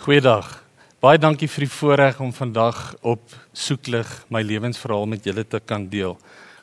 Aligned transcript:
Goeiedag. 0.00 0.46
Baie 1.04 1.18
dankie 1.20 1.44
vir 1.52 1.66
die 1.66 1.74
voorreg 1.74 2.20
om 2.24 2.30
vandag 2.32 2.78
op 3.04 3.34
soeklig 3.52 4.08
my 4.32 4.40
lewensverhaal 4.40 5.04
met 5.12 5.26
julle 5.28 5.42
te 5.44 5.58
kan 5.60 5.82
deel. 5.92 6.14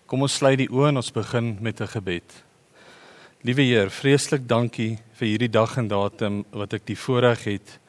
Kom 0.10 0.24
ons 0.26 0.40
sluit 0.40 0.58
die 0.58 0.66
oë 0.74 0.88
en 0.90 0.98
ons 1.04 1.14
begin 1.14 1.52
met 1.62 1.78
'n 1.80 1.88
gebed. 1.92 2.26
Liewe 3.46 3.62
Heer, 3.62 3.92
vreeslik 3.94 4.48
dankie 4.48 4.98
vir 5.20 5.28
hierdie 5.28 5.52
dag 5.54 5.78
en 5.78 5.88
datum 5.88 6.46
wat 6.50 6.74
ek 6.74 6.88
die 6.88 6.98
voorreg 6.98 7.44
het 7.44 7.80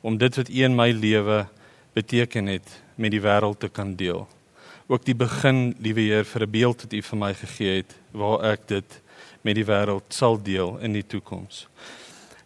om 0.00 0.16
dit 0.16 0.36
wat 0.36 0.48
U 0.48 0.64
in 0.64 0.76
my 0.76 0.90
lewe 0.90 1.48
beteken 1.92 2.46
het 2.46 2.82
met 2.96 3.10
die 3.10 3.20
wêreld 3.20 3.60
te 3.60 3.68
kan 3.68 3.96
deel. 3.96 4.26
Ook 4.88 5.04
die 5.04 5.14
begin, 5.14 5.76
liewe 5.80 6.00
Heer, 6.00 6.24
vir 6.24 6.42
'n 6.46 6.50
beeld 6.50 6.82
wat 6.82 6.92
U 6.92 7.02
vir 7.02 7.18
my 7.18 7.34
gegee 7.34 7.76
het 7.76 7.94
waar 8.12 8.52
ek 8.52 8.68
dit 8.68 9.02
met 9.42 9.54
die 9.54 9.66
wêreld 9.66 10.08
sal 10.08 10.42
deel 10.42 10.78
in 10.78 10.92
die 10.92 11.06
toekoms 11.06 11.68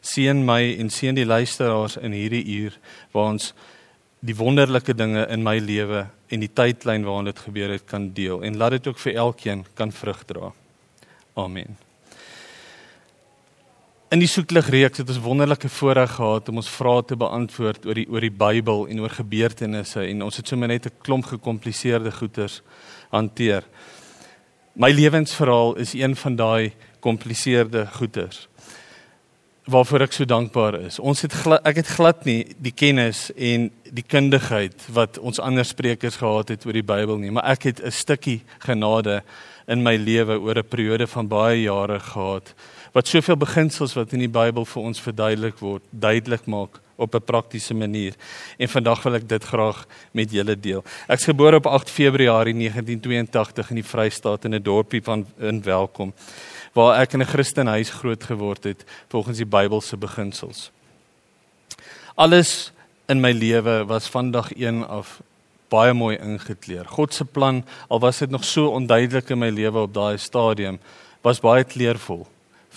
seën 0.01 0.45
my 0.45 0.77
en 0.79 0.91
seën 0.91 1.15
die 1.15 1.27
luisteraars 1.27 1.97
in 1.97 2.13
hierdie 2.13 2.45
uur 2.61 2.79
waar 3.13 3.33
ons 3.33 3.53
die 4.21 4.37
wonderlike 4.37 4.95
dinge 4.95 5.27
in 5.31 5.43
my 5.43 5.59
lewe 5.63 6.07
en 6.29 6.41
die 6.43 6.51
tydlyn 6.51 7.05
waarin 7.07 7.31
dit 7.31 7.39
gebeur 7.39 7.71
het 7.71 7.85
kan 7.87 8.11
deel 8.15 8.43
en 8.43 8.57
laat 8.59 8.79
dit 8.79 8.89
ook 8.91 8.99
vir 8.99 9.15
elkeen 9.15 9.67
kan 9.75 9.93
vrug 9.93 10.25
dra. 10.27 10.51
Amen. 11.39 11.77
In 14.09 14.23
die 14.23 14.31
soeklig 14.31 14.71
reeks 14.73 15.03
het 15.03 15.11
ons 15.13 15.21
wonderlike 15.21 15.69
voorreg 15.69 16.15
gehad 16.17 16.49
om 16.49 16.63
ons 16.63 16.71
vrae 16.73 17.03
te 17.05 17.17
beantwoord 17.21 17.87
oor 17.87 17.99
die 17.99 18.07
oor 18.09 18.25
die 18.25 18.33
Bybel 18.33 18.87
en 18.89 19.03
oor 19.05 19.13
gebeurtenisse 19.13 20.01
en 20.01 20.25
ons 20.25 20.41
het 20.41 20.49
sommer 20.49 20.69
net 20.69 20.87
'n 20.87 21.03
klomp 21.05 21.25
gekompliseerde 21.25 22.11
goeters 22.11 22.63
hanteer. 23.11 23.63
My 24.73 24.91
lewensverhaal 24.91 25.77
is 25.77 25.93
een 25.93 26.17
van 26.17 26.37
daai 26.37 26.73
kompliseerde 27.01 27.87
goeters 27.87 28.48
waarvoor 29.69 30.07
ek 30.07 30.15
so 30.17 30.25
dankbaar 30.25 30.79
is. 30.81 30.97
Ons 30.99 31.23
het 31.27 31.35
glad, 31.43 31.61
ek 31.69 31.83
het 31.83 31.91
glad 31.99 32.25
nie 32.25 32.41
die 32.57 32.73
kennis 32.73 33.29
en 33.37 33.69
die 33.93 34.05
kundigheid 34.05 34.87
wat 34.97 35.19
ons 35.21 35.41
ander 35.45 35.67
sprekers 35.69 36.17
gehad 36.21 36.49
het 36.55 36.65
oor 36.67 36.77
die 36.77 36.87
Bybel 36.87 37.21
nie, 37.21 37.33
maar 37.33 37.51
ek 37.53 37.69
het 37.69 37.85
'n 37.85 37.93
stukkie 37.93 38.41
genade 38.65 39.23
in 39.69 39.83
my 39.83 39.97
lewe 39.97 40.41
oor 40.41 40.57
'n 40.57 40.69
periode 40.69 41.07
van 41.07 41.29
baie 41.29 41.63
jare 41.63 42.01
gehad 42.01 42.55
wat 42.93 43.07
soveel 43.07 43.37
beginsels 43.37 43.95
wat 43.95 44.13
in 44.13 44.21
die 44.21 44.33
Bybel 44.33 44.65
vir 44.65 44.83
ons 44.83 45.01
verduidelik 45.01 45.59
word, 45.61 45.83
duidelik 45.91 46.47
maak 46.47 46.81
op 46.97 47.15
'n 47.15 47.25
praktiese 47.25 47.75
manier. 47.75 48.15
En 48.59 48.69
vandag 48.69 49.03
wil 49.03 49.15
ek 49.15 49.29
dit 49.29 49.45
graag 49.45 49.87
met 50.13 50.31
julle 50.33 50.61
deel. 50.61 50.85
Ek's 51.07 51.25
gebore 51.25 51.57
op 51.57 51.67
8 51.67 51.91
Februarie 51.91 52.55
1982 52.55 53.71
in 53.71 53.77
die 53.77 53.85
Vrystaat 53.85 54.45
in 54.45 54.55
'n 54.55 54.63
dorpie 54.63 55.03
van 55.03 55.27
in 55.39 55.63
Welkom 55.63 56.13
waar 56.75 57.01
ek 57.01 57.13
in 57.13 57.23
'n 57.23 57.33
Christenhuis 57.33 57.91
groot 57.91 58.25
geword 58.25 58.65
het 58.65 58.85
volgens 59.09 59.37
die 59.37 59.47
Bybelse 59.47 59.97
beginsels. 59.97 60.71
Alles 62.15 62.73
in 63.09 63.21
my 63.21 63.33
lewe 63.33 63.85
was 63.87 64.09
van 64.09 64.31
dag 64.31 64.53
1 64.53 64.89
af 64.89 65.21
baie 65.69 65.93
mooi 65.93 66.17
ingekleer. 66.17 66.87
God 66.89 67.15
se 67.15 67.25
plan, 67.25 67.65
al 67.89 68.01
was 68.01 68.19
dit 68.19 68.31
nog 68.31 68.45
so 68.45 68.69
onduidelik 68.69 69.31
in 69.31 69.39
my 69.39 69.51
lewe 69.51 69.79
op 69.79 69.95
daai 69.95 70.19
stadium, 70.19 70.79
was 71.23 71.41
baie 71.41 71.65
kleurvol 71.65 72.27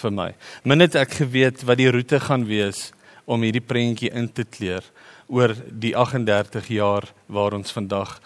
vir 0.02 0.12
my. 0.12 0.34
Min 0.64 0.80
het 0.80 0.96
ek 0.96 1.12
geweet 1.24 1.64
wat 1.68 1.78
die 1.78 1.92
roete 1.92 2.20
gaan 2.20 2.46
wees 2.46 2.92
om 3.26 3.42
hierdie 3.42 3.64
prentjie 3.64 4.12
in 4.12 4.28
te 4.32 4.44
kleur 4.44 4.84
oor 5.32 5.56
die 5.72 5.94
38 5.96 6.68
jaar 6.76 7.08
waar 7.32 7.56
ons 7.56 7.72
vandag 7.72 8.18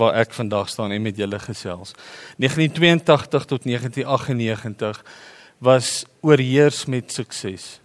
waar 0.00 0.16
ek 0.16 0.32
vandag 0.32 0.70
staan 0.72 0.94
en 0.96 1.02
met 1.04 1.16
julle 1.20 1.38
gesels. 1.38 1.92
1982 2.40 3.44
tot 3.44 3.66
1998 3.68 5.02
was 5.60 6.04
oorheers 6.24 6.86
met 6.88 7.12
sukses. 7.12 7.80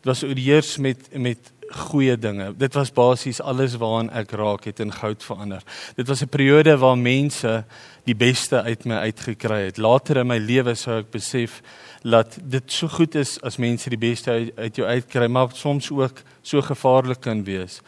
Dit 0.00 0.08
was 0.08 0.24
oorheers 0.24 0.76
met 0.80 1.08
met 1.12 1.52
goeie 1.74 2.16
dinge. 2.18 2.52
Dit 2.56 2.74
was 2.74 2.92
basies 2.92 3.40
alles 3.40 3.74
waaraan 3.80 4.10
ek 4.14 4.32
raak 4.38 4.68
het 4.68 4.80
in 4.80 4.92
goud 4.92 5.24
verander. 5.24 5.62
Dit 5.96 6.08
was 6.08 6.22
'n 6.22 6.28
periode 6.28 6.76
waar 6.78 6.98
mense 6.98 7.64
die 8.04 8.16
beste 8.16 8.62
uit 8.62 8.84
my 8.84 8.94
uitgekry 8.94 9.64
het. 9.64 9.76
Later 9.76 10.16
in 10.16 10.26
my 10.26 10.38
lewe 10.38 10.74
sou 10.74 10.98
ek 10.98 11.10
besef 11.10 11.62
dat 12.02 12.38
dit 12.42 12.72
so 12.72 12.88
goed 12.88 13.14
is 13.14 13.40
as 13.42 13.56
mense 13.56 13.88
die 13.90 13.98
beste 13.98 14.30
uit, 14.30 14.56
uit 14.56 14.76
jou 14.76 14.88
uitkry, 14.88 15.26
maar 15.26 15.48
soms 15.52 15.90
ook 15.90 16.22
so 16.42 16.62
gevaarlik 16.62 17.20
kan 17.20 17.44
wees 17.44 17.80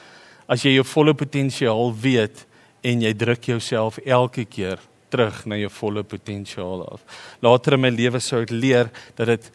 as 0.48 0.62
jy 0.62 0.76
jou 0.76 0.84
volle 0.84 1.14
potensiaal 1.14 1.94
weet 1.94 2.46
en 2.86 3.02
jy 3.02 3.12
druk 3.18 3.48
jouself 3.50 3.98
elke 4.04 4.44
keer 4.44 4.78
terug 5.10 5.44
na 5.46 5.58
jou 5.58 5.70
volle 5.70 6.02
potensiaal 6.04 6.84
af. 6.86 7.02
Later 7.42 7.76
in 7.76 7.84
my 7.86 7.92
lewe 7.94 8.20
sou 8.20 8.42
ek 8.42 8.52
leer 8.54 8.90
dat 9.18 9.30
dit 9.30 9.50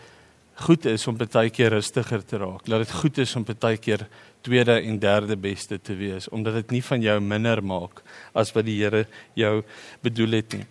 goed 0.61 0.85
is 0.85 1.07
om 1.07 1.17
baie 1.17 1.49
keer 1.49 1.73
rustiger 1.73 2.23
te 2.25 2.37
raak. 2.37 2.65
Dat 2.65 2.83
dit 2.85 2.91
goed 3.01 3.17
is 3.23 3.35
om 3.35 3.45
baie 3.45 3.77
keer 3.77 4.07
tweede 4.45 4.79
en 4.81 4.99
derde 4.99 5.37
beste 5.37 5.77
te 5.77 5.95
wees 5.95 6.29
omdat 6.29 6.61
dit 6.61 6.77
nie 6.77 6.83
van 6.83 7.01
jou 7.01 7.19
minder 7.21 7.61
maak 7.63 8.01
as 8.33 8.51
wat 8.55 8.65
die 8.65 8.79
Here 8.81 9.05
jou 9.37 9.61
bedoel 10.01 10.39
het 10.41 10.57
nie. 10.57 10.65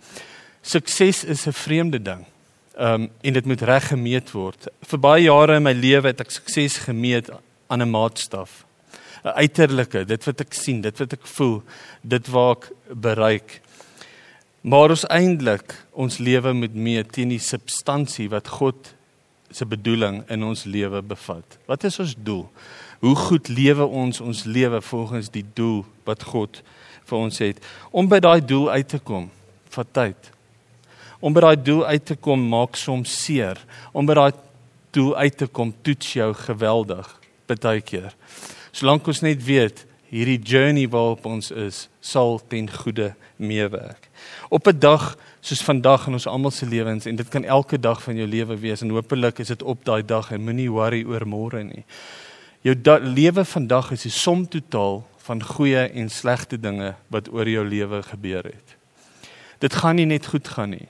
Sukses 0.63 1.25
is 1.25 1.47
'n 1.47 1.53
vreemde 1.53 2.03
ding. 2.03 2.27
Ehm 2.77 3.03
um, 3.03 3.11
en 3.23 3.33
dit 3.33 3.47
moet 3.47 3.63
reg 3.63 3.89
gemeet 3.89 4.31
word. 4.33 4.69
Vir 4.83 4.99
baie 4.99 5.23
jare 5.23 5.57
in 5.57 5.63
my 5.63 5.73
lewe 5.73 6.07
het 6.09 6.21
ek 6.21 6.31
sukses 6.31 6.79
gemeet 6.79 7.31
aan 7.69 7.83
'n 7.83 7.91
maatstaf. 7.91 8.65
'n 9.25 9.37
uiterlike, 9.37 10.05
dit 10.05 10.25
wat 10.25 10.41
ek 10.41 10.55
sien, 10.55 10.81
dit 10.81 10.99
wat 10.99 11.13
ek 11.13 11.27
voel, 11.27 11.63
dit 12.03 12.29
waar 12.29 12.57
ek 12.57 12.71
bereik. 12.93 13.61
Maar 14.61 14.91
ons 14.91 15.07
eintlik 15.09 15.75
ons 15.93 16.19
lewe 16.19 16.53
moet 16.53 16.75
meet 16.75 17.13
teen 17.13 17.29
die 17.29 17.41
substansie 17.41 18.29
wat 18.29 18.49
God 18.49 18.95
se 19.51 19.67
bedoeling 19.67 20.23
in 20.29 20.45
ons 20.45 20.65
lewe 20.65 21.03
bevat. 21.03 21.59
Wat 21.67 21.85
is 21.85 21.99
ons 21.99 22.15
doel? 22.17 22.49
Hoe 23.01 23.17
goed 23.17 23.49
lewe 23.49 23.85
ons 23.85 24.21
ons 24.21 24.45
lewe 24.45 24.81
volgens 24.81 25.31
die 25.31 25.45
doel 25.55 25.85
wat 26.05 26.23
God 26.23 26.63
vir 27.05 27.19
ons 27.19 27.39
het? 27.39 27.59
Om 27.91 28.09
by 28.09 28.21
daai 28.21 28.41
doel 28.45 28.71
uit 28.71 28.89
te 28.89 28.99
kom, 28.99 29.31
vat 29.69 29.93
tyd. 29.93 30.31
Om 31.21 31.33
by 31.33 31.41
daai 31.41 31.63
doel 31.63 31.85
uit 31.85 32.05
te 32.05 32.17
kom 32.17 32.41
maak 32.49 32.77
soms 32.77 33.25
seer. 33.25 33.59
Om 33.93 34.07
by 34.07 34.15
daai 34.15 34.33
doel 34.93 35.17
uit 35.17 35.37
te 35.37 35.47
kom 35.47 35.75
toets 35.83 36.13
jou 36.13 36.35
geweldig 36.35 37.21
baie 37.59 37.81
keer. 37.83 38.13
Solank 38.71 39.07
ons 39.07 39.21
net 39.21 39.43
weet 39.45 39.87
hierdie 40.11 40.41
journey 40.43 40.89
waarop 40.91 41.27
ons 41.27 41.51
is, 41.51 41.89
sal 42.01 42.41
ten 42.51 42.67
goeie 42.71 43.13
meewerk. 43.39 44.09
Op 44.51 44.67
'n 44.67 44.79
dag 44.79 45.17
soos 45.41 45.63
vandag 45.63 46.07
in 46.07 46.13
ons 46.13 46.27
almal 46.27 46.51
se 46.51 46.67
lewens 46.67 47.07
en 47.07 47.17
dit 47.17 47.29
kan 47.29 47.45
elke 47.45 47.79
dag 47.79 48.03
van 48.03 48.17
jou 48.17 48.27
lewe 48.27 48.57
wees 48.57 48.83
en 48.83 48.91
hopelik 48.91 49.39
is 49.39 49.49
dit 49.49 49.63
op 49.63 49.85
daai 49.85 50.03
dag 50.03 50.33
en 50.33 50.45
moenie 50.45 50.71
worry 50.71 51.05
oor 51.05 51.27
môre 51.27 51.65
nie. 51.65 51.85
Jou 52.63 52.77
lewe 53.01 53.45
vandag 53.45 53.93
is 53.93 54.03
die 54.03 54.11
som 54.11 54.49
totaal 54.49 55.07
van 55.17 55.43
goeie 55.43 55.89
en 55.89 56.11
slegte 56.11 56.61
dinge 56.61 56.95
wat 57.09 57.33
oor 57.33 57.49
jou 57.49 57.65
lewe 57.65 58.03
gebeur 58.03 58.45
het. 58.45 58.77
Dit 59.59 59.75
gaan 59.75 59.97
nie 59.97 60.07
net 60.07 60.27
goed 60.27 60.49
gaan 60.49 60.71
nie. 60.71 60.89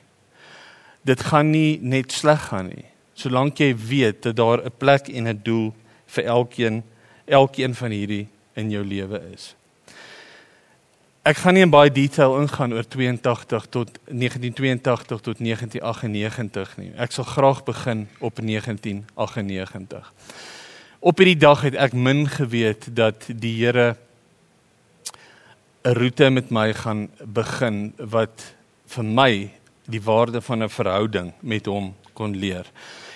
Dit 1.04 1.22
gaan 1.22 1.50
nie 1.50 1.78
net 1.82 2.12
sleg 2.12 2.48
gaan 2.48 2.66
nie. 2.66 2.84
Solank 3.14 3.58
jy 3.58 3.74
weet 3.76 4.22
dat 4.22 4.36
daar 4.36 4.64
'n 4.64 4.72
plek 4.78 5.08
en 5.08 5.28
'n 5.28 5.40
doel 5.42 5.74
vir 6.06 6.24
elkeen 6.24 6.82
elkeen 7.30 7.74
van 7.74 7.94
hierdie 7.94 8.26
in 8.58 8.70
jou 8.70 8.84
lewe 8.84 9.20
is. 9.32 9.54
Ek 11.20 11.36
gaan 11.36 11.54
nie 11.54 11.62
in 11.66 11.72
baie 11.72 11.90
detail 11.92 12.38
ingaan 12.40 12.72
oor 12.72 12.86
82 12.88 13.66
tot 13.68 13.98
1982 14.08 15.20
tot 15.20 15.42
1998 15.42 16.76
nie. 16.80 16.92
Ek 16.96 17.12
sal 17.12 17.28
graag 17.28 17.60
begin 17.66 18.06
op 18.24 18.40
1998. 18.40 20.12
Op 21.00 21.20
hierdie 21.20 21.38
dag 21.40 21.62
het 21.68 21.76
ek 21.76 21.92
min 21.92 22.24
geweet 22.28 22.88
dat 22.96 23.28
die 23.28 23.52
Here 23.60 23.96
'n 25.84 25.94
roete 25.96 26.30
met 26.30 26.50
my 26.50 26.72
gaan 26.72 27.08
begin 27.24 27.92
wat 27.96 28.54
vir 28.86 29.04
my 29.04 29.50
die 29.88 30.02
waarde 30.02 30.40
van 30.40 30.62
'n 30.62 30.68
verhouding 30.68 31.32
met 31.40 31.66
hom 31.66 31.94
kon 32.12 32.36
leer. 32.36 32.66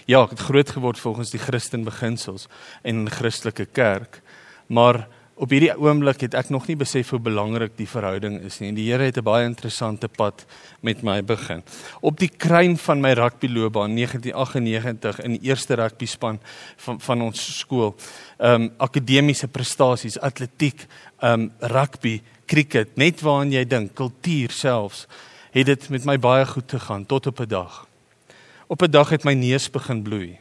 Ja, 0.05 0.21
ek 0.27 0.35
het 0.37 0.47
groot 0.51 0.69
geword 0.69 0.99
volgens 1.01 1.31
die 1.33 1.41
Christen 1.41 1.85
beginsels 1.85 2.45
en 2.83 3.07
in 3.07 3.11
Christelike 3.11 3.65
kerk. 3.65 4.21
Maar 4.69 5.07
op 5.35 5.51
hierdie 5.51 5.73
oomblik 5.81 6.21
het 6.27 6.35
ek 6.37 6.51
nog 6.53 6.67
nie 6.69 6.77
besef 6.77 7.09
hoe 7.15 7.21
belangrik 7.25 7.73
die 7.79 7.89
verhouding 7.89 8.37
is 8.45 8.61
nie. 8.61 8.75
Die 8.77 8.91
Here 8.91 9.09
het 9.09 9.17
'n 9.17 9.25
baie 9.25 9.47
interessante 9.49 10.09
pad 10.09 10.45
met 10.83 11.03
my 11.03 11.23
begin. 11.25 11.63
Op 12.01 12.19
die 12.19 12.29
kruin 12.29 12.77
van 12.77 13.01
my 13.01 13.13
rugbyloopbaan 13.13 13.95
1998 13.97 15.21
in 15.25 15.31
die 15.31 15.49
eerste 15.49 15.75
rugbyspan 15.75 16.39
van 16.77 17.01
van 17.01 17.23
ons 17.23 17.59
skool. 17.59 17.95
Ehm 18.39 18.63
um, 18.63 18.73
akademiese 18.77 19.49
prestasies, 19.49 20.21
atletiek, 20.21 20.87
ehm 21.21 21.41
um, 21.41 21.53
rugby, 21.61 22.23
cricket, 22.47 22.97
net 22.97 23.21
waaraan 23.21 23.53
jy 23.53 23.65
dink, 23.65 23.95
kultuur 23.95 24.51
selfs, 24.51 25.07
het 25.51 25.67
dit 25.67 25.89
met 25.89 26.05
my 26.05 26.19
baie 26.19 26.47
goed 26.47 26.71
gegaan 26.71 27.07
tot 27.07 27.27
op 27.27 27.41
'n 27.41 27.49
dag. 27.49 27.94
Op 28.75 28.83
'n 28.83 28.91
dag 28.91 29.09
het 29.09 29.25
my 29.25 29.35
neus 29.35 29.71
begin 29.71 30.03
bloei. 30.03 30.39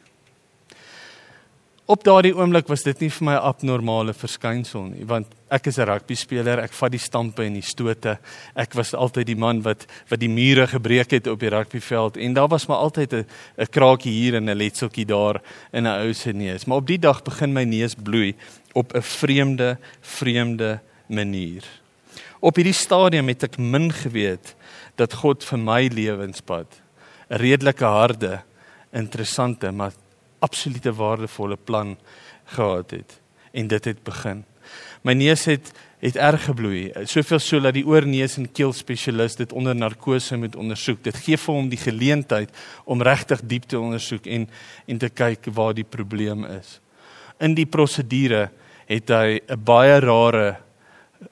op 1.86 2.04
daardie 2.04 2.36
oomblik 2.36 2.66
was 2.66 2.82
dit 2.82 3.00
nie 3.00 3.10
vir 3.10 3.24
my 3.24 3.32
'n 3.34 3.46
abnormale 3.50 4.14
verskynsel 4.14 4.82
nie, 4.82 5.04
want 5.06 5.26
ek 5.50 5.66
is 5.66 5.78
'n 5.78 5.84
rugby 5.84 6.14
speler, 6.14 6.58
ek 6.58 6.72
vat 6.72 6.90
die 6.90 6.98
stampe 6.98 7.44
en 7.44 7.52
die 7.52 7.62
stote. 7.62 8.18
Ek 8.56 8.72
was 8.72 8.94
altyd 8.94 9.26
die 9.26 9.36
man 9.36 9.62
wat 9.62 9.86
wat 10.08 10.20
die 10.20 10.28
mure 10.28 10.66
gebreek 10.66 11.10
het 11.10 11.26
op 11.26 11.40
die 11.40 11.48
rugbyveld 11.48 12.16
en 12.16 12.32
daar 12.32 12.48
was 12.48 12.66
maar 12.66 12.76
altyd 12.76 13.12
'n 13.12 13.26
'n 13.58 13.66
kraakie 13.70 14.12
hier 14.12 14.34
en 14.34 14.50
'n 14.50 14.56
letseltjie 14.56 15.06
daar 15.06 15.40
in 15.72 15.84
'n 15.86 16.00
ou 16.00 16.12
se 16.12 16.32
neus. 16.32 16.64
Maar 16.64 16.76
op 16.76 16.86
die 16.86 16.98
dag 16.98 17.22
begin 17.22 17.52
my 17.52 17.64
neus 17.64 17.94
bloei 17.94 18.34
op 18.72 18.94
'n 18.94 19.02
vreemde, 19.02 19.78
vreemde 20.00 20.80
manier. 21.06 21.62
Op 22.40 22.56
hierdie 22.56 22.72
stadium 22.72 23.28
het 23.28 23.42
ek 23.42 23.58
min 23.58 23.92
geweet 23.92 24.54
dat 24.96 25.12
God 25.12 25.44
vir 25.44 25.58
my 25.58 25.86
lewenspad 25.92 26.83
'n 27.30 27.36
redelike 27.36 27.84
harde, 27.84 28.42
interessante, 28.92 29.70
maar 29.70 29.92
absolute 30.38 30.92
waardevolle 30.92 31.56
plan 31.56 31.96
gehad 32.44 32.90
het 32.90 33.20
en 33.52 33.66
dit 33.66 33.84
het 33.84 34.02
begin. 34.02 34.44
My 35.02 35.12
neus 35.12 35.44
het 35.44 35.72
het 36.04 36.16
erg 36.20 36.42
gebloei, 36.44 36.90
soveel 37.08 37.40
so 37.40 37.60
dat 37.64 37.72
die 37.72 37.86
oorneus 37.88 38.34
en 38.36 38.44
keel 38.52 38.74
spesialist 38.76 39.38
dit 39.40 39.52
onder 39.56 39.76
narkose 39.76 40.36
moet 40.36 40.56
ondersoek. 40.56 40.98
Dit 41.06 41.16
gee 41.16 41.38
vir 41.40 41.54
hom 41.54 41.70
die 41.72 41.80
geleentheid 41.80 42.50
om 42.84 43.02
regtig 43.02 43.40
diep 43.48 43.64
te 43.70 43.80
ondersoek 43.80 44.26
en 44.26 44.44
en 44.84 44.98
te 45.00 45.08
kyk 45.08 45.48
waar 45.56 45.72
die 45.74 45.86
probleem 45.88 46.44
is. 46.44 46.78
In 47.40 47.56
die 47.56 47.64
prosedure 47.64 48.50
het 48.86 49.08
hy 49.08 49.40
'n 49.48 49.64
baie 49.64 50.00
rare 50.00 50.56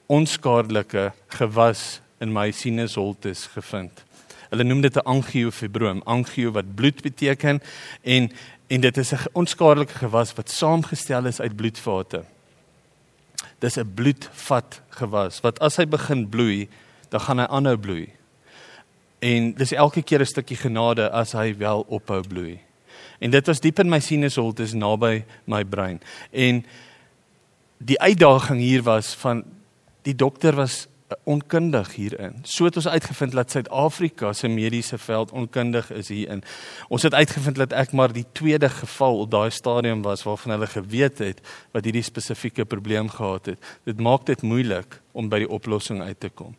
onskadelike 0.07 1.11
gewas 1.27 2.01
in 2.19 2.33
my 2.33 2.51
sinusholtes 2.51 3.47
gevind. 3.53 4.02
Hulle 4.53 4.63
noem 4.69 4.83
dit 4.85 4.95
'n 4.95 5.07
angiofibroom, 5.09 6.01
angio 6.05 6.51
wat 6.51 6.75
bloed 6.75 7.01
beteken 7.01 7.61
en 8.01 8.31
en 8.67 8.81
dit 8.81 8.97
is 8.97 9.13
'n 9.13 9.29
onskadelike 9.33 9.93
gewas 9.93 10.33
wat 10.33 10.49
saamgestel 10.49 11.25
is 11.25 11.41
uit 11.41 11.55
bloedvate. 11.55 12.23
Dis 13.59 13.77
'n 13.77 13.93
bloedvat 13.93 14.81
gewas 14.89 15.41
wat 15.41 15.59
as 15.59 15.75
hy 15.75 15.85
begin 15.85 16.29
bloei, 16.29 16.69
dan 17.09 17.19
gaan 17.19 17.39
hy 17.39 17.45
aanhou 17.45 17.77
bloei. 17.77 18.09
En 19.19 19.53
dis 19.53 19.71
elke 19.71 20.01
keer 20.01 20.19
'n 20.19 20.25
stukkie 20.25 20.57
genade 20.57 21.09
as 21.09 21.31
hy 21.31 21.57
wel 21.57 21.85
ophou 21.87 22.21
bloei. 22.27 22.59
En 23.19 23.31
dit 23.31 23.47
was 23.47 23.59
diep 23.59 23.79
in 23.79 23.89
my 23.89 23.99
sinusholtes 23.99 24.73
naby 24.73 25.25
my 25.45 25.63
brein. 25.65 26.01
En 26.31 26.65
die 27.77 27.99
uitdaging 27.99 28.59
hier 28.59 28.83
was 28.83 29.13
van 29.13 29.43
die 30.01 30.15
dokter 30.15 30.55
was 30.55 30.87
onkundig 31.23 31.95
hierin. 31.95 32.39
So 32.43 32.65
het 32.65 32.75
ons 32.75 32.87
uitgevind 32.87 33.31
dat 33.31 33.51
Suid-Afrika 33.51 34.33
se 34.33 34.47
mediese 34.47 34.97
veld 34.97 35.31
onkundig 35.31 35.91
is 35.91 36.09
hierin. 36.09 36.43
Ons 36.87 37.03
het 37.03 37.13
uitgevind 37.13 37.55
dat 37.55 37.73
ek 37.73 37.91
maar 37.91 38.13
die 38.13 38.25
tweede 38.31 38.69
geval 38.69 39.19
op 39.19 39.31
daai 39.31 39.51
stadium 39.51 40.01
was 40.01 40.23
waarvan 40.23 40.55
hulle 40.55 40.67
geweet 40.67 41.21
het 41.23 41.41
wat 41.71 41.85
hierdie 41.85 42.05
spesifieke 42.05 42.65
probleem 42.65 43.09
gehad 43.09 43.45
het. 43.45 43.71
Dit 43.83 43.99
maak 43.99 44.25
dit 44.25 44.41
moeilik 44.41 44.99
om 45.11 45.29
by 45.29 45.43
die 45.43 45.49
oplossing 45.49 46.01
uit 46.01 46.19
te 46.19 46.29
kom. 46.29 46.55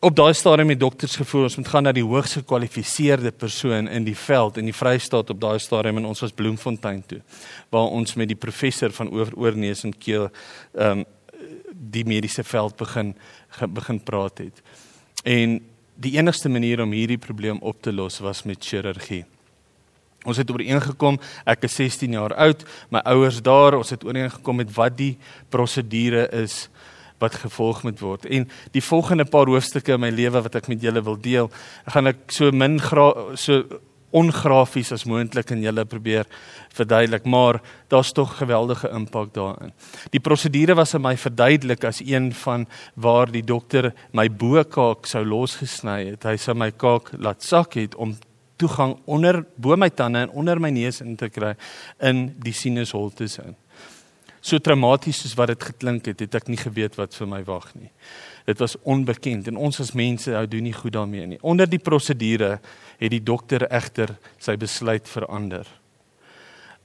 Op 0.00 0.16
daai 0.16 0.34
stadium 0.34 0.68
het 0.68 0.80
dokters 0.80 1.16
gevoel 1.16 1.42
ons 1.42 1.56
moet 1.56 1.68
gaan 1.72 1.86
na 1.88 1.92
die 1.96 2.04
hoogs 2.04 2.36
gekwalifiseerde 2.36 3.30
persoon 3.32 3.88
in 3.88 4.04
die 4.04 4.16
veld 4.16 4.58
in 4.60 4.68
die 4.68 4.76
Vrystaat 4.76 5.30
op 5.32 5.40
daai 5.40 5.58
stadium 5.58 6.02
en 6.02 6.08
ons 6.10 6.20
was 6.20 6.34
Bloemfontein 6.36 7.00
toe 7.08 7.22
waar 7.72 7.88
ons 7.88 8.14
met 8.14 8.28
die 8.28 8.36
professor 8.36 8.92
van 8.92 9.08
oor 9.08 9.32
oorneus 9.34 9.86
en 9.88 9.96
keel 9.96 10.28
ehm 10.28 11.00
um, 11.00 11.04
die 11.72 12.04
mediese 12.04 12.44
veld 12.44 12.76
begin 12.76 13.14
begin 13.72 14.00
praat 14.02 14.38
het. 14.38 14.62
En 15.24 15.60
die 15.96 16.16
enigste 16.18 16.48
manier 16.52 16.82
om 16.82 16.92
hierdie 16.92 17.18
probleem 17.18 17.58
op 17.64 17.82
te 17.82 17.92
los 17.92 18.18
was 18.20 18.42
met 18.44 18.64
chirurgie. 18.64 19.24
Ons 20.26 20.40
het 20.42 20.50
ooreengekom, 20.50 21.20
ek 21.46 21.64
is 21.68 21.76
16 21.78 22.16
jaar 22.18 22.34
oud, 22.34 22.64
my 22.90 23.00
ouers 23.06 23.38
daar, 23.44 23.78
ons 23.78 23.92
het 23.94 24.04
ooreengekom 24.04 24.60
met 24.60 24.72
wat 24.74 24.96
die 24.98 25.14
prosedure 25.54 26.26
is 26.42 26.66
wat 27.22 27.38
gevolg 27.40 27.82
moet 27.86 28.00
word. 28.02 28.26
En 28.28 28.44
die 28.74 28.84
volgende 28.84 29.24
paar 29.24 29.48
hoofstukke 29.48 29.94
in 29.94 30.02
my 30.02 30.10
lewe 30.12 30.42
wat 30.44 30.58
ek 30.58 30.68
met 30.68 30.82
julle 30.84 31.00
wil 31.06 31.16
deel, 31.16 31.48
gaan 31.94 32.12
ek 32.12 32.26
so 32.34 32.50
min 32.52 32.76
so 32.82 33.62
ongrafies 34.16 34.92
as 34.94 35.04
moontlik 35.08 35.50
in 35.52 35.64
julle 35.64 35.84
probeer 35.88 36.28
verduidelik, 36.76 37.26
maar 37.28 37.60
daar's 37.92 38.12
tog 38.16 38.36
geweldige 38.38 38.88
impak 38.94 39.34
daarin. 39.34 39.74
Die 40.14 40.20
prosedure 40.20 40.76
was 40.78 40.94
aan 40.94 41.04
my 41.04 41.16
verduidelik 41.20 41.84
as 41.84 42.00
een 42.04 42.32
van 42.44 42.66
waar 42.94 43.32
die 43.32 43.44
dokter 43.44 43.92
my 44.16 44.28
bokaak 44.28 45.06
sou 45.06 45.24
losgesny 45.24 46.12
het. 46.12 46.24
Hy 46.24 46.36
sou 46.40 46.56
my 46.56 46.70
kaak 46.72 47.12
laat 47.18 47.44
sak 47.44 47.76
het 47.76 47.94
om 47.94 48.16
toegang 48.56 48.96
onder 49.04 49.42
bo 49.56 49.76
my 49.76 49.90
tande 49.92 50.24
en 50.24 50.32
onder 50.32 50.60
my 50.60 50.70
neus 50.72 51.02
in 51.04 51.16
te 51.16 51.28
kry 51.28 51.54
in 52.00 52.30
die 52.40 52.54
sinusholtes 52.56 53.38
in. 53.44 53.56
So 54.40 54.62
traumaties 54.62 55.24
soos 55.24 55.34
wat 55.36 55.50
dit 55.52 55.68
geklink 55.72 56.06
het, 56.06 56.22
het 56.22 56.38
ek 56.38 56.48
nie 56.48 56.60
geweet 56.60 56.96
wat 57.00 57.16
vir 57.18 57.28
my 57.28 57.42
wag 57.44 57.72
nie. 57.74 57.90
Dit 58.46 58.58
was 58.62 58.76
onbekend 58.82 59.48
en 59.50 59.56
ons 59.58 59.80
as 59.82 59.92
mense 59.92 60.30
hou 60.30 60.46
doen 60.46 60.62
nie 60.68 60.74
goed 60.76 60.94
daarmee 60.94 61.26
nie. 61.26 61.38
Onder 61.42 61.66
die 61.68 61.82
prosedure 61.82 62.60
het 62.98 63.10
die 63.10 63.22
dokter 63.22 63.66
egter 63.66 64.14
sy 64.38 64.56
besluit 64.56 65.08
verander. 65.08 65.66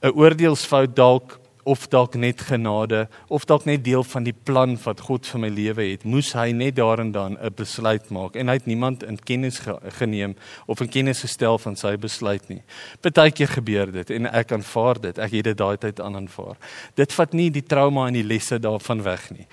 'n 0.01 0.15
Oordeelsfout 0.17 0.95
dalk 0.95 1.40
of 1.63 1.87
dalk 1.87 2.15
net 2.15 2.41
genade 2.41 3.07
of 3.27 3.45
dalk 3.45 3.65
net 3.65 3.83
deel 3.83 4.03
van 4.03 4.23
die 4.23 4.33
plan 4.33 4.77
wat 4.83 5.01
God 5.07 5.27
vir 5.27 5.39
my 5.39 5.49
lewe 5.49 5.85
het, 5.91 6.03
moes 6.03 6.33
hy 6.33 6.51
net 6.51 6.75
daarin 6.75 7.11
dan 7.11 7.37
'n 7.37 7.53
besluit 7.55 8.09
maak 8.09 8.35
en 8.35 8.47
hy 8.47 8.53
het 8.53 8.65
niemand 8.65 9.03
in 9.03 9.17
kennis 9.17 9.61
geneem 9.99 10.35
of 10.65 10.81
in 10.81 10.89
kennis 10.89 11.21
gestel 11.21 11.57
van 11.57 11.75
sy 11.75 11.95
besluit 11.97 12.49
nie. 12.49 12.61
Partykeer 13.01 13.47
gebeur 13.47 13.91
dit 13.91 14.09
en 14.09 14.25
ek 14.25 14.51
aanvaar 14.51 15.01
dit. 15.01 15.17
Ek 15.17 15.31
het 15.31 15.43
dit 15.43 15.57
daai 15.57 15.77
tyd 15.77 15.99
aan 15.99 16.15
aanvaar. 16.15 16.57
Dit 16.95 17.13
vat 17.13 17.33
nie 17.33 17.49
die 17.49 17.65
trauma 17.65 18.07
en 18.07 18.13
die 18.13 18.23
lesse 18.23 18.59
daarvan 18.59 19.03
weg 19.03 19.29
nie. 19.31 19.47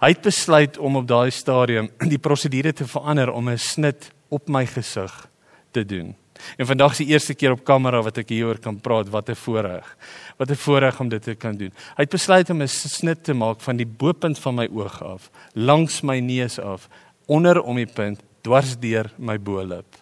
Hy 0.00 0.08
het 0.08 0.22
besluit 0.22 0.78
om 0.78 0.96
op 0.96 1.06
daai 1.06 1.30
stadium 1.30 1.90
die 2.14 2.18
prosedure 2.18 2.72
te 2.72 2.86
verander 2.86 3.32
om 3.32 3.48
'n 3.48 3.58
snit 3.58 4.10
op 4.28 4.48
my 4.48 4.66
gesig 4.66 5.30
te 5.70 5.84
doen. 5.84 6.14
En 6.56 6.66
vandag 6.66 6.92
is 6.92 7.02
die 7.02 7.06
eerste 7.06 7.34
keer 7.34 7.52
op 7.52 7.64
kamera 7.64 8.02
wat 8.02 8.18
ek 8.18 8.28
hieroor 8.28 8.58
kan 8.58 8.80
praat. 8.80 9.08
Wat 9.10 9.28
'n 9.28 9.34
voorreg. 9.34 9.96
Wat 10.36 10.50
'n 10.50 10.54
voorreg 10.54 11.00
om 11.00 11.08
dit 11.08 11.22
te 11.22 11.34
kan 11.34 11.56
doen. 11.56 11.72
Hy 11.96 12.02
het 12.02 12.10
besluit 12.10 12.50
om 12.50 12.62
'n 12.62 12.68
snit 12.68 13.24
te 13.24 13.34
maak 13.34 13.60
van 13.60 13.76
die 13.76 13.86
bopunt 13.86 14.38
van 14.38 14.54
my 14.54 14.68
oog 14.72 15.02
af, 15.02 15.30
langs 15.54 16.00
my 16.02 16.18
neus 16.18 16.58
af, 16.58 16.88
onder 17.26 17.62
om 17.62 17.76
die 17.76 17.92
punt 17.92 18.20
dwars 18.42 18.76
deur 18.78 19.10
my 19.16 19.40
bo-lip. 19.40 19.96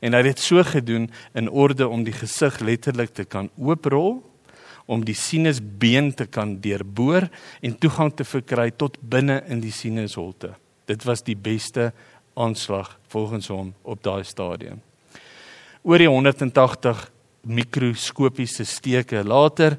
En 0.00 0.12
hy 0.12 0.22
het 0.22 0.36
dit 0.36 0.40
so 0.40 0.62
gedoen 0.62 1.10
in 1.34 1.50
orde 1.50 1.88
om 1.88 2.04
die 2.04 2.12
gesig 2.12 2.58
letterlik 2.60 3.14
te 3.14 3.24
kan 3.24 3.50
ooprol 3.56 4.22
om 4.86 5.04
die 5.04 5.16
sinusbeen 5.16 6.12
te 6.14 6.26
kan 6.26 6.58
deurboor 6.60 7.28
en 7.64 7.78
toegang 7.80 8.12
te 8.16 8.24
verkry 8.24 8.70
tot 8.70 8.98
binne 9.00 9.40
in 9.48 9.62
die 9.64 9.72
sinusholte. 9.72 10.54
Dit 10.84 11.06
was 11.08 11.24
die 11.24 11.36
beste 11.36 11.92
aanslag 12.34 12.98
volgens 13.08 13.48
hom 13.48 13.72
op 13.82 14.02
daai 14.04 14.24
stadium. 14.24 14.82
Oor 15.84 16.00
die 16.00 16.08
180 16.08 17.00
mikroskopiese 17.44 18.64
steke 18.64 19.20
later 19.20 19.74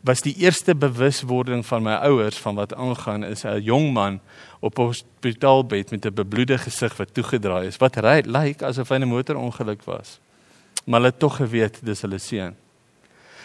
was 0.00 0.22
die 0.24 0.32
eerste 0.40 0.72
bewuswording 0.72 1.60
van 1.68 1.84
my 1.84 1.98
ouers 2.08 2.38
van 2.40 2.56
wat 2.56 2.72
aangaan 2.72 3.26
is 3.28 3.44
'n 3.44 3.60
jong 3.60 3.92
man 3.92 4.20
op 4.60 4.78
'n 4.78 4.88
hospitaalbed 4.88 5.90
met 5.90 6.06
'n 6.06 6.14
bebloede 6.14 6.56
gesig 6.58 6.96
wat 6.96 7.14
toegedraai 7.14 7.66
is 7.66 7.76
wat 7.76 7.96
lyk 7.96 8.26
like 8.26 8.64
asof 8.64 8.88
hy 8.88 8.96
'n 8.96 9.08
motorongeluk 9.08 9.84
was. 9.84 10.18
Maar 10.86 11.00
hulle 11.00 11.10
het 11.10 11.18
tog 11.18 11.36
geweet 11.36 11.84
dis 11.84 12.00
hulle 12.00 12.18
seun. 12.18 12.56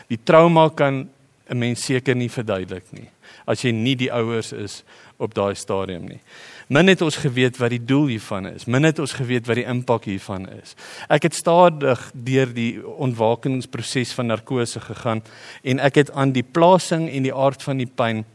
Die 0.07 0.19
trauma 0.23 0.69
kan 0.69 1.09
'n 1.49 1.57
mens 1.57 1.85
seker 1.85 2.15
nie 2.15 2.29
verduidelik 2.29 2.91
nie 2.91 3.09
as 3.49 3.63
jy 3.65 3.71
nie 3.75 3.95
die 3.97 4.11
ouers 4.13 4.51
is 4.55 4.81
op 5.21 5.33
daai 5.35 5.55
stadium 5.55 6.07
nie. 6.09 6.19
Min 6.67 6.89
het 6.89 7.03
ons 7.05 7.19
geweet 7.21 7.59
wat 7.61 7.71
die 7.71 7.81
doel 7.81 8.09
hiervan 8.15 8.49
is. 8.49 8.65
Min 8.67 8.87
het 8.87 8.99
ons 8.99 9.13
geweet 9.15 9.45
wat 9.47 9.59
die 9.59 9.67
impak 9.69 10.07
hiervan 10.09 10.47
is. 10.57 10.73
Ek 11.13 11.27
het 11.29 11.37
stadig 11.37 12.01
deur 12.13 12.51
die 12.55 12.81
ontwakingsproses 12.81 14.15
van 14.17 14.31
narkose 14.33 14.81
gegaan 14.83 15.21
en 15.63 15.83
ek 15.85 16.01
het 16.01 16.11
aan 16.17 16.33
die 16.35 16.43
plasing 16.43 17.07
en 17.11 17.27
die 17.27 17.35
aard 17.35 17.63
van 17.63 17.83
die 17.83 17.89
pyn 17.89 18.25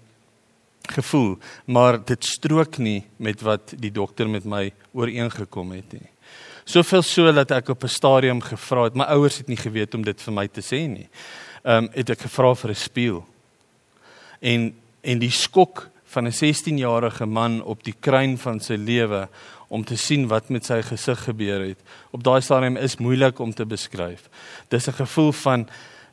gevoel, 0.91 1.37
maar 1.71 2.01
dit 2.03 2.25
strook 2.25 2.79
nie 2.81 3.05
met 3.21 3.43
wat 3.47 3.75
die 3.79 3.93
dokter 3.95 4.31
met 4.31 4.47
my 4.49 4.71
ooreengekom 4.97 5.75
het 5.77 5.93
nie. 5.99 6.09
Soveel 6.65 7.03
so 7.05 7.31
dat 7.35 7.51
ek 7.51 7.69
op 7.69 7.85
'n 7.85 7.89
stadium 7.89 8.41
gevra 8.41 8.85
het, 8.85 8.95
my 8.95 9.05
ouers 9.05 9.39
het 9.39 9.49
nie 9.49 9.59
geweet 9.59 9.95
om 9.95 10.03
dit 10.03 10.23
vir 10.23 10.33
my 10.33 10.47
te 10.49 10.63
sê 10.63 10.89
nie 10.89 11.09
ehm 11.63 11.85
um, 11.85 11.91
het 11.93 12.11
ek 12.11 12.21
gevra 12.21 12.55
vir 12.55 12.71
'n 12.71 12.75
spieël. 12.75 13.25
En 14.41 14.75
en 15.01 15.19
die 15.19 15.31
skok 15.31 15.89
van 16.05 16.27
'n 16.27 16.33
16-jarige 16.33 17.27
man 17.27 17.63
op 17.63 17.85
die 17.85 17.95
kruin 18.01 18.39
van 18.39 18.61
sy 18.61 18.75
lewe 18.75 19.29
om 19.69 19.85
te 19.85 19.97
sien 19.97 20.27
wat 20.29 20.49
met 20.49 20.65
sy 20.65 20.83
gesig 20.83 21.25
gebeur 21.25 21.61
het. 21.61 21.79
Op 22.11 22.25
daai 22.25 22.41
stadium 22.41 22.77
is 22.77 22.97
moeilik 22.97 23.39
om 23.39 23.55
te 23.55 23.67
beskryf. 23.67 24.29
Dis 24.69 24.87
'n 24.87 24.93
gevoel 24.93 25.33
van 25.33 25.69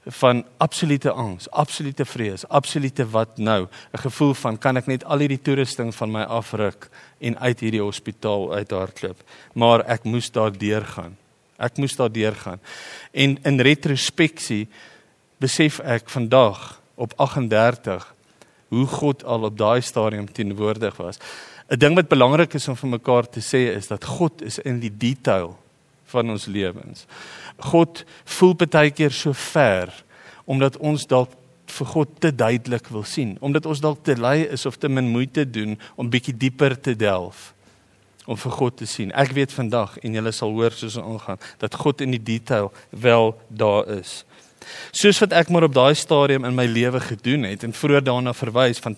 van 0.08 0.46
absolute 0.58 1.12
angs, 1.12 1.50
absolute 1.52 2.06
vrees, 2.06 2.48
absolute 2.48 3.10
wat 3.10 3.38
nou, 3.38 3.68
'n 3.94 3.98
gevoel 3.98 4.34
van 4.34 4.58
kan 4.58 4.78
ek 4.78 4.88
net 4.88 5.04
al 5.04 5.20
hierdie 5.20 5.42
toerusting 5.42 5.96
van 5.96 6.12
my 6.12 6.22
afruk 6.22 6.90
en 7.20 7.40
uit 7.40 7.60
hierdie 7.60 7.82
hospitaal 7.82 8.54
uithardloop, 8.54 9.24
maar 9.54 9.84
ek 9.86 10.04
moes 10.04 10.32
daar 10.32 10.58
deurgaan. 10.58 11.18
Ek 11.58 11.78
moes 11.78 11.96
daar 11.96 12.12
deurgaan. 12.12 12.60
En 13.12 13.38
in 13.44 13.60
retrospeksie 13.60 14.68
besef 15.38 15.80
ek 15.80 16.10
vandag 16.10 16.82
op 16.96 17.14
38 17.16 18.14
hoe 18.68 18.86
God 18.88 19.24
al 19.24 19.44
op 19.48 19.58
daai 19.58 19.82
stadium 19.82 20.32
teenwoordig 20.32 20.98
was. 20.98 21.18
'n 21.70 21.80
Ding 21.80 21.96
wat 21.96 22.08
belangrik 22.08 22.54
is 22.54 22.68
om 22.68 22.76
vir 22.76 22.90
mekaar 22.90 23.30
te 23.30 23.40
sê 23.40 23.76
is 23.76 23.88
dat 23.88 24.04
God 24.04 24.42
is 24.42 24.60
in 24.60 24.80
die 24.80 24.98
detail 24.98 25.58
van 26.06 26.30
ons 26.30 26.46
lewens. 26.46 27.06
God 27.58 28.06
voel 28.26 28.56
baie 28.56 28.92
keer 28.92 29.12
so 29.12 29.34
ver 29.34 30.04
omdat 30.46 30.78
ons 30.78 31.08
dalk 31.08 31.30
vir 31.68 31.88
God 31.88 32.10
te 32.20 32.32
duidelik 32.36 32.88
wil 32.88 33.04
sien, 33.04 33.38
omdat 33.40 33.66
ons 33.66 33.82
dalk 33.84 34.04
te 34.04 34.16
lui 34.16 34.48
is 34.48 34.66
of 34.66 34.78
te 34.78 34.88
min 34.88 35.10
moeite 35.12 35.44
doen 35.50 35.76
om 35.96 36.10
bietjie 36.10 36.38
dieper 36.38 36.80
te 36.80 36.96
delf 36.96 37.54
om 38.28 38.38
vir 38.38 38.52
God 38.52 38.78
te 38.78 38.86
sien. 38.86 39.12
Ek 39.16 39.32
weet 39.36 39.54
vandag 39.56 39.98
en 40.04 40.14
julle 40.14 40.32
sal 40.36 40.52
hoor 40.56 40.72
soos 40.76 40.98
ons 41.00 41.06
aangaan 41.06 41.40
dat 41.60 41.76
God 41.76 42.02
in 42.04 42.12
die 42.16 42.24
detail 42.24 42.72
wel 42.92 43.34
daar 43.48 43.88
is. 44.00 44.24
Soos 44.92 45.20
wat 45.24 45.34
ek 45.38 45.50
maar 45.54 45.68
op 45.68 45.76
daai 45.76 45.96
stadium 45.96 46.46
in 46.46 46.56
my 46.56 46.66
lewe 46.66 47.00
gedoen 47.00 47.48
het 47.48 47.64
en 47.64 47.76
vroeër 47.76 48.04
daarna 48.04 48.34
verwys 48.34 48.80
van 48.84 48.98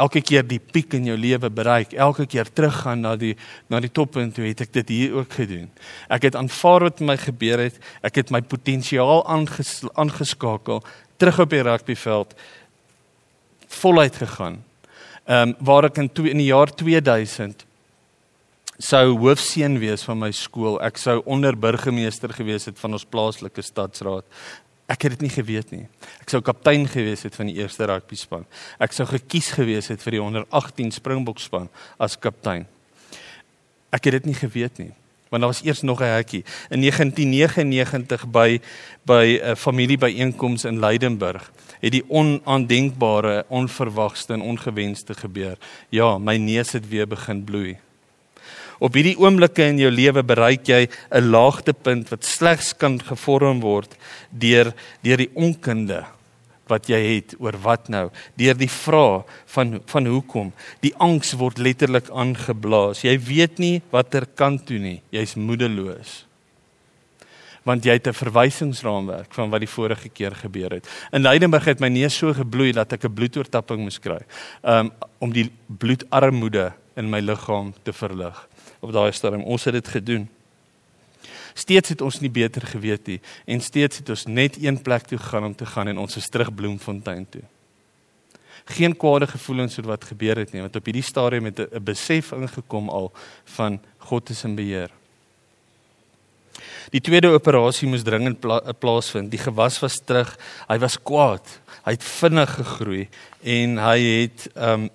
elke 0.00 0.22
keer 0.22 0.46
die 0.46 0.60
piek 0.60 0.94
in 0.96 1.08
jou 1.10 1.16
lewe 1.18 1.50
bereik, 1.50 1.92
elke 1.92 2.26
keer 2.30 2.48
teruggaan 2.54 3.02
na 3.04 3.16
die 3.18 3.34
na 3.68 3.80
die 3.82 3.90
toppunt, 3.90 4.34
toe 4.36 4.46
het 4.46 4.62
ek 4.64 4.72
dit 4.80 4.92
hier 4.94 5.18
ook 5.20 5.34
gedoen. 5.40 5.68
Ek 6.08 6.28
het 6.28 6.38
aanvaar 6.38 6.88
wat 6.88 7.02
my 7.04 7.16
gebeur 7.20 7.62
het. 7.66 7.78
Ek 8.06 8.20
het 8.22 8.30
my 8.30 8.40
potensiaal 8.40 9.24
aanges, 9.26 9.80
aangeskakel 9.94 10.82
terug 11.20 11.40
op 11.42 11.50
die 11.52 11.64
rugbyveld 11.66 12.36
voluit 13.80 14.16
gegaan. 14.16 14.62
Ehm 15.26 15.50
um, 15.50 15.56
waar 15.60 15.90
ek 15.90 15.98
in 16.00 16.08
twee, 16.12 16.32
in 16.32 16.40
die 16.40 16.50
jaar 16.50 16.72
2000 16.74 17.66
sou 18.80 19.18
hoofseun 19.20 19.76
wees 19.78 20.02
van 20.08 20.18
my 20.18 20.30
skool. 20.32 20.78
Ek 20.80 20.96
sou 20.98 21.20
onderburgemeester 21.28 22.32
gewees 22.32 22.64
het 22.70 22.78
van 22.80 22.96
ons 22.96 23.04
plaaslike 23.04 23.62
stadsraad. 23.62 24.24
Ek 24.90 25.06
het 25.06 25.14
dit 25.14 25.28
nie 25.28 25.32
geweet 25.32 25.70
nie. 25.70 25.84
Ek 26.18 26.32
sou 26.32 26.40
kaptein 26.42 26.88
gewees 26.90 27.22
het 27.22 27.36
van 27.38 27.46
die 27.46 27.60
eerste 27.60 27.86
rugby 27.86 28.18
span. 28.18 28.46
Ek 28.82 28.94
sou 28.96 29.06
gekies 29.06 29.52
gewees 29.54 29.90
het 29.92 30.02
vir 30.02 30.18
die 30.18 30.22
onder 30.22 30.46
18 30.50 30.90
Springbok 30.96 31.38
span 31.38 31.68
as 31.98 32.18
kaptein. 32.18 32.66
Ek 33.94 34.08
het 34.08 34.18
dit 34.18 34.32
nie 34.32 34.38
geweet 34.38 34.82
nie. 34.82 34.90
Want 35.30 35.44
daar 35.44 35.52
was 35.52 35.62
eers 35.62 35.82
nog 35.86 36.00
'n 36.02 36.10
hekkie 36.10 36.44
in 36.70 36.80
1999 36.80 38.26
by 38.30 38.60
by 39.06 39.38
'n 39.42 39.56
familiebyeenkoms 39.56 40.64
in 40.64 40.80
Leidenburg 40.80 41.52
het 41.80 41.92
die 41.92 42.04
onaandenkbare, 42.08 43.44
onverwagste 43.48 44.32
en 44.32 44.40
ongewenste 44.40 45.14
gebeur. 45.14 45.56
Ja, 45.88 46.18
my 46.18 46.36
neus 46.36 46.72
het 46.72 46.88
weer 46.88 47.08
begin 47.08 47.44
bloei. 47.44 47.78
Op 48.80 48.94
hierdie 48.96 49.18
oomblikke 49.20 49.66
in 49.68 49.78
jou 49.82 49.90
lewe 49.92 50.22
bereik 50.24 50.64
jy 50.68 50.88
'n 51.12 51.30
laagtepunt 51.30 52.08
wat 52.08 52.24
slegs 52.24 52.72
kan 52.72 52.98
gevorm 52.98 53.60
word 53.60 53.96
deur 54.32 54.72
deur 55.02 55.16
die 55.16 55.30
onkunde 55.34 56.06
wat 56.70 56.88
jy 56.88 57.00
het 57.16 57.34
oor 57.42 57.58
wat 57.60 57.90
nou. 57.90 58.08
Deur 58.38 58.56
die 58.56 58.70
vraag 58.70 59.28
van 59.46 59.80
van 59.90 60.06
hoekom. 60.06 60.52
Die 60.80 60.94
angs 60.96 61.34
word 61.34 61.58
letterlik 61.58 62.10
aangeblaas. 62.10 63.02
Jy 63.02 63.18
weet 63.18 63.58
nie 63.58 63.82
watter 63.90 64.26
kant 64.26 64.66
toe 64.66 64.78
nie. 64.78 65.02
Jy's 65.10 65.34
moedeloos. 65.34 66.26
Want 67.64 67.84
jy 67.84 67.92
het 67.92 68.06
'n 68.06 68.12
verwysingsraamwerk 68.12 69.34
van 69.34 69.50
wat 69.50 69.60
die 69.60 69.74
vorige 69.76 70.08
keer 70.08 70.34
gebeur 70.34 70.70
het. 70.70 70.88
In 71.12 71.22
Leidenburg 71.22 71.64
het 71.64 71.80
my 71.80 71.88
neus 71.88 72.16
so 72.16 72.32
gebloei 72.32 72.72
dat 72.72 72.92
ek 72.92 73.04
'n 73.04 73.14
bloedoortapping 73.14 73.80
moes 73.80 73.98
kry 73.98 74.20
um, 74.64 74.90
om 75.18 75.32
die 75.32 75.50
bloedarmoede 75.66 76.72
in 76.96 77.10
my 77.10 77.20
liggaam 77.20 77.74
te 77.82 77.92
verlig 77.92 78.48
op 78.80 78.92
daai 78.92 79.12
stadium. 79.12 79.44
Ons 79.44 79.64
het 79.64 79.76
dit 79.76 79.88
gedoen. 79.88 80.28
Steeds 81.54 81.88
het 81.88 82.00
ons 82.00 82.20
nie 82.20 82.30
beter 82.30 82.62
geweet 82.62 83.06
nie 83.06 83.20
en 83.44 83.60
steeds 83.60 84.00
het 84.00 84.08
ons 84.08 84.26
net 84.26 84.56
een 84.62 84.78
plek 84.82 85.08
toe 85.10 85.18
gegaan 85.18 85.50
om 85.50 85.54
te 85.54 85.66
gaan 85.66 85.90
en 85.90 85.98
ons 85.98 86.16
is 86.16 86.28
terug 86.28 86.54
Bloemfontein 86.54 87.26
toe. 87.28 87.42
Geen 88.70 88.94
kwade 88.96 89.26
gevoelens 89.26 89.78
oor 89.78 89.90
wat 89.90 90.04
gebeur 90.04 90.38
het 90.38 90.52
nie, 90.52 90.62
want 90.62 90.76
op 90.76 90.84
hierdie 90.86 91.04
stadium 91.04 91.44
het 91.50 91.58
'n 91.58 91.84
besef 91.84 92.32
ingekom 92.32 92.88
al 92.88 93.12
van 93.56 93.80
God 93.98 94.30
is 94.30 94.44
in 94.44 94.54
beheer. 94.54 94.90
Die 96.90 97.00
tweede 97.00 97.28
operasie 97.28 97.88
moes 97.88 98.02
dringend 98.02 98.40
pla 98.40 98.60
plaasvind. 98.78 99.30
Die 99.30 99.38
gewas 99.38 99.78
was 99.78 100.00
terug. 100.04 100.38
Hy 100.68 100.78
was 100.78 100.98
kwaad. 101.02 101.46
Hy 101.84 101.92
het 101.92 102.04
vinnig 102.04 102.54
gegroei 102.54 103.08
en 103.42 103.78
hy 103.78 103.98
het 104.22 104.48
um 104.56 104.90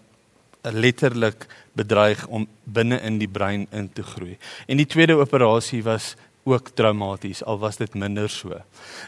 letterlik 0.71 1.47
bedreig 1.73 2.27
om 2.27 2.47
binne 2.63 2.99
in 3.01 3.19
die 3.19 3.29
brein 3.29 3.67
in 3.71 3.89
te 3.93 4.03
groei. 4.03 4.37
En 4.67 4.77
die 4.77 4.89
tweede 4.89 5.17
operasie 5.19 5.83
was 5.83 6.15
ook 6.45 6.69
traumaties 6.77 7.43
al 7.43 7.57
was 7.59 7.77
dit 7.77 7.93
minder 7.93 8.29
so. 8.29 8.49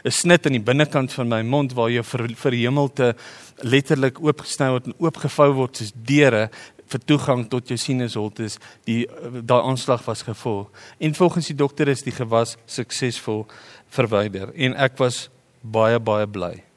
'n 0.04 0.10
Snit 0.10 0.46
aan 0.46 0.52
die 0.52 0.68
binnekant 0.70 1.12
van 1.12 1.28
my 1.28 1.42
mond 1.42 1.72
waar 1.72 1.90
jy 1.90 2.02
vir 2.02 2.28
vir 2.34 2.52
hemelte 2.52 3.16
letterlik 3.62 4.20
oopgesny 4.20 4.68
word 4.68 4.86
en 4.86 4.94
oopgevou 4.98 5.52
word 5.52 5.76
soos 5.76 5.92
deure 5.94 6.50
vir 6.88 7.00
toegang 7.04 7.48
tot 7.48 7.68
jou 7.68 7.76
sinusholtes. 7.76 8.58
Die 8.84 9.06
daai 9.42 9.62
aanslag 9.62 10.04
was 10.04 10.22
gevolg. 10.22 10.70
En 10.98 11.14
volgens 11.14 11.46
die 11.46 11.56
dokter 11.56 11.88
is 11.88 12.02
die 12.02 12.12
gewas 12.12 12.56
suksesvol 12.66 13.46
verwyder 13.88 14.52
en 14.54 14.74
ek 14.74 14.98
was 14.98 15.28
baie 15.62 16.00
baie 16.00 16.26
bly. 16.26 16.67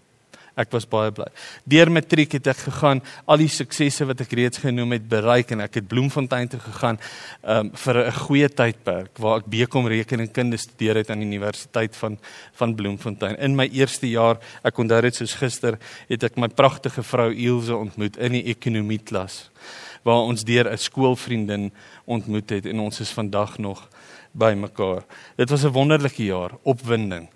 Ek 0.62 0.72
was 0.76 0.86
baie 0.90 1.12
bly. 1.16 1.28
Deur 1.70 1.92
matriek 1.94 2.38
het 2.38 2.48
ek 2.52 2.64
gegaan, 2.68 3.02
al 3.26 3.42
die 3.42 3.50
suksesse 3.52 4.06
wat 4.10 4.22
ek 4.22 4.36
reeds 4.38 4.62
genoem 4.62 4.96
het 4.98 5.08
bereik 5.10 5.54
en 5.56 5.64
ek 5.66 5.80
het 5.82 5.90
Bloemfontein 5.92 6.52
toe 6.52 6.62
gegaan 6.62 7.00
um, 7.44 7.72
vir 7.84 8.02
'n 8.06 8.18
goeie 8.28 8.50
tydperk 8.50 9.18
waar 9.18 9.42
ek 9.42 9.50
bekom 9.50 9.88
rekeningkunde 9.88 10.58
studeer 10.58 11.02
het 11.02 11.10
aan 11.10 11.24
die 11.24 11.30
Universiteit 11.30 11.96
van 11.96 12.18
van 12.54 12.76
Bloemfontein. 12.76 13.38
In 13.40 13.56
my 13.56 13.68
eerste 13.72 14.10
jaar, 14.10 14.38
ek 14.64 14.78
onthou 14.78 15.02
dit 15.02 15.16
soos 15.16 15.34
gister, 15.34 15.80
het 16.10 16.24
ek 16.24 16.38
my 16.38 16.48
pragtige 16.48 17.04
vrou 17.04 17.32
Ilse 17.34 17.76
ontmoet 17.76 18.18
in 18.18 18.32
die 18.32 18.46
ekonomie 18.54 19.02
klas 19.02 19.50
waar 20.04 20.26
ons 20.26 20.44
deur 20.44 20.66
'n 20.70 20.78
skoolvriendin 20.78 21.72
ontmoet 22.06 22.50
het 22.50 22.66
en 22.66 22.80
ons 22.80 23.00
is 23.00 23.12
vandag 23.12 23.58
nog 23.58 23.88
by 24.32 24.54
mekaar. 24.56 25.04
Dit 25.36 25.50
was 25.50 25.64
'n 25.64 25.72
wonderlike 25.72 26.24
jaar, 26.24 26.52
opwinding, 26.64 27.30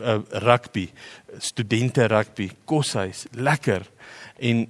uh, 0.00 0.18
rugby, 0.30 0.90
studente 1.38 2.06
rugby, 2.06 2.50
koshuis, 2.64 3.26
lekker 3.30 3.86
en 4.38 4.68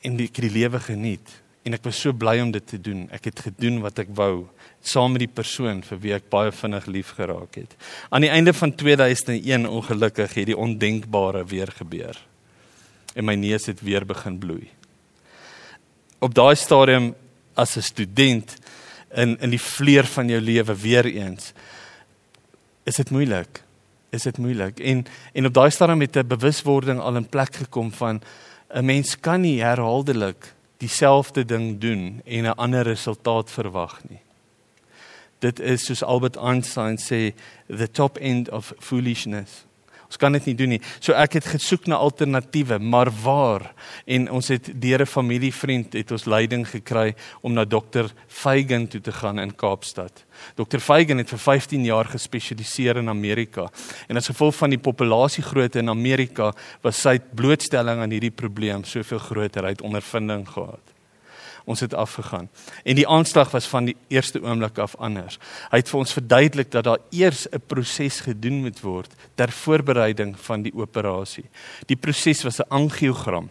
en 0.00 0.16
die, 0.16 0.30
die 0.32 0.50
lewe 0.50 0.80
geniet. 0.80 1.28
En 1.62 1.76
ek 1.76 1.84
was 1.84 2.00
so 2.00 2.12
bly 2.16 2.38
om 2.40 2.50
dit 2.50 2.66
te 2.66 2.80
doen. 2.80 3.04
Ek 3.12 3.24
het 3.28 3.42
gedoen 3.44 3.80
wat 3.84 3.98
ek 3.98 4.08
wou 4.16 4.48
saam 4.80 5.12
met 5.12 5.26
die 5.26 5.34
persoon 5.34 5.82
vir 5.84 6.00
wie 6.00 6.14
ek 6.16 6.30
baie 6.32 6.52
vinnig 6.52 6.86
lief 6.86 7.12
geraak 7.18 7.58
het. 7.60 7.76
Aan 8.08 8.24
die 8.24 8.32
einde 8.32 8.54
van 8.56 8.72
2001 8.72 9.68
ongelukkig 9.68 10.34
het 10.34 10.46
die 10.46 10.56
ondenkbare 10.56 11.44
weer 11.44 11.68
gebeur. 11.76 12.16
En 13.14 13.24
my 13.28 13.34
neus 13.34 13.68
het 13.68 13.82
weer 13.84 14.06
begin 14.08 14.38
bloei. 14.40 14.70
Op 16.20 16.34
daai 16.34 16.56
stadium 16.56 17.14
as 17.54 17.76
'n 17.76 17.82
student 17.82 18.56
in 19.14 19.38
in 19.40 19.50
die 19.50 19.60
vleur 19.60 20.04
van 20.04 20.28
jou 20.28 20.40
lewe 20.40 20.76
weer 20.76 21.04
eens 21.04 21.52
is 22.82 22.96
dit 22.96 23.10
moeilik. 23.10 23.62
Is 24.10 24.22
dit 24.22 24.38
moeilik. 24.38 24.80
En 24.80 25.04
en 25.32 25.46
op 25.46 25.54
daai 25.54 25.70
stadium 25.70 26.00
het 26.00 26.16
'n 26.16 26.26
bewuswording 26.26 27.00
al 27.00 27.16
in 27.16 27.28
plek 27.28 27.54
gekom 27.54 27.92
van 27.92 28.22
'n 28.74 28.84
mens 28.84 29.20
kan 29.20 29.40
nie 29.40 29.62
herhaaldelik 29.62 30.54
dieselfde 30.76 31.44
ding 31.44 31.80
doen 31.80 32.22
en 32.24 32.44
'n 32.44 32.56
ander 32.56 32.82
resultaat 32.82 33.50
verwag 33.50 34.00
nie 34.08 34.20
dit 35.40 35.60
is 35.60 35.84
soos 35.88 36.02
Albert 36.04 36.36
Einstein 36.36 36.98
sê 37.00 37.32
the 37.66 37.88
top 37.88 38.18
end 38.18 38.50
of 38.50 38.72
foolishness 38.78 39.64
Ons 40.10 40.18
kan 40.18 40.34
dit 40.34 40.48
nie 40.50 40.56
doen 40.58 40.72
nie. 40.74 40.80
So 40.98 41.14
ek 41.14 41.36
het 41.38 41.46
gesoek 41.52 41.84
na 41.86 42.00
alternatiewe, 42.02 42.80
maar 42.82 43.12
waar? 43.22 43.68
En 44.10 44.26
ons 44.34 44.48
het 44.50 44.72
deur 44.74 45.02
'n 45.02 45.06
familievriend 45.06 45.92
het 45.92 46.10
ons 46.10 46.26
leiding 46.26 46.66
gekry 46.66 47.14
om 47.42 47.52
na 47.52 47.64
dokter 47.64 48.10
Feigen 48.26 48.88
toe 48.88 49.00
te 49.00 49.12
gaan 49.12 49.38
in 49.38 49.54
Kaapstad. 49.54 50.24
Dokter 50.56 50.80
Feigen 50.80 51.18
het 51.18 51.28
vir 51.28 51.38
15 51.38 51.84
jaar 51.84 52.04
gespesialiseer 52.04 52.96
in 52.96 53.08
Amerika. 53.08 53.70
En 54.08 54.16
as 54.16 54.26
gevolg 54.26 54.56
van 54.56 54.70
die 54.70 54.78
populasiegrootte 54.78 55.78
in 55.78 55.88
Amerika 55.88 56.52
was 56.82 57.00
sy 57.00 57.20
blootstelling 57.34 58.00
aan 58.00 58.10
hierdie 58.10 58.34
probleem 58.34 58.84
soveel 58.84 59.18
groter. 59.18 59.62
Hy 59.62 59.68
het 59.68 59.82
ondervinding 59.82 60.48
gehad 60.48 60.89
ons 61.70 61.80
het 61.84 61.94
afgegaan. 61.94 62.48
En 62.84 62.98
die 62.98 63.06
aanslag 63.08 63.52
was 63.54 63.68
van 63.70 63.88
die 63.90 63.96
eerste 64.12 64.42
oomblik 64.42 64.78
af 64.82 64.96
anders. 64.98 65.38
Hy 65.70 65.80
het 65.82 65.90
vir 65.90 66.00
ons 66.00 66.16
verduidelik 66.16 66.72
dat 66.74 66.84
daar 66.88 67.02
eers 67.10 67.46
'n 67.48 67.62
proses 67.66 68.20
gedoen 68.26 68.60
moet 68.66 68.80
word 68.80 69.14
ter 69.34 69.52
voorbereiding 69.52 70.34
van 70.38 70.62
die 70.62 70.74
operasie. 70.74 71.46
Die 71.86 71.96
proses 71.96 72.42
was 72.42 72.60
'n 72.60 72.68
angiogram. 72.68 73.50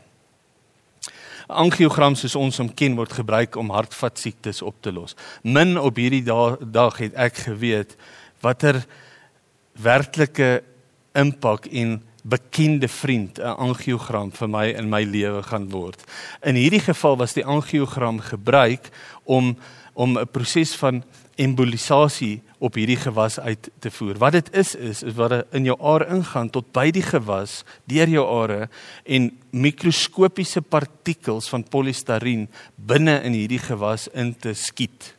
'n 1.50 1.54
Angiogram 1.66 2.16
soos 2.16 2.36
ons 2.36 2.58
hom 2.58 2.74
ken 2.74 2.96
word 2.96 3.14
gebruik 3.14 3.56
om 3.56 3.70
hartvaskiektes 3.70 4.62
op 4.62 4.76
te 4.82 4.92
los. 4.92 5.16
Min 5.44 5.80
op 5.80 5.96
hierdie 5.96 6.24
dag, 6.24 6.58
dag 6.62 6.98
het 6.98 7.14
ek 7.14 7.36
geweet 7.38 7.96
watter 8.42 8.86
werklike 9.74 10.64
impak 11.14 11.66
en 11.66 12.09
bekende 12.24 12.88
vriend 12.88 13.40
'n 13.40 13.56
angiogram 13.58 14.32
vir 14.32 14.50
my 14.50 14.68
in 14.68 14.90
my 14.90 15.04
lewe 15.04 15.44
gaan 15.44 15.70
word. 15.70 16.04
In 16.44 16.56
hierdie 16.56 16.84
geval 16.84 17.18
was 17.18 17.34
die 17.34 17.46
angiogram 17.46 18.20
gebruik 18.20 18.90
om 19.24 19.58
om 19.94 20.18
'n 20.18 20.28
proses 20.32 20.76
van 20.76 21.04
embolisasie 21.36 22.42
op 22.58 22.76
hierdie 22.76 23.00
gewas 23.00 23.40
uit 23.40 23.70
te 23.80 23.92
voer. 23.92 24.18
Wat 24.18 24.32
dit 24.32 24.56
is 24.56 24.76
is 24.76 25.04
is 25.04 25.14
wat 25.14 25.46
in 25.52 25.64
jou 25.64 25.78
are 25.80 26.08
ingaan 26.08 26.50
tot 26.50 26.72
by 26.72 26.92
die 26.92 27.04
gewas 27.04 27.64
deur 27.86 28.08
jou 28.08 28.26
are 28.44 28.70
en 29.06 29.32
mikroskopiese 29.52 30.62
partikels 30.62 31.50
van 31.50 31.64
polistireen 31.64 32.50
binne 32.76 33.22
in 33.24 33.34
hierdie 33.34 33.60
gewas 33.60 34.08
in 34.14 34.36
te 34.36 34.54
skiet 34.54 35.19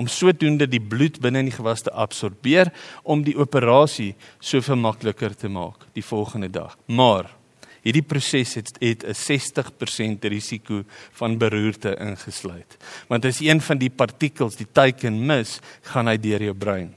om 0.00 0.08
sodoende 0.08 0.68
die 0.70 0.80
bloed 0.80 1.20
binne 1.20 1.42
in 1.44 1.50
die 1.50 1.56
gewas 1.56 1.84
te 1.84 1.92
absorbeer 1.92 2.72
om 3.02 3.24
die 3.26 3.36
operasie 3.36 4.14
soveel 4.40 4.80
makliker 4.80 5.36
te 5.36 5.50
maak 5.52 5.84
die 5.96 6.04
volgende 6.04 6.48
dag. 6.48 6.78
Maar 6.88 7.36
Hierdie 7.80 8.04
proses 8.04 8.54
het 8.58 8.74
het 8.80 9.04
'n 9.04 9.14
60% 9.14 10.24
risiko 10.28 10.84
van 11.12 11.38
beroerte 11.38 11.96
ingesluit. 11.96 12.76
Want 13.08 13.24
as 13.24 13.40
een 13.40 13.60
van 13.60 13.78
die 13.78 13.90
partikels 13.90 14.56
die 14.56 14.66
teiken 14.72 15.26
mis, 15.26 15.60
gaan 15.82 16.06
hy 16.06 16.18
deur 16.18 16.42
jou 16.42 16.54
brein. 16.54 16.94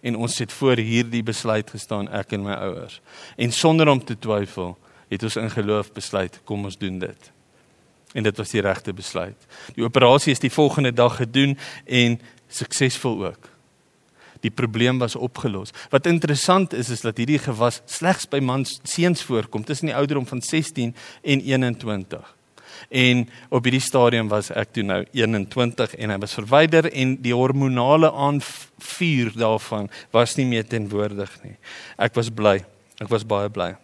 En 0.00 0.16
ons 0.16 0.38
het 0.38 0.52
voor 0.52 0.76
hierdie 0.76 1.22
besluit 1.22 1.70
gestaan 1.70 2.08
ek 2.08 2.32
en 2.32 2.42
my 2.42 2.52
ouers. 2.52 3.00
En 3.36 3.52
sonder 3.52 3.88
om 3.88 4.04
te 4.04 4.18
twyfel, 4.18 4.78
het 5.08 5.22
ons 5.22 5.36
in 5.36 5.50
geloof 5.50 5.92
besluit 5.92 6.40
kom 6.44 6.64
ons 6.64 6.78
doen 6.78 6.98
dit. 6.98 7.32
En 8.12 8.26
dit 8.26 8.36
was 8.36 8.50
die 8.50 8.60
regte 8.60 8.92
besluit. 8.92 9.38
Die 9.74 9.84
operasie 9.84 10.32
is 10.32 10.42
die 10.42 10.52
volgende 10.52 10.92
dag 10.92 11.16
gedoen 11.16 11.58
en 11.86 12.20
suksesvol 12.48 13.24
ook 13.30 13.50
die 14.44 14.50
probleem 14.50 14.98
was 15.00 15.16
opgelos. 15.16 15.72
Wat 15.92 16.06
interessant 16.06 16.72
is 16.72 16.90
is 16.90 17.04
dat 17.04 17.18
hierdie 17.20 17.40
gewas 17.40 17.80
slegs 17.90 18.28
by 18.30 18.40
mans 18.44 18.78
seuns 18.88 19.22
voorkom 19.26 19.64
tussen 19.64 19.90
die 19.90 19.96
ouderdom 19.96 20.26
van 20.26 20.42
16 20.42 20.94
en 21.22 21.42
21. 21.44 22.36
En 22.88 23.26
op 23.48 23.66
hierdie 23.66 23.84
stadium 23.84 24.30
was 24.32 24.48
ek 24.56 24.72
toe 24.76 24.84
nou 24.86 25.02
21 25.12 25.94
en 26.00 26.14
hy 26.14 26.18
was 26.22 26.36
verwyder 26.38 26.88
en 26.90 27.16
die 27.22 27.34
hormonale 27.36 28.12
aanvuur 28.12 29.34
daarvan 29.36 29.90
was 30.14 30.36
nie 30.40 30.48
meer 30.48 30.66
teenwoordig 30.66 31.36
nie. 31.44 31.56
Ek 32.00 32.16
was 32.16 32.32
bly. 32.32 32.60
Ek 33.00 33.12
was 33.12 33.26
baie 33.26 33.52
bly. 33.52 33.74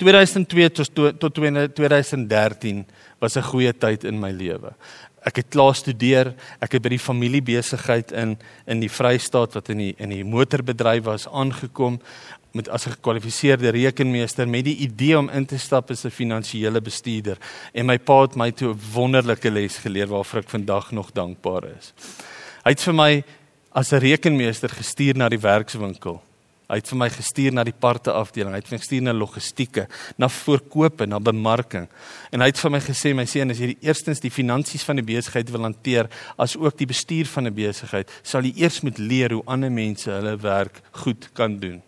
2002 0.00 0.70
tot 0.72 1.18
tot 1.20 1.34
2013 1.74 2.86
was 3.20 3.36
'n 3.36 3.42
goeie 3.42 3.72
tyd 3.72 4.04
in 4.04 4.18
my 4.18 4.30
lewe. 4.30 4.72
Ek 5.22 5.36
het 5.36 5.48
klaar 5.48 5.74
studeer, 5.74 6.34
ek 6.60 6.72
het 6.72 6.82
by 6.82 6.88
die 6.88 6.98
familiebesigheid 6.98 8.12
in 8.12 8.38
in 8.66 8.80
die 8.80 8.88
Vrystaat 8.88 9.52
wat 9.54 9.68
in 9.68 9.78
die 9.78 9.94
in 9.98 10.08
die 10.08 10.24
motorbedryf 10.24 11.04
was 11.04 11.28
aangekom 11.28 12.00
met 12.52 12.68
as 12.68 12.86
'n 12.86 12.90
gekwalifiseerde 12.90 13.70
rekenmeester 13.70 14.48
met 14.48 14.64
die 14.64 14.76
idee 14.76 15.18
om 15.18 15.28
in 15.28 15.46
te 15.46 15.58
stap 15.58 15.90
as 15.90 16.04
'n 16.04 16.10
finansiële 16.10 16.80
bestuurder. 16.80 17.36
En 17.72 17.86
my 17.86 17.98
pa 17.98 18.22
het 18.22 18.36
my 18.36 18.50
toe 18.50 18.72
'n 18.72 18.80
wonderlike 18.92 19.50
les 19.50 19.76
geleer 19.76 20.06
waarvoor 20.06 20.40
ek 20.40 20.48
vandag 20.48 20.92
nog 20.92 21.12
dankbaar 21.12 21.64
is. 21.78 21.92
Hy 22.64 22.70
het 22.70 22.82
vir 22.82 22.94
my 22.94 23.24
as 23.72 23.92
'n 23.92 23.98
rekenmeester 23.98 24.68
gestuur 24.68 25.16
na 25.16 25.28
die 25.28 25.40
werkswinkel 25.40 26.22
Het 26.70 26.86
vir 26.92 26.98
my 27.00 27.08
gestuur 27.10 27.54
na 27.56 27.64
die 27.66 27.74
parte 27.74 28.12
afdeling. 28.14 28.54
Hy 28.54 28.60
het 28.62 28.70
my 28.70 28.78
gestuur 28.78 29.02
na 29.02 29.14
logistieke, 29.16 29.86
na 30.22 30.28
voorkope, 30.30 31.06
na 31.10 31.18
bemarking. 31.18 31.88
En 32.30 32.44
hy 32.44 32.50
het 32.52 32.62
vir 32.62 32.74
my 32.76 32.80
gesê, 32.84 33.14
my 33.16 33.26
seun, 33.26 33.50
as 33.50 33.58
jy 33.58 33.72
die 33.72 33.88
eerstens 33.88 34.22
die 34.22 34.30
finansies 34.30 34.86
van 34.86 34.98
'n 34.98 35.06
besigheid 35.06 35.50
wil 35.50 35.66
hanteer, 35.66 36.08
as 36.38 36.56
ook 36.56 36.78
die 36.78 36.86
bestuur 36.86 37.26
van 37.26 37.46
'n 37.46 37.54
besigheid, 37.54 38.08
sal 38.22 38.42
jy 38.42 38.52
eers 38.56 38.80
moet 38.82 38.98
leer 38.98 39.32
hoe 39.32 39.42
ander 39.46 39.70
mense 39.70 40.10
hulle 40.10 40.36
werk 40.36 40.82
goed 40.92 41.28
kan 41.34 41.58
doen 41.58 41.82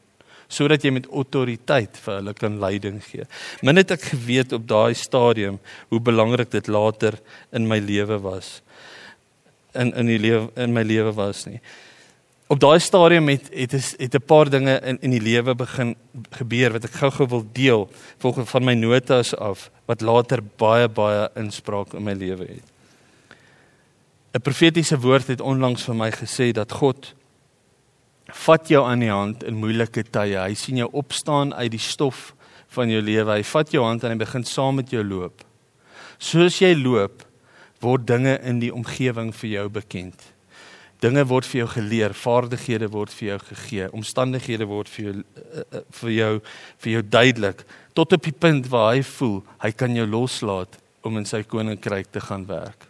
sodat 0.53 0.85
jy 0.85 0.91
met 0.93 1.09
autoriteit 1.09 1.97
vir 2.05 2.15
hulle 2.15 2.35
kan 2.35 2.59
leiding 2.61 3.01
gee. 3.05 3.25
Min 3.63 3.81
het 3.81 3.91
ek 3.91 4.03
geweet 4.13 4.53
op 4.53 4.67
daai 4.69 4.95
stadium 4.95 5.59
hoe 5.89 6.01
belangrik 6.01 6.51
dit 6.51 6.69
later 6.69 7.17
in 7.53 7.67
my 7.69 7.79
lewe 7.79 8.19
was. 8.21 8.61
In 9.73 9.95
in 9.95 10.07
die 10.07 10.19
lewe 10.19 10.51
in 10.57 10.73
my 10.73 10.83
lewe 10.83 11.15
was 11.17 11.47
nie 11.47 11.61
op 12.53 12.61
daai 12.61 12.81
stadium 12.85 13.29
het 13.33 13.49
het 13.55 13.73
is 13.73 13.95
het 13.99 14.15
'n 14.15 14.25
paar 14.27 14.51
dinge 14.51 14.81
in 14.81 14.99
in 15.01 15.11
die 15.11 15.21
lewe 15.21 15.55
begin 15.55 15.97
gebeur 16.31 16.73
wat 16.73 16.85
ek 16.85 16.99
gou-gou 17.01 17.29
wil 17.29 17.47
deel 17.53 17.91
volgens 18.19 18.51
van 18.51 18.65
my 18.65 18.75
notas 18.75 19.37
af 19.37 19.71
wat 19.87 20.01
later 20.01 20.43
baie 20.57 20.89
baie 20.89 21.31
inspraak 21.35 21.95
in 21.95 22.03
my 22.03 22.13
lewe 22.13 22.47
het. 22.47 22.67
'n 24.33 24.41
Profetiese 24.41 24.99
woord 24.99 25.27
het 25.27 25.41
onlangs 25.41 25.85
vir 25.85 25.95
my 25.95 26.11
gesê 26.11 26.53
dat 26.53 26.73
God 26.73 27.15
vat 28.27 28.69
jou 28.69 28.85
aan 28.87 28.99
die 28.99 29.11
hand 29.11 29.45
in 29.45 29.55
moeilike 29.55 30.03
tye. 30.11 30.39
Hy 30.39 30.55
sien 30.55 30.77
jou 30.77 30.89
opstaan 30.93 31.55
uit 31.55 31.71
die 31.71 31.81
stof 31.81 32.35
van 32.69 32.89
jou 32.91 33.03
lewe. 33.03 33.33
Hy 33.33 33.43
vat 33.45 33.71
jou 33.71 33.85
hand 33.85 34.05
en 34.05 34.11
hy 34.11 34.17
begin 34.17 34.45
saam 34.45 34.75
met 34.75 34.91
jou 34.91 35.05
loop. 35.05 35.45
Soos 36.19 36.59
jy 36.59 36.75
loop, 36.75 37.23
word 37.81 38.07
dinge 38.07 38.39
in 38.43 38.59
die 38.59 38.75
omgewing 38.75 39.35
vir 39.35 39.51
jou 39.51 39.69
bekend. 39.69 40.32
Dinge 41.03 41.25
word 41.27 41.47
vir 41.51 41.65
jou 41.65 41.69
geleer, 41.75 42.15
vaardighede 42.15 42.89
word 42.93 43.11
vir 43.11 43.29
jou 43.33 43.39
gegee, 43.49 43.89
omstandighede 43.91 44.69
word 44.71 44.91
vir 44.93 45.05
jou 45.09 45.17
uh, 45.19 45.83
vir 45.99 46.13
jou 46.15 46.33
vir 46.85 46.93
jou 46.93 47.03
duidelik 47.03 47.67
tot 47.93 48.15
op 48.15 48.23
die 48.23 48.33
punt 48.45 48.71
waar 48.71 48.95
hy 48.95 49.03
voel 49.03 49.43
hy 49.65 49.73
kan 49.75 49.97
jou 49.97 50.07
loslaat 50.07 50.79
om 51.03 51.19
in 51.19 51.27
sy 51.29 51.43
koninkryk 51.43 52.13
te 52.15 52.23
gaan 52.23 52.47
werk. 52.47 52.87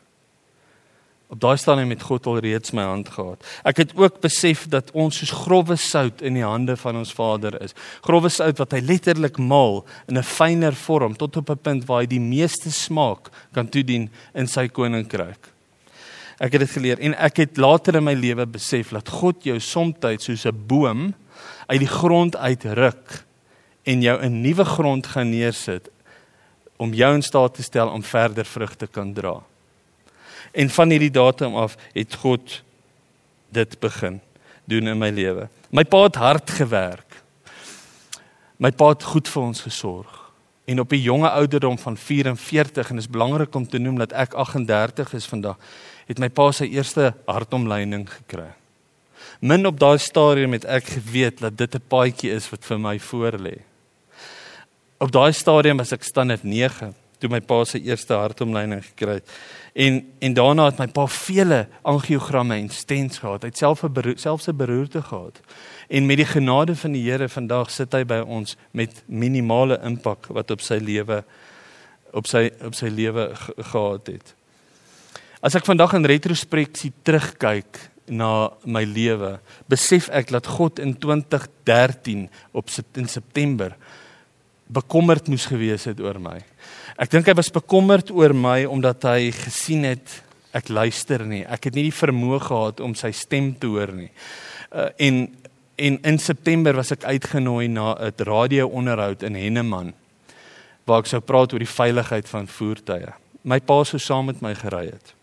Op 1.33 1.41
daai 1.41 1.57
stadium 1.57 1.95
het 1.95 2.03
God 2.05 2.27
alreeds 2.29 2.75
my 2.77 2.85
hand 2.85 3.09
gehad. 3.09 3.41
Ek 3.65 3.79
het 3.81 3.95
ook 3.97 4.19
besef 4.21 4.67
dat 4.69 4.91
ons 4.93 5.17
soos 5.17 5.33
grouwe 5.33 5.79
sout 5.81 6.21
in 6.21 6.37
die 6.37 6.45
hande 6.45 6.77
van 6.77 6.99
ons 7.01 7.15
Vader 7.17 7.57
is. 7.65 7.73
Grouwe 8.05 8.29
sout 8.29 8.61
wat 8.61 8.77
hy 8.77 8.83
letterlik 8.85 9.41
maal 9.41 9.81
in 10.13 10.19
'n 10.21 10.29
fyner 10.29 10.77
vorm 10.77 11.17
tot 11.17 11.37
op 11.41 11.51
'n 11.51 11.57
punt 11.57 11.89
waar 11.89 12.03
hy 12.05 12.07
die 12.07 12.21
meeste 12.21 12.71
smaak 12.71 13.33
kan 13.55 13.69
toedien 13.69 14.11
in 14.35 14.47
sy 14.47 14.69
koninkryk. 14.69 15.52
Ek 16.39 16.53
het 16.53 16.61
dit 16.61 16.71
geleer 16.71 16.99
en 16.99 17.15
ek 17.15 17.37
het 17.37 17.57
later 17.57 17.97
in 17.97 18.05
my 18.05 18.15
lewe 18.15 18.47
besef 18.47 18.93
dat 18.95 19.09
God 19.09 19.45
jou 19.45 19.59
soms 19.61 19.97
soos 20.19 20.47
'n 20.47 20.67
boom 20.67 21.15
uit 21.67 21.81
die 21.81 21.89
grond 21.89 22.37
uitruk 22.37 23.25
en 23.85 24.03
jou 24.03 24.17
'n 24.23 24.41
nuwe 24.41 24.65
grond 24.65 25.07
gaan 25.07 25.31
neersit 25.31 25.89
om 26.77 26.95
jou 26.95 27.15
in 27.15 27.23
staat 27.23 27.55
te 27.55 27.63
stel 27.63 27.89
om 27.89 28.03
verder 28.03 28.45
vrugte 28.45 28.87
kan 28.87 29.13
dra. 29.13 29.43
En 30.53 30.71
van 30.71 30.91
hierdie 30.91 31.11
datum 31.11 31.55
af 31.57 31.77
het 31.93 32.15
God 32.15 32.63
dit 33.49 33.81
begin 33.81 34.21
doen 34.65 34.87
in 34.87 34.99
my 34.99 35.11
lewe. 35.11 35.49
My 35.71 35.85
pa 35.85 36.03
het 36.03 36.19
hard 36.21 36.51
gewerk. 36.51 37.23
My 38.57 38.71
pa 38.71 38.89
het 38.89 39.03
goed 39.03 39.29
vir 39.29 39.43
ons 39.43 39.61
gesorg. 39.61 40.19
En 40.65 40.81
op 40.81 40.93
'n 40.93 41.03
jonge 41.03 41.31
ouderdom 41.31 41.79
van 41.79 41.97
44 41.97 42.89
en 42.89 42.97
dit 42.97 43.05
is 43.05 43.11
belangrik 43.11 43.55
om 43.55 43.69
te 43.69 43.79
noem 43.79 43.99
dat 43.99 44.13
ek 44.13 44.33
38 44.33 45.13
is 45.13 45.27
vandag 45.27 45.57
het 46.07 46.19
my 46.19 46.29
pa 46.29 46.51
sy 46.53 46.65
eerste 46.65 47.15
hartomleiding 47.27 48.09
gekry. 48.11 48.51
Min 49.41 49.67
op 49.67 49.79
daai 49.79 49.99
stadium 49.99 50.53
het 50.53 50.65
ek 50.65 50.85
geweet 50.85 51.41
dat 51.41 51.57
dit 51.57 51.75
'n 51.75 51.89
paadjie 51.89 52.31
is 52.31 52.51
wat 52.51 52.65
vir 52.65 52.79
my 52.79 52.99
voorlê. 52.99 53.57
Op 54.99 55.13
daai 55.13 55.33
stadium 55.33 55.77
was 55.77 55.93
ek 55.93 56.03
standaard 56.03 56.45
9 56.45 56.95
toe 57.23 57.31
my 57.31 57.41
pa 57.41 57.63
sy 57.69 57.79
eerste 57.87 58.17
hartomleiding 58.19 58.83
gekry 58.83 59.21
het. 59.21 59.29
En 59.75 60.01
en 60.21 60.35
daarna 60.35 60.65
het 60.71 60.79
my 60.79 60.89
pa 60.95 61.07
vele 61.07 61.67
angiogramme 61.83 62.59
en 62.59 62.69
stents 62.69 63.19
gehad. 63.23 63.43
Hy 63.43 63.53
het 63.53 63.59
self 63.59 63.85
'n 63.85 63.93
beroer, 63.93 64.19
selfs 64.19 64.49
'n 64.49 64.57
beroerte 64.57 65.03
gehad. 65.03 65.41
En 65.89 66.07
met 66.07 66.17
die 66.17 66.27
genade 66.27 66.77
van 66.77 66.93
die 66.93 67.11
Here 67.11 67.29
vandag 67.29 67.71
sit 67.71 67.93
hy 67.93 68.05
by 68.05 68.21
ons 68.27 68.57
met 68.73 69.03
minimale 69.07 69.81
impak 69.85 70.27
wat 70.27 70.51
op 70.51 70.61
sy 70.61 70.79
lewe 70.79 71.25
op 72.13 72.27
sy 72.27 72.51
op 72.61 72.75
sy 72.75 72.87
lewe 72.87 73.31
gehad 73.59 74.07
het. 74.07 74.35
As 75.43 75.57
ek 75.59 75.67
vandag 75.67 75.97
in 75.99 76.07
retrospeksie 76.07 76.93
terugkyk 77.03 77.81
na 78.15 78.53
my 78.63 78.85
lewe, 78.87 79.41
besef 79.67 80.07
ek 80.15 80.31
dat 80.31 80.47
God 80.47 80.79
in 80.79 80.93
2013 80.95 82.29
op 82.55 82.69
in 82.95 83.09
September 83.11 83.75
bekommerd 84.71 85.27
moes 85.27 85.49
gewees 85.51 85.89
het 85.91 85.99
oor 85.99 86.21
my. 86.23 86.37
Ek 86.95 87.11
dink 87.11 87.27
hy 87.27 87.35
was 87.35 87.51
bekommerd 87.51 88.13
oor 88.15 88.31
my 88.39 88.63
omdat 88.71 89.03
hy 89.11 89.33
gesien 89.35 89.83
het 89.89 90.21
ek 90.55 90.71
luister 90.71 91.25
nie. 91.27 91.43
Ek 91.43 91.67
het 91.67 91.75
nie 91.75 91.89
die 91.89 91.97
vermoë 91.97 92.39
gehad 92.47 92.83
om 92.85 92.95
sy 92.95 93.11
stem 93.11 93.51
te 93.59 93.71
hoor 93.73 93.91
nie. 93.97 94.13
Uh, 94.71 94.93
en 95.03 95.25
en 95.83 95.97
in 96.07 96.19
September 96.21 96.77
was 96.79 96.93
ek 96.95 97.03
uitgenooi 97.09 97.67
na 97.67 97.97
'n 97.99 98.15
radio-onderhoud 98.23 99.25
in 99.27 99.35
Henneman 99.35 99.91
waar 100.87 101.01
ek 101.01 101.11
sou 101.11 101.21
praat 101.21 101.53
oor 101.53 101.59
die 101.59 101.77
veiligheid 101.81 102.29
van 102.29 102.47
voertuie. 102.47 103.11
My 103.43 103.59
pa 103.59 103.83
sou 103.85 103.99
saam 103.99 104.27
met 104.27 104.41
my 104.41 104.55
gery 104.55 104.93
het. 104.93 105.15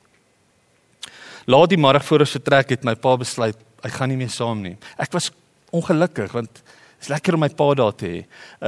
Laat 1.50 1.72
die 1.72 1.80
môre 1.82 2.02
voor 2.06 2.22
ons 2.26 2.36
vertrek 2.38 2.76
het 2.76 2.84
my 2.86 2.94
pa 3.00 3.16
besluit 3.18 3.58
hy 3.80 3.90
gaan 3.94 4.12
nie 4.12 4.20
meer 4.20 4.30
saam 4.34 4.60
nie. 4.62 4.76
Ek 5.02 5.14
was 5.16 5.32
ongelukkig 5.74 6.34
want 6.36 6.62
is 7.00 7.08
lekker 7.08 7.38
om 7.38 7.42
my 7.46 7.50
pa 7.56 7.68
daar 7.80 7.96
te 7.96 8.10
hê. 8.10 8.20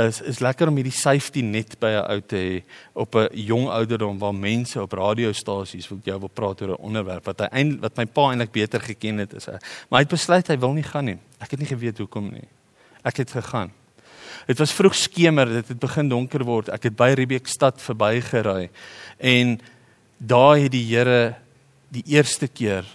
Is 0.07 0.21
is 0.31 0.39
lekker 0.41 0.71
om 0.71 0.77
hierdie 0.79 0.95
safety 0.95 1.43
net 1.43 1.75
by 1.79 1.91
'n 1.99 2.05
ou 2.13 2.21
te 2.21 2.35
hê 2.35 2.63
op 2.95 3.15
'n 3.15 3.27
jong 3.33 3.67
ouderdom 3.67 4.17
waar 4.17 4.33
mense 4.33 4.81
op 4.81 4.93
radiostasies 4.93 5.89
wil 5.89 5.99
jou 6.03 6.19
wil 6.19 6.29
praat 6.29 6.61
oor 6.61 6.71
'n 6.71 6.81
onderwerp 6.81 7.25
wat 7.25 7.39
hy 7.39 7.47
eind, 7.51 7.81
wat 7.81 7.97
my 7.97 8.05
pa 8.05 8.31
eintlik 8.31 8.51
beter 8.51 8.79
geken 8.79 9.17
het 9.17 9.33
is. 9.33 9.45
Maar 9.45 9.99
hy 9.99 10.05
het 10.07 10.17
besluit 10.17 10.47
hy 10.47 10.57
wil 10.57 10.73
nie 10.73 10.83
gaan 10.83 11.05
nie. 11.05 11.19
Ek 11.39 11.51
het 11.51 11.59
nie 11.59 11.67
geweet 11.67 11.97
hoekom 11.97 12.31
nie. 12.31 12.47
Ek 13.03 13.17
het 13.17 13.31
gegaan. 13.31 13.71
Dit 14.47 14.57
was 14.57 14.71
vroeg 14.71 14.95
skemer, 14.95 15.45
dit 15.45 15.67
het 15.67 15.79
begin 15.79 16.09
donker 16.09 16.43
word. 16.43 16.69
Ek 16.69 16.83
het 16.83 16.95
by 16.95 17.13
Riebeekstad 17.13 17.81
verbygery 17.81 18.69
en 19.19 19.59
daar 20.17 20.57
het 20.57 20.71
die 20.71 20.95
Here 20.95 21.35
die 21.91 22.03
eerste 22.15 22.47
keer 22.47 22.87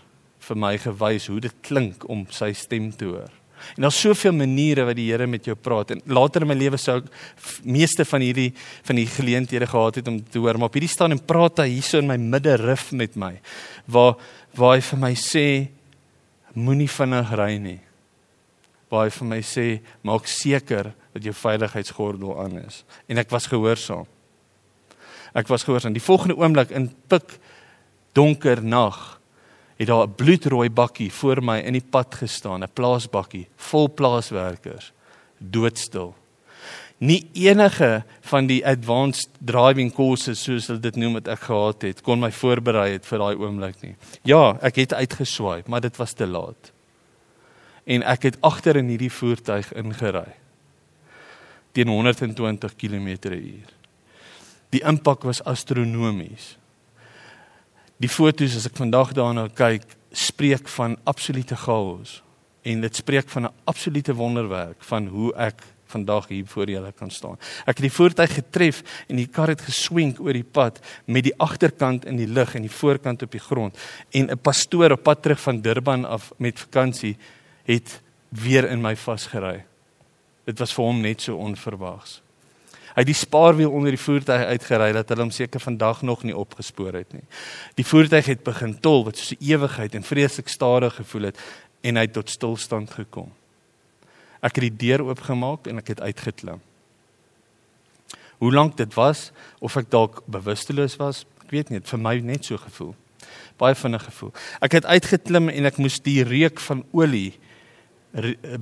vir 0.46 0.59
my 0.59 0.76
gewys 0.80 1.28
hoe 1.30 1.40
dit 1.42 1.54
klink 1.66 2.06
om 2.09 2.24
sy 2.32 2.52
stem 2.56 2.92
te 2.94 3.09
hoor. 3.11 3.32
En 3.74 3.87
daar's 3.87 3.98
soveel 4.00 4.35
maniere 4.37 4.85
wat 4.87 4.98
die 4.98 5.09
Here 5.11 5.26
met 5.26 5.46
jou 5.48 5.56
praat. 5.56 5.90
En 5.94 6.02
later 6.12 6.44
in 6.44 6.50
my 6.50 6.56
lewe 6.59 6.78
sou 6.78 6.98
ek 7.00 7.09
meeste 7.64 8.04
van 8.06 8.22
hierdie 8.22 8.50
van 8.87 9.00
die 9.00 9.06
geleenthede 9.11 9.68
gehad 9.70 10.00
het 10.00 10.11
om 10.11 10.20
te 10.20 10.40
hoor, 10.42 10.59
maar 10.59 10.70
op 10.70 10.76
hierdie 10.76 10.92
staan 10.92 11.16
en 11.16 11.22
praat 11.24 11.64
hy 11.64 11.70
hierso 11.72 12.02
in 12.02 12.11
my 12.11 12.18
middelrif 12.20 12.90
met 12.92 13.16
my. 13.16 13.35
Waar 13.90 14.16
waar 14.56 14.76
hy 14.76 14.85
vir 14.85 15.00
my 15.02 15.12
sê 15.20 15.46
moenie 16.56 16.88
vinnig 16.88 17.32
ry 17.37 17.56
nie. 17.61 17.80
Waar 18.92 19.09
hy 19.09 19.16
vir 19.18 19.28
my 19.32 19.40
sê 19.44 19.66
maak 20.06 20.28
seker 20.30 20.92
dat 21.16 21.24
jou 21.24 21.35
veiligheidsgordel 21.37 22.37
aan 22.44 22.61
is. 22.62 22.85
En 23.09 23.20
ek 23.20 23.32
was 23.35 23.48
gehoorsaam. 23.50 24.06
Ek 25.37 25.50
was 25.52 25.66
gehoorsaam. 25.66 25.96
Die 25.96 26.04
volgende 26.04 26.38
oomblik 26.38 26.72
in 26.72 26.88
pik 27.11 27.37
donker 28.16 28.62
nag 28.64 29.16
het 29.76 29.88
daar 29.88 30.07
'n 30.07 30.14
bloedrooi 30.14 30.70
bakkie 30.70 31.12
voor 31.12 31.42
my 31.44 31.59
in 31.59 31.72
die 31.72 31.85
pad 31.90 32.14
gestaan, 32.14 32.62
'n 32.62 32.72
plaasbakkie 32.72 33.46
vol 33.57 33.88
plaaswerkers, 33.94 34.92
doodstil. 35.38 36.14
Nie 36.98 37.29
enige 37.33 38.05
van 38.20 38.46
die 38.46 38.66
advanced 38.66 39.29
driving 39.44 39.92
courses 39.94 40.42
soos 40.42 40.66
hulle 40.66 40.81
dit 40.81 40.96
noem 40.96 41.12
wat 41.12 41.29
ek 41.29 41.40
gehad 41.40 41.83
het, 41.83 42.02
kon 42.02 42.20
my 42.20 42.31
voorberei 42.33 42.92
het 42.92 43.07
vir 43.07 43.18
daai 43.18 43.37
oomblik 43.37 43.83
nie. 43.83 43.96
Ja, 44.24 44.59
ek 44.62 44.76
het 44.76 44.94
uitgeswaai, 44.94 45.62
maar 45.66 45.81
dit 45.81 45.96
was 45.96 46.12
te 46.12 46.26
laat. 46.26 46.72
En 47.85 48.02
ek 48.02 48.22
het 48.22 48.40
agter 48.40 48.76
in 48.76 48.88
hierdie 48.88 49.12
voertuig 49.12 49.72
ingery 49.72 50.35
teen 51.72 51.88
120 51.88 52.76
km/h. 52.76 53.68
Die 54.70 54.83
impak 54.83 55.22
was 55.22 55.44
astronomies. 55.44 56.57
Die 57.96 58.09
foto's 58.12 58.56
as 58.59 58.66
ek 58.68 58.76
vandag 58.76 59.14
daarna 59.16 59.46
kyk, 59.48 59.87
spreek 60.12 60.68
van 60.68 60.98
absolute 61.09 61.56
chaos 61.56 62.20
en 62.66 62.82
dit 62.82 62.96
spreek 62.98 63.28
van 63.30 63.46
'n 63.46 63.54
absolute 63.64 64.14
wonderwerk 64.14 64.85
van 64.85 65.06
hoe 65.06 65.32
ek 65.35 65.62
vandag 65.87 66.28
hier 66.28 66.46
voor 66.46 66.68
julle 66.70 66.92
kan 66.92 67.11
staan. 67.11 67.38
Ek 67.66 67.78
het 67.78 67.87
die 67.87 67.92
voertuig 67.92 68.35
getref 68.35 68.82
en 69.09 69.16
die 69.16 69.26
kar 69.26 69.48
het 69.48 69.61
geswenk 69.61 70.20
oor 70.20 70.32
die 70.32 70.44
pad 70.44 70.80
met 71.06 71.24
die 71.24 71.35
agterkant 71.38 72.04
in 72.04 72.16
die 72.16 72.28
lug 72.28 72.54
en 72.54 72.66
die 72.66 72.70
voorkant 72.70 73.22
op 73.22 73.30
die 73.30 73.40
grond 73.40 73.78
en 74.11 74.30
'n 74.30 74.38
pastoor 74.38 74.90
op 74.90 75.02
pad 75.02 75.22
terug 75.22 75.40
van 75.40 75.61
Durban 75.61 76.04
af 76.04 76.32
met 76.37 76.61
vakansie 76.61 77.16
het 77.64 78.02
weer 78.28 78.70
in 78.70 78.80
my 78.80 78.96
vasgery. 78.96 79.64
Dit 80.44 80.59
was 80.59 80.74
vir 80.74 80.85
hom 80.85 81.00
net 81.00 81.22
so 81.22 81.37
onverwags. 81.37 82.26
Hy 82.96 83.02
het 83.04 83.11
die 83.11 83.18
spaarwiel 83.18 83.74
onder 83.76 83.92
die 83.92 84.00
voertuig 84.00 84.46
uitgery 84.56 84.88
dat 84.96 85.11
hulle 85.12 85.26
hom 85.26 85.30
seker 85.35 85.61
vandag 85.61 85.98
nog 86.02 86.22
nie 86.24 86.37
opgespoor 86.37 86.94
het 86.96 87.11
nie. 87.12 87.26
Die 87.76 87.85
voertuig 87.85 88.30
het 88.32 88.44
begin 88.46 88.72
tol 88.80 89.04
wat 89.04 89.18
soos 89.20 89.37
'n 89.37 89.44
ewigheid 89.44 89.94
en 89.94 90.02
vreeslik 90.02 90.48
stadig 90.48 90.94
gevoel 90.94 91.28
het 91.28 91.38
en 91.82 91.96
hy 91.96 92.02
het 92.09 92.12
tot 92.12 92.30
stilstand 92.30 92.90
gekom. 92.90 93.28
Ek 94.40 94.56
het 94.56 94.64
die 94.64 94.88
deur 94.88 95.04
oopgemaak 95.04 95.66
en 95.66 95.76
ek 95.76 95.88
het 95.88 96.00
uitgeklim. 96.00 96.61
Hoe 98.38 98.52
lank 98.52 98.76
dit 98.76 98.94
was 98.94 99.30
of 99.61 99.76
ek 99.76 99.90
dalk 99.90 100.22
bewusteloos 100.26 100.96
was, 100.96 101.26
ek 101.44 101.50
weet 101.50 101.68
nie, 101.68 101.80
vir 101.80 101.98
my 101.98 102.18
net 102.18 102.44
so 102.44 102.56
gevoel. 102.56 102.94
Baie 103.56 103.74
vinnig 103.74 104.04
gevoel. 104.04 104.32
Ek 104.61 104.72
het 104.72 104.85
uitgeklim 104.85 105.48
en 105.48 105.64
ek 105.64 105.76
moes 105.76 106.00
die 106.00 106.22
reuk 106.24 106.61
van 106.61 106.85
olie 106.92 107.38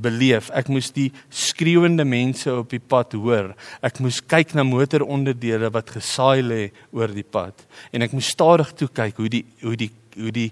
beleef. 0.00 0.50
Ek 0.50 0.68
moes 0.72 0.90
die 0.94 1.10
skreeuende 1.30 2.04
mense 2.04 2.50
op 2.52 2.72
die 2.72 2.82
pad 2.82 3.14
hoor. 3.18 3.52
Ek 3.84 4.00
moes 4.02 4.20
kyk 4.20 4.54
na 4.54 4.64
motoronderdele 4.66 5.70
wat 5.74 5.94
gesaai 5.94 6.42
lê 6.42 6.62
oor 6.92 7.12
die 7.14 7.26
pad. 7.26 7.66
En 7.94 8.02
ek 8.02 8.16
moes 8.16 8.32
stadig 8.34 8.72
toe 8.74 8.88
kyk 8.88 9.20
hoe 9.22 9.30
die 9.30 9.44
hoe 9.62 9.76
die 9.78 9.90
hoe 10.14 10.32
die 10.34 10.50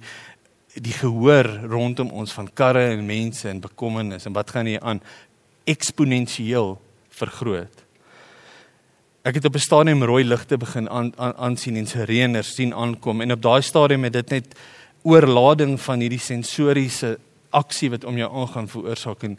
die 0.73 0.95
gehoor 0.97 1.49
rondom 1.69 2.11
ons 2.17 2.33
van 2.33 2.49
karre 2.49 2.87
en 2.95 3.05
mense 3.07 3.49
en 3.49 3.61
bekommernis 3.61 4.25
en 4.27 4.33
wat 4.33 4.55
gaan 4.55 4.71
hier 4.71 4.81
aan 4.81 5.03
eksponensieel 5.69 6.79
vergroot. 7.13 7.83
Ek 9.23 9.37
het 9.39 9.45
op 9.45 9.55
'n 9.55 9.63
stadium 9.63 10.03
rooi 10.03 10.25
ligte 10.25 10.57
begin 10.57 10.89
aan 10.89 11.13
aansien 11.17 11.77
en 11.77 11.87
sirenes 11.87 12.55
sien 12.55 12.75
aankom 12.75 13.21
en 13.21 13.33
op 13.33 13.43
daai 13.43 13.63
stadium 13.63 14.05
het 14.05 14.13
dit 14.13 14.31
net 14.31 14.55
oorlading 15.03 15.81
van 15.81 16.01
hierdie 16.01 16.19
sensoriese 16.19 17.19
aksie 17.53 17.91
wat 17.93 18.05
om 18.05 18.19
jou 18.19 18.29
aangaan 18.43 18.69
veroorsaak 18.69 19.23
en 19.29 19.39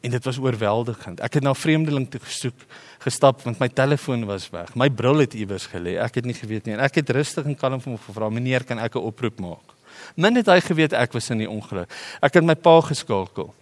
en 0.00 0.10
dit 0.10 0.24
was 0.24 0.38
oorweldigend. 0.40 1.20
Ek 1.20 1.34
het 1.36 1.44
na 1.44 1.52
vreemdeling 1.54 2.06
toe 2.08 2.20
gesoek 2.24 2.62
gestap 3.04 3.42
want 3.44 3.58
my 3.60 3.68
telefoon 3.68 4.24
was 4.28 4.46
weg. 4.52 4.72
My 4.74 4.88
bril 4.88 5.20
het 5.20 5.36
iewers 5.36 5.66
gelê. 5.68 5.98
Ek 6.00 6.16
het 6.20 6.28
nie 6.28 6.36
geweet 6.36 6.64
nie 6.64 6.76
en 6.76 6.84
ek 6.84 7.02
het 7.02 7.12
rustig 7.12 7.44
en 7.44 7.56
kalm 7.58 7.82
vir 7.84 7.92
hom 7.92 8.00
gevra: 8.06 8.30
"Meneer, 8.32 8.64
kan 8.64 8.78
ek 8.78 8.96
'n 8.96 9.04
oproep 9.10 9.40
maak?" 9.40 9.76
Min 10.16 10.36
het 10.36 10.46
hy 10.46 10.60
geweet 10.60 10.92
ek 10.92 11.12
was 11.12 11.30
in 11.30 11.38
die 11.38 11.50
ongeluk. 11.50 11.90
Ek 12.22 12.34
het 12.34 12.44
my 12.44 12.54
pa 12.54 12.80
geskakel. 12.80 13.54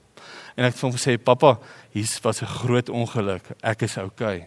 En 0.56 0.64
ek 0.64 0.72
het 0.72 0.80
vir 0.80 0.90
hom 0.90 0.98
gesê: 0.98 1.18
"Pappa, 1.18 1.58
hier 1.92 2.18
was 2.22 2.42
'n 2.42 2.46
groot 2.46 2.88
ongeluk. 2.88 3.42
Ek 3.62 3.82
is 3.82 3.98
oukei." 3.98 4.46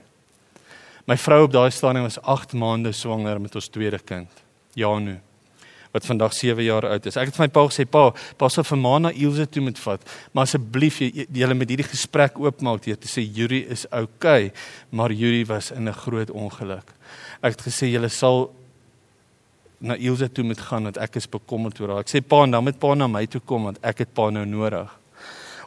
My 1.08 1.18
vrou 1.18 1.44
op 1.44 1.52
daai 1.52 1.72
stadium 1.72 2.04
was 2.04 2.22
8 2.22 2.54
maande 2.54 2.92
swanger 2.92 3.42
met 3.42 3.56
ons 3.56 3.68
tweede 3.68 4.00
kind. 4.00 4.30
Ja, 4.76 5.00
nou 5.00 5.20
wat 5.92 6.06
vandag 6.06 6.34
7 6.34 6.64
jaar 6.64 6.88
oud 6.88 7.06
is. 7.06 7.18
Ek 7.18 7.32
het 7.32 7.36
vir 7.36 7.46
my 7.46 7.52
pa 7.52 7.66
gesê, 7.68 7.86
"Pa, 7.90 8.14
pas 8.38 8.58
op 8.58 8.68
vir 8.68 8.78
Mana 8.78 9.12
Ilse 9.12 9.50
toe 9.50 9.62
moet 9.62 9.80
vat, 9.80 10.02
maar 10.34 10.44
asseblief 10.44 11.00
jy 11.00 11.28
julle 11.32 11.54
met 11.54 11.70
hierdie 11.70 11.90
gesprek 11.90 12.40
oopmaak 12.40 12.84
deur 12.84 12.98
te 12.98 13.08
sê 13.08 13.22
Yuri 13.22 13.66
is 13.70 13.86
oukei, 13.92 14.52
maar 14.92 15.12
Yuri 15.12 15.46
was 15.46 15.72
in 15.72 15.88
'n 15.88 15.94
groot 15.94 16.32
ongeluk." 16.32 16.94
Ek 17.44 17.58
het 17.58 17.62
gesê 17.62 17.92
julle 17.92 18.10
sal 18.10 18.52
na 19.80 19.96
Ilse 19.96 20.32
toe 20.32 20.44
moet 20.44 20.60
gaan 20.60 20.84
want 20.84 20.98
ek 20.98 21.16
is 21.16 21.28
bekommerd 21.28 21.80
oor 21.80 21.90
haar. 21.90 22.00
Ek 22.00 22.10
sê 22.10 22.22
pa, 22.22 22.46
dan 22.46 22.64
moet 22.64 22.80
pa 22.80 22.94
na 22.94 23.08
my 23.08 23.26
toe 23.26 23.42
kom 23.42 23.64
want 23.64 23.80
ek 23.84 23.98
het 23.98 24.14
pa 24.14 24.30
nou 24.30 24.46
nodig 24.46 25.01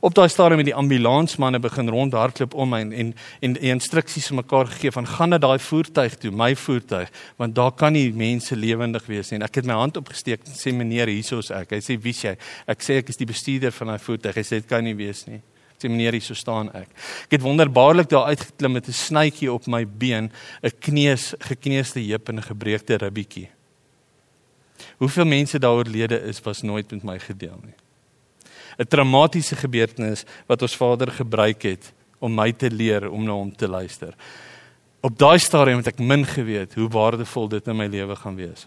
op 0.05 0.13
daai 0.13 0.29
stadium 0.29 0.61
met 0.61 0.69
die 0.69 0.77
ambulansmanne 0.77 1.59
begin 1.65 1.89
rondhardloop 1.89 2.55
om 2.61 2.69
my 2.75 2.81
en 2.85 2.93
en 2.93 3.13
en 3.47 3.55
die 3.57 3.71
instruksies 3.73 4.27
vir 4.29 4.37
mekaar 4.43 4.69
gegee 4.69 4.93
van 4.93 5.07
gaan 5.09 5.33
na 5.33 5.39
daai 5.41 5.59
voertuig 5.59 6.19
toe, 6.21 6.31
my 6.31 6.51
voertuig, 6.61 7.13
want 7.41 7.55
daar 7.57 7.73
kan 7.73 7.95
nie 7.97 8.11
mense 8.13 8.57
lewendig 8.57 9.07
wees 9.09 9.31
nie. 9.31 9.39
En 9.41 9.47
ek 9.47 9.63
het 9.63 9.69
my 9.71 9.79
hand 9.79 9.97
opgesteek 9.97 10.45
en 10.45 10.59
sê 10.59 10.75
meneer, 10.77 11.09
hierso's 11.09 11.49
ek. 11.57 11.73
Hy 11.73 11.81
sê 11.81 11.97
wie's 12.05 12.21
jy? 12.25 12.35
Ek 12.69 12.85
sê 12.85 12.99
ek 13.01 13.15
is 13.15 13.21
die 13.21 13.29
bestuurder 13.31 13.73
van 13.73 13.95
daai 13.95 14.05
voertuig. 14.05 14.37
Hy 14.37 14.45
sê 14.45 14.59
dit 14.61 14.69
kan 14.69 14.85
nie 14.85 14.93
wees 14.99 15.25
nie. 15.31 15.41
Ek 15.73 15.87
sê 15.87 15.89
meneer, 15.89 16.19
hierso 16.19 16.37
staan 16.37 16.69
ek. 16.77 16.93
Ek 17.25 17.39
het 17.39 17.47
wonderbaarlik 17.47 18.11
daar 18.13 18.29
uitgeklim 18.35 18.77
met 18.77 18.89
'n 18.89 18.93
snytjie 18.93 19.53
op 19.53 19.67
my 19.67 19.87
been, 19.87 20.31
'n 20.63 20.77
kneus, 20.81 21.33
gekneusde 21.41 22.05
heup 22.05 22.29
en 22.29 22.37
'n 22.37 22.51
gebreekte 22.51 22.99
ribbietjie. 23.01 23.49
Hoeveel 24.99 25.25
mense 25.25 25.59
daar 25.59 25.81
oorlede 25.81 26.21
is, 26.29 26.41
was 26.45 26.63
nooit 26.63 26.91
met 26.91 27.03
my 27.03 27.19
gedeel 27.19 27.59
nie. 27.65 27.84
'n 28.79 28.89
traumatiese 28.89 29.57
gebeurtenis 29.57 30.25
wat 30.47 30.63
ons 30.63 30.77
Vader 30.77 31.11
gebruik 31.11 31.63
het 31.63 31.93
om 32.19 32.35
my 32.35 32.53
te 32.53 32.71
leer 32.71 33.11
om 33.11 33.25
na 33.25 33.33
hom 33.33 33.53
te 33.57 33.69
luister. 33.69 34.15
Op 35.05 35.19
daai 35.19 35.39
stadium 35.39 35.83
het 35.83 35.93
ek 35.93 35.99
min 35.99 36.25
geweet 36.25 36.75
hoe 36.75 36.89
waardevol 36.89 37.49
dit 37.49 37.67
in 37.69 37.77
my 37.77 37.87
lewe 37.87 38.17
gaan 38.17 38.37
wees. 38.37 38.67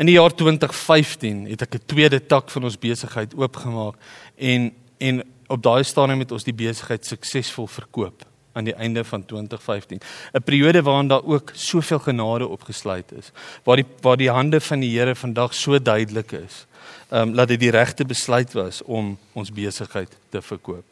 In 0.00 0.08
die 0.08 0.16
jaar 0.16 0.32
2015 0.34 1.46
het 1.46 1.62
ek 1.62 1.74
'n 1.74 1.86
tweede 1.86 2.20
tak 2.26 2.50
van 2.50 2.64
ons 2.64 2.78
besigheid 2.78 3.34
oopgemaak 3.34 3.94
en 4.36 4.72
en 4.98 5.22
op 5.46 5.62
daai 5.62 5.84
stadium 5.84 6.18
het 6.18 6.32
ons 6.32 6.44
die 6.44 6.54
besigheid 6.54 7.06
suksesvol 7.06 7.66
verkoop 7.66 8.26
aan 8.52 8.64
die 8.64 8.74
einde 8.74 9.04
van 9.04 9.24
2015. 9.24 10.00
'n 10.34 10.42
Periode 10.42 10.82
waarin 10.82 11.08
daar 11.08 11.24
ook 11.24 11.50
soveel 11.54 11.98
genade 11.98 12.48
opgesluit 12.48 13.12
is, 13.12 13.32
waar 13.64 13.76
die 13.76 13.86
waar 14.00 14.16
die 14.16 14.30
hande 14.30 14.60
van 14.60 14.80
die 14.80 14.98
Here 14.98 15.14
vandag 15.14 15.54
so 15.54 15.78
duidelik 15.78 16.32
is 16.32 16.66
ehm 17.10 17.28
um, 17.28 17.34
dat 17.34 17.48
dit 17.48 17.60
die 17.60 17.70
regte 17.70 18.04
besluit 18.04 18.52
was 18.52 18.82
om 18.82 19.18
ons 19.32 19.50
besigheid 19.50 20.16
te 20.30 20.42
verkoop. 20.42 20.84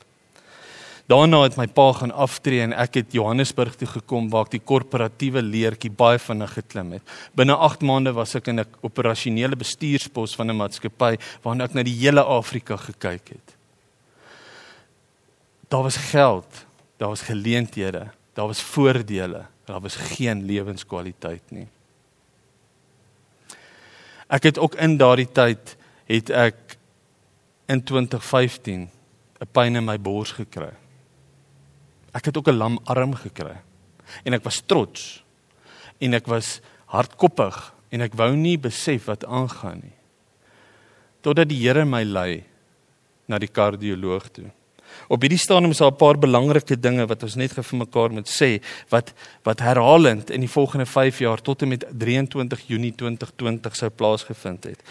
Daarna 1.08 1.38
het 1.46 1.54
my 1.56 1.64
pa 1.72 1.86
gaan 1.96 2.10
aftree 2.12 2.60
en 2.60 2.74
ek 2.76 2.98
het 3.00 3.14
Johannesburg 3.16 3.78
toe 3.80 3.86
gekom 3.88 4.26
waar 4.28 4.44
ek 4.44 4.58
die 4.58 4.60
korporatiewe 4.60 5.40
leertjie 5.40 5.88
baie 5.88 6.18
vinnig 6.20 6.52
geklim 6.52 6.90
het. 6.98 7.14
Binne 7.32 7.56
8 7.56 7.80
maande 7.80 8.12
was 8.12 8.34
ek 8.36 8.50
in 8.52 8.60
'n 8.60 8.66
operasionele 8.82 9.56
bestuurspos 9.56 10.36
van 10.36 10.50
'n 10.50 10.56
maatskappy 10.56 11.16
waarna 11.42 11.64
ek 11.64 11.74
na 11.74 11.82
die 11.82 11.96
hele 11.96 12.20
Afrika 12.20 12.76
gekyk 12.76 13.28
het. 13.28 13.56
Daar 15.68 15.82
was 15.82 15.96
geld, 15.96 16.66
daar 16.98 17.08
was 17.08 17.22
geleenthede, 17.22 18.10
daar 18.34 18.46
was 18.46 18.60
voordele, 18.60 19.46
daar 19.64 19.80
was 19.80 19.96
geen 19.96 20.44
lewenskwaliteit 20.44 21.42
nie. 21.50 21.68
Ek 24.28 24.42
het 24.42 24.58
ook 24.58 24.74
in 24.74 24.96
daardie 24.96 25.32
tyd 25.32 25.76
het 26.08 26.30
ek 26.32 26.78
in 27.68 27.82
2015 27.84 28.88
'n 29.38 29.50
pyn 29.52 29.76
in 29.76 29.84
my 29.84 29.98
bors 30.00 30.32
gekry. 30.32 30.72
Ek 32.12 32.24
het 32.24 32.36
ook 32.36 32.48
'n 32.48 32.56
lam 32.56 32.78
arm 32.84 33.14
gekry. 33.14 33.56
En 34.24 34.32
ek 34.32 34.44
was 34.44 34.62
trots. 34.66 35.22
En 36.00 36.14
ek 36.14 36.26
was 36.26 36.60
hardkoppig 36.86 37.74
en 37.90 38.00
ek 38.00 38.14
wou 38.14 38.36
nie 38.36 38.58
besef 38.58 39.04
wat 39.04 39.24
aangaan 39.24 39.80
nie. 39.82 39.96
Totdat 41.20 41.48
die 41.48 41.60
Here 41.60 41.84
my 41.84 42.02
lei 42.02 42.44
na 43.26 43.38
die 43.38 43.48
kardioloog 43.48 44.30
toe. 44.32 44.50
Op 45.08 45.22
hierdie 45.22 45.38
stadium 45.38 45.70
is 45.70 45.78
daar 45.78 45.92
'n 45.92 45.96
paar 45.96 46.18
belangrike 46.18 46.76
dinge 46.80 47.06
wat 47.06 47.22
ons 47.22 47.34
net 47.34 47.52
vir 47.52 47.78
mekaar 47.78 48.10
moet 48.10 48.28
sê 48.28 48.60
wat 48.88 49.12
wat 49.44 49.60
herhalend 49.60 50.30
in 50.30 50.40
die 50.40 50.50
volgende 50.50 50.86
5 50.86 51.18
jaar 51.18 51.40
tot 51.40 51.62
en 51.62 51.68
met 51.68 51.84
23 51.90 52.66
Junie 52.66 52.92
2020 52.92 53.76
sou 53.76 53.90
plaasgevind 53.90 54.64
het. 54.64 54.82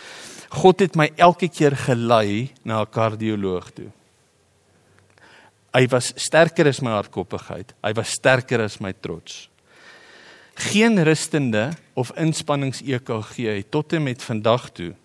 God 0.49 0.79
het 0.79 0.95
my 0.95 1.11
elke 1.15 1.49
keer 1.49 1.75
gelei 1.75 2.51
na 2.63 2.81
'n 2.81 2.89
kardioloog 2.89 3.71
toe. 3.71 3.91
Hy 5.73 5.87
was 5.87 6.13
sterker 6.15 6.67
as 6.67 6.81
my 6.81 6.91
hardkoppigheid. 6.91 7.73
Hy 7.83 7.93
was 7.93 8.09
sterker 8.09 8.61
as 8.61 8.79
my 8.79 8.93
trots. 8.93 9.49
Geen 10.55 11.03
rustende 11.03 11.71
of 11.93 12.11
inspannings 12.17 12.81
EKG 12.81 13.35
het 13.35 13.71
tot 13.71 13.93
en 13.93 14.03
met 14.03 14.23
vandag 14.23 14.69
toe 14.71 14.95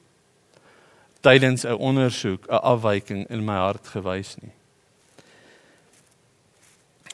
tydens 1.22 1.64
'n 1.64 1.78
ondersoek 1.78 2.46
'n 2.46 2.62
afwyking 2.62 3.28
in 3.28 3.44
my 3.44 3.54
hart 3.54 3.86
gewys 3.86 4.36
nie. 4.40 4.52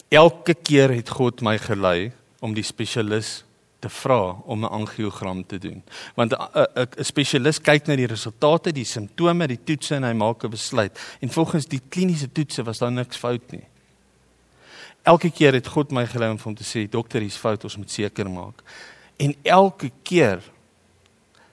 Elke 0.08 0.54
keer 0.54 0.88
het 0.88 1.10
God 1.12 1.42
my 1.44 1.58
gelei 1.60 2.12
om 2.40 2.54
die 2.56 2.64
spesialis 2.64 3.42
te 3.78 3.90
vra 3.92 4.40
om 4.44 4.64
'n 4.64 4.70
angiogram 4.70 5.46
te 5.46 5.58
doen. 5.58 5.82
Want 6.14 6.32
'n 6.32 7.04
spesialis 7.04 7.60
kyk 7.60 7.86
na 7.86 7.96
die 7.96 8.06
resultate, 8.06 8.72
die 8.72 8.84
simptome, 8.84 9.46
die 9.46 9.60
toetse 9.64 9.94
en 9.94 10.04
hy 10.04 10.12
maak 10.12 10.44
'n 10.44 10.50
besluit. 10.50 10.98
En 11.20 11.30
volgens 11.30 11.66
die 11.66 11.82
kliniese 11.88 12.32
toetse 12.32 12.62
was 12.62 12.78
daar 12.78 12.92
niks 12.92 13.16
fout 13.16 13.50
nie. 13.50 13.64
Elke 15.02 15.30
keer 15.30 15.52
het 15.52 15.66
God 15.66 15.90
my 15.90 16.06
gelei 16.06 16.30
om 16.30 16.54
te 16.54 16.64
sê, 16.64 16.88
"Dokter, 16.88 17.20
hier's 17.20 17.36
fout, 17.36 17.64
ons 17.64 17.76
moet 17.76 17.90
seker 17.90 18.30
maak." 18.30 18.62
En 19.16 19.34
elke 19.42 19.90
keer 20.02 20.42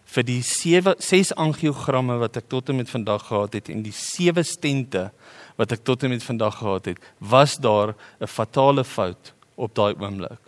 vir 0.06 0.24
die 0.24 0.42
7 0.42 0.96
6 0.98 1.34
angiogramme 1.36 2.18
wat 2.18 2.38
ek 2.38 2.50
tot 2.50 2.70
en 2.70 2.76
met 2.76 2.90
vandag 2.90 3.28
gehad 3.28 3.54
het 3.54 3.70
en 3.70 3.82
die 3.82 3.96
7 3.96 4.46
stente 4.46 5.12
wat 5.56 5.72
ek 5.72 5.84
tot 5.84 6.04
en 6.04 6.10
met 6.10 6.24
vandag 6.24 6.58
gehad 6.58 6.86
het, 6.86 7.00
was 7.18 7.58
daar 7.58 7.96
'n 8.20 8.28
fatale 8.28 8.84
fout 8.84 9.34
op 9.56 9.76
daai 9.76 9.96
oomblik. 10.00 10.40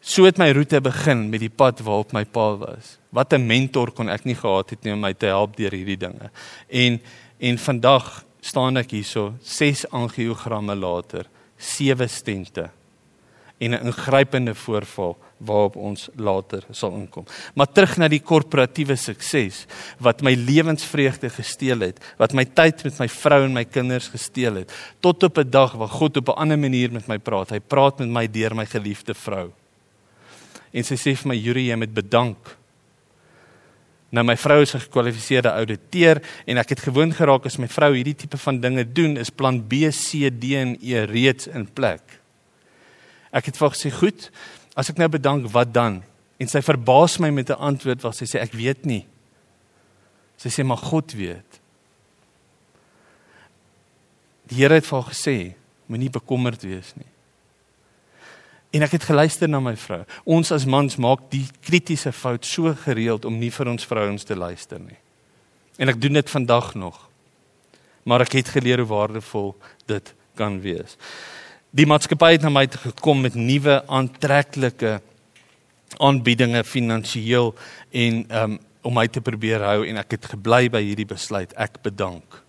So 0.00 0.24
het 0.24 0.38
my 0.38 0.50
roete 0.52 0.80
begin 0.80 1.28
met 1.28 1.40
die 1.40 1.52
pad 1.52 1.80
waarop 1.80 2.12
my 2.12 2.24
pa 2.24 2.56
was. 2.56 2.98
Wat 3.10 3.32
'n 3.32 3.46
mentor 3.46 3.90
kon 3.90 4.08
ek 4.08 4.24
nie 4.24 4.34
gehad 4.34 4.70
het 4.70 4.84
nie 4.84 4.92
om 4.92 5.00
my 5.00 5.12
te 5.12 5.26
help 5.26 5.56
deur 5.56 5.70
hierdie 5.70 5.96
dinge. 5.96 6.30
En 6.68 7.00
en 7.38 7.58
vandag 7.58 8.24
staan 8.40 8.76
ek 8.76 8.90
hierso 8.90 9.34
6 9.42 9.90
angiogramme 9.90 10.74
later, 10.74 11.26
7 11.56 12.08
stente 12.08 12.70
en 13.58 13.70
'n 13.70 13.86
ingrypende 13.86 14.54
voorval 14.54 15.16
waarop 15.38 15.76
ons 15.76 16.08
later 16.18 16.64
sal 16.74 16.96
inkom. 16.98 17.26
Maar 17.54 17.70
terug 17.72 17.96
na 18.00 18.08
die 18.10 18.22
korporatiewe 18.22 18.96
sukses 18.98 19.64
wat 20.02 20.22
my 20.26 20.34
lewensvreugde 20.34 21.30
gesteel 21.30 21.86
het, 21.86 22.02
wat 22.18 22.34
my 22.34 22.44
tyd 22.44 22.82
met 22.84 22.98
my 22.98 23.08
vrou 23.12 23.44
en 23.46 23.54
my 23.54 23.64
kinders 23.64 24.10
gesteel 24.12 24.62
het, 24.62 24.74
tot 25.00 25.22
op 25.22 25.38
'n 25.38 25.50
dag 25.50 25.72
waar 25.72 25.88
God 25.88 26.16
op 26.16 26.28
'n 26.28 26.40
ander 26.42 26.58
manier 26.58 26.92
met 26.92 27.06
my 27.08 27.18
praat. 27.18 27.50
Hy 27.50 27.60
praat 27.60 27.98
met 27.98 28.08
my 28.08 28.26
deur 28.26 28.54
my 28.54 28.66
geliefde 28.66 29.14
vrou. 29.14 29.52
En 30.72 30.84
sy 30.84 30.94
sê 30.94 31.16
vir 31.16 31.28
my, 31.28 31.36
"Juri, 31.36 31.68
jy 31.68 31.76
moet 31.76 31.94
bedank." 31.94 32.58
Nou 34.10 34.24
my 34.24 34.36
vrou 34.36 34.62
is 34.62 34.74
'n 34.74 34.80
gekwalifiseerde 34.80 35.52
ouditeur 35.52 36.22
en 36.46 36.56
ek 36.56 36.68
het 36.68 36.80
gewoond 36.80 37.14
geraak 37.14 37.44
as 37.46 37.58
my 37.58 37.68
vrou 37.68 37.94
hierdie 37.94 38.14
tipe 38.14 38.38
van 38.38 38.60
dinge 38.60 38.92
doen, 38.92 39.16
is 39.16 39.30
plan 39.30 39.66
B, 39.68 39.90
C, 39.90 40.30
D 40.30 40.44
en 40.54 40.76
E 40.80 41.04
reeds 41.04 41.46
in 41.46 41.72
plek. 41.72 42.00
Ek 43.30 43.44
het 43.44 43.56
vir 43.56 43.70
gesê, 43.70 43.90
"Goed, 43.92 44.30
as 44.78 44.92
ek 44.92 45.00
nou 45.00 45.08
bedank, 45.10 45.48
wat 45.50 45.72
dan?" 45.74 46.02
En 46.38 46.46
sy 46.46 46.62
verbaas 46.62 47.18
my 47.18 47.30
met 47.30 47.50
'n 47.50 47.58
antwoord 47.58 48.02
waar 48.02 48.14
sy 48.14 48.24
sê, 48.24 48.40
"Ek 48.40 48.52
weet 48.52 48.84
nie." 48.84 49.06
Sy 50.36 50.48
sê, 50.48 50.64
"Maar 50.64 50.76
God 50.76 51.12
weet." 51.12 51.60
Die 54.46 54.56
Here 54.56 54.74
het 54.74 54.86
vir 54.86 55.02
haar 55.02 55.12
gesê, 55.12 55.54
"Moenie 55.86 56.10
bekommerd 56.10 56.62
wees 56.62 56.94
nie." 56.96 57.06
En 58.70 58.82
ek 58.82 58.90
het 58.90 59.04
geluister 59.04 59.48
na 59.48 59.60
my 59.60 59.76
vrou. 59.76 60.04
Ons 60.24 60.52
as 60.52 60.64
mans 60.64 60.96
maak 60.96 61.30
die 61.30 61.48
kritiese 61.60 62.12
fout 62.12 62.44
so 62.44 62.74
gereeld 62.74 63.24
om 63.24 63.38
nie 63.38 63.50
vir 63.50 63.68
ons 63.68 63.86
vrouens 63.86 64.24
te 64.24 64.36
luister 64.36 64.78
nie. 64.78 64.98
En 65.78 65.88
ek 65.88 66.00
doen 66.00 66.12
dit 66.12 66.30
vandag 66.30 66.74
nog. 66.74 67.08
Maar 68.02 68.20
ek 68.20 68.32
het 68.32 68.48
geleer 68.48 68.78
hoe 68.78 68.86
waardevol 68.86 69.56
dit 69.86 70.14
kan 70.34 70.60
wees 70.60 70.96
die 71.70 71.86
maatskappy 71.88 72.32
het 72.36 72.44
na 72.46 72.52
my 72.52 72.64
toe 72.70 72.80
gekom 72.86 73.20
met 73.26 73.36
nuwe 73.36 73.82
aantreklike 73.92 74.98
aanbiedinge 76.00 76.62
finansiëel 76.64 77.52
en 78.04 78.24
um, 78.40 78.58
om 78.86 78.94
my 78.94 79.04
te 79.12 79.20
probeer 79.24 79.64
hou 79.66 79.82
en 79.84 80.00
ek 80.00 80.16
het 80.16 80.28
gebly 80.32 80.68
by 80.72 80.80
hierdie 80.84 81.08
besluit. 81.08 81.52
Ek 81.60 81.80
bedank. 81.84 82.40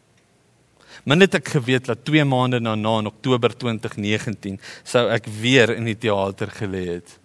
Min 1.07 1.23
het 1.23 1.35
ek 1.39 1.51
geweet 1.55 1.89
dat 1.89 2.03
2 2.07 2.23
maande 2.27 2.59
daarna 2.63 2.99
in 3.01 3.09
Oktober 3.09 3.51
2019 3.55 4.59
sou 4.87 5.07
ek 5.11 5.27
weer 5.39 5.73
in 5.75 5.87
die 5.89 5.97
teater 5.97 6.51
gelê 6.55 6.85
het. 6.99 7.15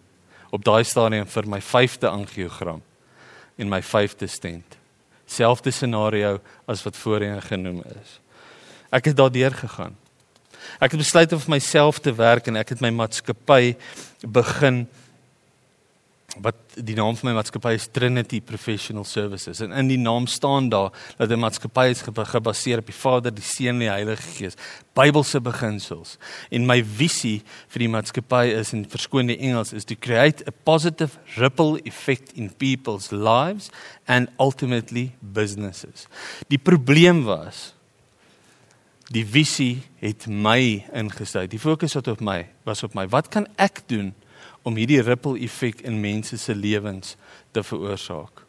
Op 0.55 0.65
daai 0.67 0.83
stadium 0.87 1.29
vir 1.31 1.51
my 1.51 1.61
5de 1.63 2.11
angiogram 2.11 2.83
en 3.59 3.71
my 3.71 3.83
5de 3.83 4.31
stent. 4.31 4.79
Selfde 5.27 5.71
scenario 5.71 6.41
as 6.67 6.83
wat 6.87 6.99
voorheen 6.99 7.43
genoem 7.43 7.83
is. 8.01 8.19
Ek 8.95 9.11
het 9.11 9.19
daardeur 9.19 9.55
gegaan 9.63 9.95
Ek 10.81 10.91
het 10.91 11.01
besluit 11.01 11.33
om 11.33 11.41
vir 11.41 11.57
myself 11.57 11.99
te 11.99 12.15
werk 12.15 12.47
en 12.47 12.57
ek 12.57 12.75
het 12.75 12.81
my 12.81 12.91
maatskappy 12.91 13.77
begin 14.25 14.85
wat 16.43 16.57
die 16.75 16.97
naam 16.99 17.15
van 17.17 17.31
my 17.31 17.35
maatskappy 17.37 17.75
is 17.77 17.87
Trinity 17.95 18.41
Professional 18.43 19.05
Services 19.07 19.61
en 19.63 19.75
in 19.79 19.91
die 19.93 19.99
naam 20.01 20.27
staan 20.31 20.69
daar 20.69 20.91
dat 21.19 21.31
'n 21.31 21.39
maatskappy 21.39 21.87
is 21.91 22.03
gebaseer 22.03 22.79
op 22.79 22.87
die 22.87 22.95
Vader, 22.95 23.35
die 23.35 23.43
Seun 23.43 23.69
en 23.75 23.79
die 23.79 23.89
Heilige 23.89 24.23
Gees, 24.23 24.55
Bybelse 24.95 25.41
beginsels. 25.41 26.19
En 26.51 26.67
my 26.67 26.85
visie 26.85 27.43
vir 27.69 27.79
die 27.79 27.89
maatskappy 27.89 28.55
is 28.59 28.73
in 28.73 28.89
verskoonde 28.89 29.39
Engels 29.39 29.73
is 29.73 29.85
to 29.85 29.95
create 29.99 30.45
a 30.47 30.53
positive 30.65 31.19
ripple 31.37 31.81
effect 31.85 32.33
in 32.33 32.55
people's 32.55 33.11
lives 33.11 33.71
and 34.07 34.29
ultimately 34.39 35.13
businesses. 35.21 36.07
Die 36.49 36.59
probleem 36.59 37.25
was 37.25 37.74
die 39.15 39.25
visie 39.27 39.83
het 40.03 40.27
my 40.27 40.85
ingesluit. 40.97 41.53
Die 41.53 41.63
fokus 41.63 41.95
wat 41.99 42.11
op 42.11 42.23
my 42.25 42.41
was 42.67 42.83
op 42.87 42.97
my. 42.99 43.07
Wat 43.13 43.31
kan 43.33 43.47
ek 43.61 43.85
doen 43.91 44.13
om 44.67 44.77
hierdie 44.79 45.03
ripple 45.05 45.39
effek 45.45 45.85
in 45.87 46.01
mense 46.03 46.39
se 46.41 46.55
lewens 46.57 47.15
te 47.55 47.63
veroorsaak? 47.63 48.43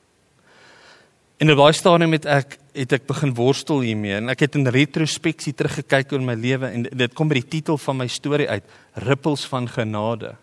En 1.37 1.51
op 1.51 1.59
daai 1.59 1.75
stadium 1.75 2.15
het 2.15 2.25
ek 2.31 2.57
het 2.75 2.93
ek 2.95 3.05
begin 3.07 3.33
worstel 3.35 3.83
hiermee 3.83 4.17
en 4.17 4.31
ek 4.31 4.45
het 4.45 4.55
in 4.59 4.67
retrospeksie 4.71 5.53
teruggekyk 5.55 6.11
oor 6.11 6.23
my 6.23 6.35
lewe 6.39 6.67
en 6.67 6.87
dit 6.87 7.13
kom 7.15 7.29
by 7.31 7.37
die 7.39 7.49
titel 7.57 7.79
van 7.79 8.01
my 8.01 8.07
storie 8.11 8.47
uit, 8.49 8.63
Rippels 9.05 9.45
van 9.51 9.67
Genade. 9.71 10.33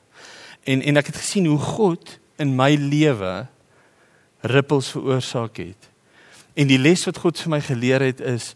En 0.68 0.84
en 0.84 1.00
ek 1.00 1.10
het 1.10 1.20
gesien 1.20 1.48
hoe 1.50 1.60
God 1.60 2.18
in 2.40 2.54
my 2.56 2.74
lewe 2.76 3.46
rippels 4.42 4.90
veroorsaak 4.92 5.60
het. 5.62 5.88
En 6.54 6.68
die 6.68 6.80
les 6.80 7.04
wat 7.08 7.20
God 7.22 7.40
vir 7.40 7.52
my 7.52 7.60
geleer 7.64 8.04
het 8.04 8.20
is 8.20 8.52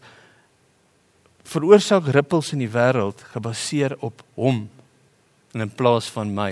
veroorsaak 1.47 2.09
rippels 2.11 2.51
in 2.55 2.63
die 2.65 2.71
wêreld 2.71 3.23
gebaseer 3.33 3.95
op 4.03 4.23
hom 4.35 4.65
in 5.55 5.71
plaas 5.79 6.09
van 6.13 6.33
my. 6.35 6.51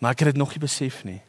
Maar 0.00 0.14
ek 0.14 0.24
het 0.24 0.32
dit 0.32 0.40
nog 0.40 0.52
nie 0.54 0.62
besef 0.62 1.02
nie. 1.08 1.20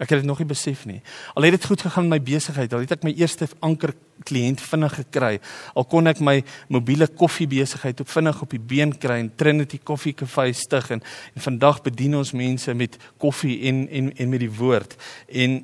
Ek 0.00 0.08
het 0.08 0.22
dit 0.22 0.28
nog 0.28 0.38
nie 0.40 0.48
besef 0.48 0.86
nie. 0.88 1.02
Al 1.36 1.44
het 1.44 1.58
dit 1.58 1.66
goed 1.68 1.82
gegaan 1.84 2.08
met 2.08 2.22
my 2.22 2.24
besigheid, 2.32 2.72
al 2.72 2.86
het 2.86 2.94
ek 2.96 3.04
my 3.04 3.12
eerste 3.18 3.50
anker 3.60 3.92
kliënt 4.24 4.62
vinnig 4.64 4.94
gekry, 4.96 5.34
al 5.76 5.86
kon 5.88 6.08
ek 6.08 6.22
my 6.24 6.38
mobiele 6.72 7.08
koffie 7.20 7.48
besigheid 7.50 8.00
op 8.00 8.08
vinnig 8.08 8.40
op 8.40 8.56
die 8.56 8.62
been 8.72 8.94
kry 8.96 9.18
en 9.20 9.30
Trinity 9.36 9.80
Coffee 9.84 10.16
Cafe 10.16 10.48
stig 10.56 10.88
en, 10.96 11.04
en 11.36 11.44
vandag 11.44 11.82
bedien 11.84 12.16
ons 12.16 12.32
mense 12.36 12.74
met 12.74 12.96
koffie 13.20 13.58
en 13.68 13.86
en 13.88 14.10
en 14.16 14.32
met 14.32 14.44
die 14.44 14.52
woord. 14.56 14.96
En 15.28 15.60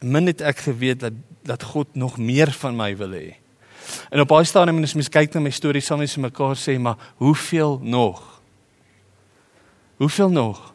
min 0.00 0.32
het 0.32 0.40
ek 0.44 0.64
geweet 0.70 1.04
dat 1.04 1.22
dat 1.44 1.62
God 1.74 1.92
nog 1.92 2.16
meer 2.16 2.48
van 2.56 2.76
my 2.76 2.94
wil 2.96 3.12
hê. 3.12 3.43
En 4.10 4.20
op 4.20 4.28
baie 4.28 4.44
stadium 4.44 4.82
as 4.82 4.94
mens 4.94 5.08
kyk 5.08 5.34
na 5.34 5.40
my 5.40 5.50
storie, 5.50 5.82
sal 5.82 5.98
mens 6.00 6.16
mekaar 6.16 6.56
sê, 6.56 6.78
maar 6.78 7.12
hoeveel 7.16 7.80
nog? 7.82 8.22
Hoeveel 9.96 10.30
nog? 10.30 10.72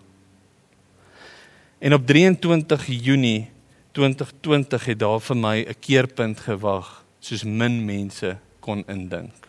En 1.79 1.93
op 1.93 2.05
23 2.07 2.85
Junie 2.87 3.49
2020 3.91 4.85
het 4.85 4.99
daar 4.99 5.19
vir 5.19 5.37
my 5.37 5.57
'n 5.67 5.79
keerpunt 5.79 6.39
gewag, 6.39 7.05
soos 7.19 7.43
min 7.43 7.85
mense 7.85 8.37
kon 8.59 8.83
indink. 8.87 9.47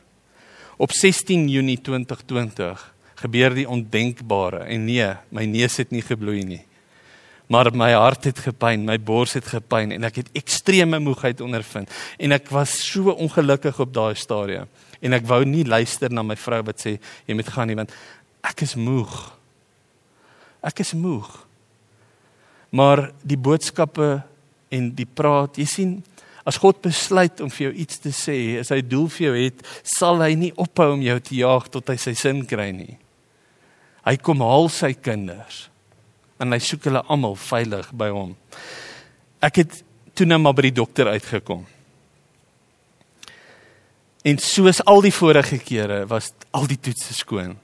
Op 0.77 0.93
16 0.93 1.49
Junie 1.49 1.81
2020 1.81 2.95
gebeur 3.15 3.55
die 3.55 3.69
ondenkbare 3.69 4.59
en 4.59 4.85
nee, 4.85 5.15
my 5.29 5.45
neus 5.45 5.77
het 5.77 5.91
nie 5.91 6.03
gebloei 6.03 6.45
nie 6.45 6.65
maar 7.51 7.73
my 7.75 7.91
hart 7.99 8.29
het 8.31 8.39
gepyn, 8.39 8.87
my 8.87 8.97
bors 9.03 9.35
het 9.35 9.49
gepyn 9.51 9.97
en 9.97 10.07
ek 10.07 10.23
het 10.23 10.31
ekstreme 10.39 11.01
moegheid 11.03 11.43
ondervind 11.43 11.91
en 12.19 12.37
ek 12.37 12.49
was 12.55 12.77
so 12.87 13.11
ongelukkig 13.11 13.81
op 13.83 13.93
daai 13.95 14.15
stadium 14.19 14.71
en 15.03 15.17
ek 15.17 15.27
wou 15.27 15.43
nie 15.49 15.67
luister 15.67 16.13
na 16.15 16.23
my 16.27 16.39
vrou 16.39 16.63
wat 16.69 16.83
sê 16.83 16.97
jy 17.27 17.37
moet 17.37 17.51
gaan 17.51 17.71
nie 17.71 17.79
want 17.79 17.95
ek 18.47 18.63
is 18.65 18.77
moeg. 18.79 19.13
Ek 20.65 20.81
is 20.81 20.95
moeg. 20.97 21.29
Maar 22.73 23.11
die 23.27 23.37
boodskappe 23.37 24.23
en 24.71 24.87
die 24.97 25.09
praat, 25.09 25.59
jy 25.61 25.67
sien, 25.69 25.99
As 26.49 26.57
God 26.57 26.81
besluit 26.83 27.41
om 27.45 27.51
vir 27.53 27.67
jou 27.67 27.73
iets 27.85 28.01
te 28.01 28.11
sê, 28.17 28.37
as 28.59 28.73
hy 28.73 28.81
doel 28.81 29.11
vir 29.13 29.27
jou 29.27 29.35
het, 29.37 29.59
sal 29.85 30.23
hy 30.25 30.33
nie 30.41 30.55
ophou 30.59 30.95
om 30.95 31.03
jou 31.05 31.19
te 31.21 31.37
jaag 31.37 31.69
tot 31.71 31.93
hy 31.93 31.99
sy 32.01 32.15
sin 32.17 32.41
kry 32.49 32.71
nie. 32.73 32.97
Hy 34.07 34.17
kom 34.25 34.41
haal 34.41 34.71
sy 34.73 34.95
kinders 34.97 35.70
en 36.41 36.53
hy 36.53 36.59
soek 36.65 36.89
hulle 36.89 37.03
almal 37.13 37.37
veilig 37.37 37.91
by 37.93 38.09
hom. 38.15 38.33
Ek 39.45 39.63
het 39.63 39.83
toe 40.17 40.27
nou 40.27 40.41
maar 40.41 40.57
by 40.57 40.69
die 40.69 40.79
dokter 40.81 41.11
uitgekom. 41.13 41.67
En 44.25 44.41
soos 44.43 44.83
al 44.85 45.01
die 45.05 45.15
vorige 45.15 45.59
kere 45.65 46.03
was 46.09 46.33
al 46.57 46.67
die 46.69 46.81
toetse 46.81 47.15
skoon. 47.17 47.55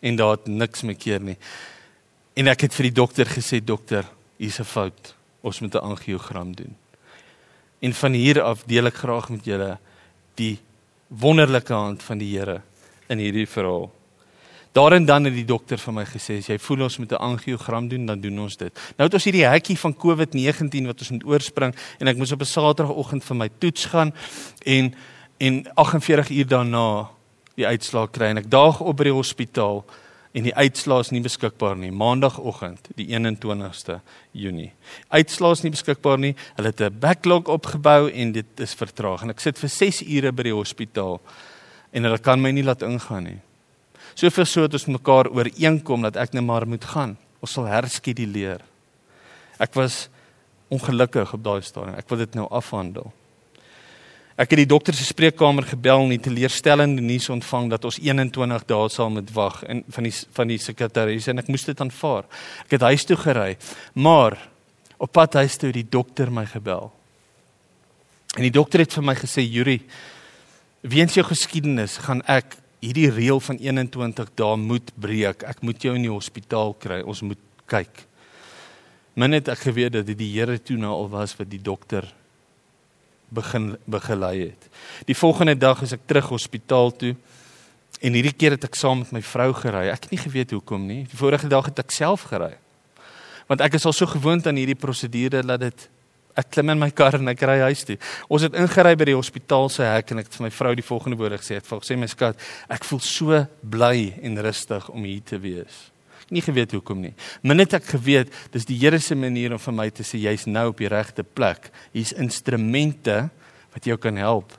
En 0.00 0.16
daar 0.16 0.36
het 0.36 0.46
niks 0.48 0.84
meer 0.86 0.96
keer 0.96 1.20
nie. 1.20 1.36
En 2.38 2.48
ek 2.48 2.68
het 2.68 2.76
vir 2.76 2.88
die 2.88 2.96
dokter 3.00 3.28
gesê 3.28 3.60
dokter, 3.60 4.06
hier's 4.38 4.60
'n 4.60 4.64
fout. 4.64 5.14
Ons 5.42 5.60
moet 5.60 5.74
'n 5.74 5.84
angiogram 5.90 6.54
doen. 6.54 6.76
En 7.80 7.92
van 7.94 8.12
hier 8.12 8.42
af 8.42 8.64
deel 8.64 8.86
ek 8.86 8.94
graag 8.94 9.28
met 9.28 9.44
julle 9.44 9.78
die 10.34 10.58
wonderlike 11.08 11.72
hand 11.72 12.02
van 12.02 12.18
die 12.18 12.38
Here 12.38 12.62
in 13.08 13.18
hierdie 13.18 13.46
verhaal. 13.46 13.90
Daarin 14.72 15.04
dan 15.04 15.24
het 15.24 15.34
die 15.34 15.44
dokter 15.44 15.78
vir 15.78 15.94
my 15.94 16.04
gesê 16.04 16.38
as 16.38 16.48
jy 16.50 16.58
voel 16.58 16.82
ons 16.82 16.98
moet 16.98 17.12
'n 17.12 17.22
angiogram 17.30 17.88
doen, 17.88 18.06
dan 18.06 18.20
doen 18.20 18.38
ons 18.38 18.56
dit. 18.56 18.72
Nou 18.96 19.06
het 19.08 19.14
ons 19.14 19.24
hierdie 19.24 19.44
hekkie 19.44 19.78
van 19.78 19.94
COVID-19 19.94 20.86
wat 20.86 20.98
ons 20.98 21.10
moet 21.10 21.24
oorspring 21.24 21.74
en 21.98 22.08
ek 22.08 22.16
moes 22.16 22.32
op 22.32 22.40
'n 22.40 22.44
Saterdagoggend 22.44 23.24
vir 23.24 23.36
my 23.36 23.48
toets 23.58 23.84
gaan 23.84 24.12
en 24.64 24.94
en 25.38 25.74
48 25.74 26.30
uur 26.30 26.46
daarna 26.46 27.08
die 27.54 27.66
uitslaag 27.66 28.10
kry 28.10 28.26
en 28.26 28.36
ek 28.36 28.50
daag 28.50 28.80
op 28.80 28.96
by 28.96 29.04
die 29.04 29.12
hospitaal 29.12 29.84
en 30.36 30.46
die 30.46 30.54
uitslae 30.54 31.00
is 31.00 31.10
nie 31.10 31.22
beskikbaar 31.24 31.76
nie. 31.76 31.90
Maandagooggend, 31.90 32.90
die 32.98 33.08
21ste 33.10 34.00
Junie. 34.36 34.70
Uitslae 35.08 35.56
is 35.56 35.64
nie 35.64 35.72
beskikbaar 35.74 36.18
nie. 36.18 36.34
Hulle 36.56 36.68
het 36.68 36.80
'n 36.80 36.98
backlog 37.00 37.48
opgebou 37.48 38.10
en 38.12 38.32
dit 38.32 38.60
is 38.60 38.74
vertraag. 38.74 39.22
En 39.22 39.30
ek 39.30 39.40
sit 39.40 39.58
vir 39.58 39.68
6 39.68 40.02
ure 40.02 40.32
by 40.32 40.42
die 40.42 40.54
hospitaal 40.54 41.20
en 41.92 42.02
hulle 42.04 42.18
kan 42.18 42.40
my 42.40 42.50
nie 42.50 42.62
laat 42.62 42.82
ingaan 42.82 43.24
nie. 43.24 43.40
Soveel 44.18 44.48
so 44.50 44.66
dat 44.66 44.74
ons 44.74 44.88
mekaar 44.90 45.28
ooreenkom 45.30 46.02
dat 46.08 46.16
ek 46.18 46.32
net 46.34 46.42
maar 46.42 46.66
moet 46.66 46.82
gaan. 46.90 47.14
Ons 47.38 47.52
sal 47.54 47.68
herskeduleer. 47.70 48.64
Ek 49.62 49.76
was 49.78 50.08
ongelukkig 50.74 51.36
op 51.36 51.44
daai 51.44 51.62
stadium. 51.62 51.94
Ek 51.94 52.08
wil 52.10 52.24
dit 52.24 52.34
nou 52.34 52.48
afhandel. 52.50 53.12
Ek 54.38 54.50
het 54.50 54.60
die 54.60 54.70
dokter 54.70 54.94
se 54.94 55.06
spreekkamer 55.06 55.66
gebel 55.70 56.04
en 56.04 56.12
die 56.16 56.20
teleurstellende 56.22 57.02
nuus 57.02 57.30
ontvang 57.30 57.70
dat 57.72 57.86
ons 57.86 57.98
21 58.02 58.66
dae 58.70 58.90
sal 58.94 59.10
moet 59.14 59.30
wag 59.34 59.62
en 59.70 59.84
van 59.96 60.06
die 60.06 60.14
van 60.36 60.50
die 60.50 60.60
sekretaris 60.62 61.30
en 61.30 61.42
ek 61.42 61.50
moes 61.50 61.66
dit 61.66 61.86
aanvaar. 61.86 62.26
Ek 62.66 62.76
het 62.78 62.86
huis 62.90 63.06
toe 63.06 63.18
gery, 63.18 63.56
maar 63.94 64.38
op 64.98 65.14
pad 65.14 65.38
huis 65.42 65.58
toe 65.58 65.70
het 65.70 65.78
die 65.78 65.90
dokter 65.90 66.30
my 66.30 66.46
gebel. 66.46 66.90
En 68.34 68.46
die 68.46 68.54
dokter 68.54 68.82
het 68.82 68.94
vir 68.94 69.02
my 69.02 69.14
gesê, 69.14 69.42
"Yuri, 69.42 69.82
weens 70.82 71.14
jou 71.14 71.26
geskiedenis 71.26 71.98
gaan 72.02 72.22
ek 72.26 72.58
hierdie 72.80 73.10
reël 73.10 73.40
van 73.40 73.56
21 73.56 74.30
dae 74.38 74.56
moet 74.56 74.92
breek. 74.94 75.42
Ek 75.42 75.62
moet 75.66 75.82
jou 75.82 75.94
in 75.96 76.06
die 76.06 76.12
hospitaal 76.12 76.74
kry. 76.78 77.00
Ons 77.02 77.22
moet 77.22 77.40
kyk." 77.66 78.06
Min 79.18 79.34
het 79.34 79.48
ek 79.48 79.58
geweet 79.66 79.92
dat 79.92 80.06
dit 80.06 80.18
die 80.18 80.30
Here 80.36 80.58
toe 80.62 80.76
nou 80.78 80.92
al 80.94 81.08
was 81.10 81.34
wat 81.36 81.50
die 81.50 81.62
dokter 81.62 82.06
begin 83.34 83.76
begelei 83.84 84.40
het. 84.40 84.68
Die 85.06 85.16
volgende 85.16 85.56
dag 85.58 85.82
is 85.82 85.92
ek 85.92 86.06
terug 86.06 86.30
hospitaal 86.30 86.92
toe 86.96 87.16
en 87.98 88.14
hierdie 88.14 88.32
keer 88.32 88.54
het 88.54 88.64
ek 88.68 88.78
saam 88.78 89.02
met 89.02 89.12
my 89.12 89.22
vrou 89.22 89.50
gery. 89.58 89.88
Ek 89.90 90.06
het 90.06 90.14
nie 90.14 90.22
geweet 90.22 90.54
hoekom 90.54 90.86
nie. 90.86 91.02
Die 91.10 91.18
vorige 91.18 91.48
dag 91.50 91.66
het 91.66 91.82
ek 91.82 91.90
self 91.90 92.28
gery. 92.30 92.54
Want 93.48 93.64
ek 93.64 93.74
is 93.74 93.86
al 93.88 93.96
so 93.96 94.06
gewoond 94.06 94.46
aan 94.46 94.60
hierdie 94.60 94.78
prosedure 94.78 95.42
dat 95.42 95.60
dit 95.66 95.88
ek 96.38 96.52
klim 96.54 96.70
in 96.74 96.80
my 96.80 96.90
kar 96.94 97.18
en 97.18 97.34
ek 97.34 97.42
ry 97.48 97.58
huis 97.66 97.84
toe. 97.88 97.98
Ons 98.30 98.46
het 98.46 98.56
ingery 98.58 98.94
by 98.98 99.10
die 99.10 99.18
hospitaal 99.18 99.68
se 99.74 99.86
hek 99.86 100.14
en 100.14 100.22
ek 100.22 100.30
het 100.30 100.38
vir 100.38 100.46
my 100.46 100.54
vrou 100.54 100.74
die 100.78 100.86
volgende 100.86 101.18
woorde 101.20 101.40
gesê. 101.42 101.58
Ek 101.58 101.66
het 101.66 101.70
vir 101.72 101.86
sê 101.88 101.98
my 101.98 102.10
skat, 102.10 102.48
ek 102.70 102.86
voel 102.86 103.04
so 103.04 103.44
bly 103.62 104.12
en 104.22 104.42
rustig 104.46 104.90
om 104.94 105.06
hier 105.08 105.24
te 105.26 105.40
wees 105.42 105.88
nie 106.28 106.42
geweet 106.44 106.74
hoekom 106.76 107.00
nie. 107.00 107.14
Maar 107.42 107.56
net 107.62 107.76
ek 107.78 107.86
geweet 107.94 108.32
dis 108.52 108.66
die 108.68 108.76
Here 108.78 108.98
se 109.00 109.16
manier 109.16 109.54
om 109.54 109.62
vir 109.62 109.76
my 109.76 109.88
te 109.94 110.04
sê 110.06 110.20
jy's 110.20 110.46
nou 110.48 110.68
op 110.72 110.82
die 110.82 110.90
regte 110.90 111.24
plek. 111.24 111.70
Hier's 111.94 112.14
instrumente 112.16 113.28
wat 113.74 113.88
jou 113.88 113.96
kan 114.00 114.18
help. 114.20 114.52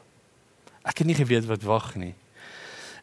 Ek 0.81 1.03
het 1.03 1.09
nie 1.09 1.17
geweet 1.17 1.47
wat 1.49 1.65
wag 1.67 1.93
nie. 1.99 2.15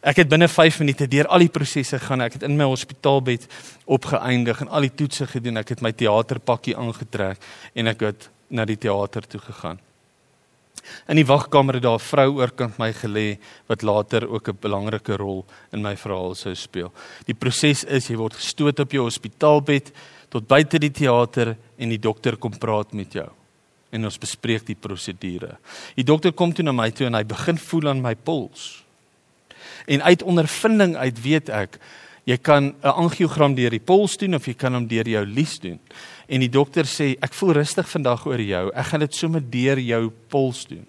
Ek 0.07 0.21
het 0.21 0.31
binne 0.31 0.49
5 0.51 0.81
minute 0.83 1.09
deur 1.11 1.29
al 1.33 1.47
die 1.47 1.53
prosesse 1.53 1.99
gaan. 2.03 2.23
Ek 2.27 2.39
het 2.39 2.47
in 2.47 2.57
my 2.59 2.67
hospitaalbed 2.69 3.47
opgeëindig 3.91 4.63
en 4.63 4.71
al 4.71 4.87
die 4.87 4.95
toetse 4.95 5.27
gedoen. 5.31 5.59
Ek 5.63 5.75
het 5.75 5.83
my 5.83 5.93
teaterpakkie 5.95 6.77
aangetrek 6.79 7.43
en 7.75 7.91
ek 7.91 8.05
het 8.07 8.29
na 8.49 8.65
die 8.65 8.79
teater 8.79 9.27
toe 9.27 9.41
gegaan. 9.41 9.79
In 11.11 11.19
die 11.19 11.27
wagkamer 11.27 11.75
het 11.75 11.83
daar 11.83 11.99
'n 11.99 12.09
vrou 12.11 12.31
oorkant 12.39 12.79
my 12.79 12.93
gelê 12.93 13.39
wat 13.67 13.83
later 13.83 14.29
ook 14.29 14.49
'n 14.49 14.59
belangrike 14.61 15.17
rol 15.17 15.45
in 15.73 15.83
my 15.83 15.97
verhaal 15.97 16.35
sou 16.35 16.55
speel. 16.55 16.93
Die 17.27 17.35
proses 17.35 17.85
is 17.85 18.09
jy 18.09 18.17
word 18.17 18.35
gestoot 18.35 18.81
op 18.81 18.93
jou 18.93 19.03
hospitaalbed 19.03 19.93
tot 20.29 20.47
buite 20.47 20.79
die 20.79 20.91
teater 20.91 21.57
en 21.79 21.89
die 21.89 21.99
dokter 21.99 22.37
kom 22.37 22.59
praat 22.59 22.93
met 22.93 23.13
jou 23.13 23.29
en 23.91 24.05
ons 24.05 24.19
bespreek 24.19 24.67
die 24.67 24.79
prosedure. 24.79 25.57
Die 25.95 26.05
dokter 26.05 26.33
kom 26.33 26.53
toe 26.53 26.65
na 26.65 26.73
my 26.73 26.91
toe 26.91 27.07
en 27.07 27.15
hy 27.15 27.25
begin 27.25 27.59
voel 27.59 27.89
aan 27.89 28.03
my 28.03 28.15
pols. 28.15 28.85
En 29.87 30.03
uit 30.03 30.23
ondervinding 30.23 30.97
uit 30.97 31.23
weet 31.23 31.49
ek 31.49 31.79
jy 32.27 32.37
kan 32.37 32.75
'n 32.83 32.89
angiogram 32.89 33.55
deur 33.55 33.71
die 33.71 33.87
pols 33.87 34.17
doen 34.17 34.35
of 34.35 34.47
jy 34.47 34.55
kan 34.55 34.75
hom 34.75 34.87
deur 34.87 35.09
jou 35.09 35.25
lies 35.25 35.59
doen 35.59 35.79
en 36.29 36.43
die 36.43 36.51
dokter 36.51 36.89
sê 36.91 37.15
ek 37.23 37.35
voel 37.39 37.57
rustig 37.61 37.89
vandag 37.89 38.27
oor 38.27 38.43
jou. 38.43 38.71
Ek 38.75 38.91
gaan 38.91 39.05
dit 39.05 39.15
sommer 39.15 39.41
deur 39.41 39.79
jou 39.79 40.11
pols 40.33 40.65
doen. 40.67 40.87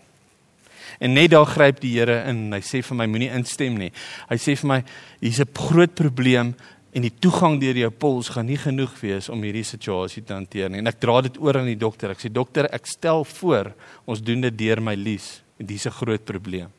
En 1.00 1.14
net 1.14 1.32
daar 1.32 1.46
gryp 1.46 1.82
die 1.84 1.94
Here 2.00 2.24
in. 2.30 2.48
Hy 2.54 2.62
sê 2.66 2.82
vir 2.82 2.98
my 2.98 3.06
moenie 3.10 3.30
instem 3.36 3.78
nie. 3.78 3.92
Hy 4.30 4.38
sê 4.42 4.56
vir 4.58 4.68
my 4.68 4.80
hier's 5.22 5.40
'n 5.40 5.54
groot 5.54 5.94
probleem 5.96 6.56
en 6.94 7.02
die 7.02 7.14
toegang 7.14 7.60
deur 7.60 7.78
jou 7.78 7.90
pols 7.92 8.30
gaan 8.30 8.48
nie 8.48 8.58
genoeg 8.58 8.94
wees 9.02 9.30
om 9.30 9.44
hierdie 9.44 9.64
situasie 9.64 10.24
te 10.24 10.34
hanteer 10.34 10.70
nie. 10.70 10.80
En 10.80 10.88
ek 10.88 11.00
dra 11.00 11.22
dit 11.22 11.38
oor 11.38 11.58
aan 11.58 11.66
die 11.66 11.76
dokter. 11.76 12.12
Ek 12.12 12.20
sê 12.20 12.32
dokter, 12.32 12.66
ek 12.74 12.88
stel 12.88 13.24
voor 13.24 13.74
ons 14.06 14.22
doen 14.22 14.42
dit 14.42 14.58
deur 14.58 14.82
my 14.82 14.96
lies 14.96 15.42
en 15.60 15.66
dis 15.66 15.86
'n 15.86 15.92
groot 15.92 16.26
probleem. 16.26 16.70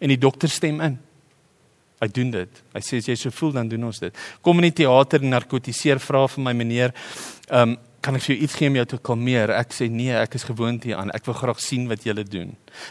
En 0.00 0.08
die 0.08 0.18
dokter 0.18 0.48
stem 0.48 0.80
in. 0.80 0.98
Hy 2.02 2.08
doen 2.10 2.32
dit. 2.34 2.60
Hy 2.74 2.82
sê 2.82 2.98
as 2.98 3.08
jy 3.12 3.14
so 3.18 3.34
voel 3.34 3.54
dan 3.54 3.70
doen 3.70 3.86
ons 3.86 4.02
dit. 4.02 4.20
Kom 4.42 4.58
in 4.58 4.66
die 4.72 4.82
teater 4.82 5.22
en 5.22 5.30
narkotiseer 5.36 6.02
vra 6.02 6.24
vir 6.26 6.46
my 6.48 6.54
meneer, 6.58 6.94
ehm 7.48 7.76
um, 7.76 7.80
kan 8.02 8.16
ek 8.18 8.24
vir 8.24 8.32
jou 8.32 8.42
iets 8.42 8.54
gee 8.58 8.66
om 8.66 8.76
jou 8.80 8.84
te 8.90 8.98
kalmeer? 9.06 9.52
Ek 9.54 9.70
sê 9.70 9.86
nee, 9.86 10.10
ek 10.10 10.32
is 10.34 10.42
gewoond 10.48 10.82
hieraan. 10.88 11.12
Ek 11.14 11.22
wil 11.28 11.36
graag 11.38 11.60
sien 11.62 11.84
wat 11.86 12.02
julle 12.02 12.24
doen. 12.26 12.48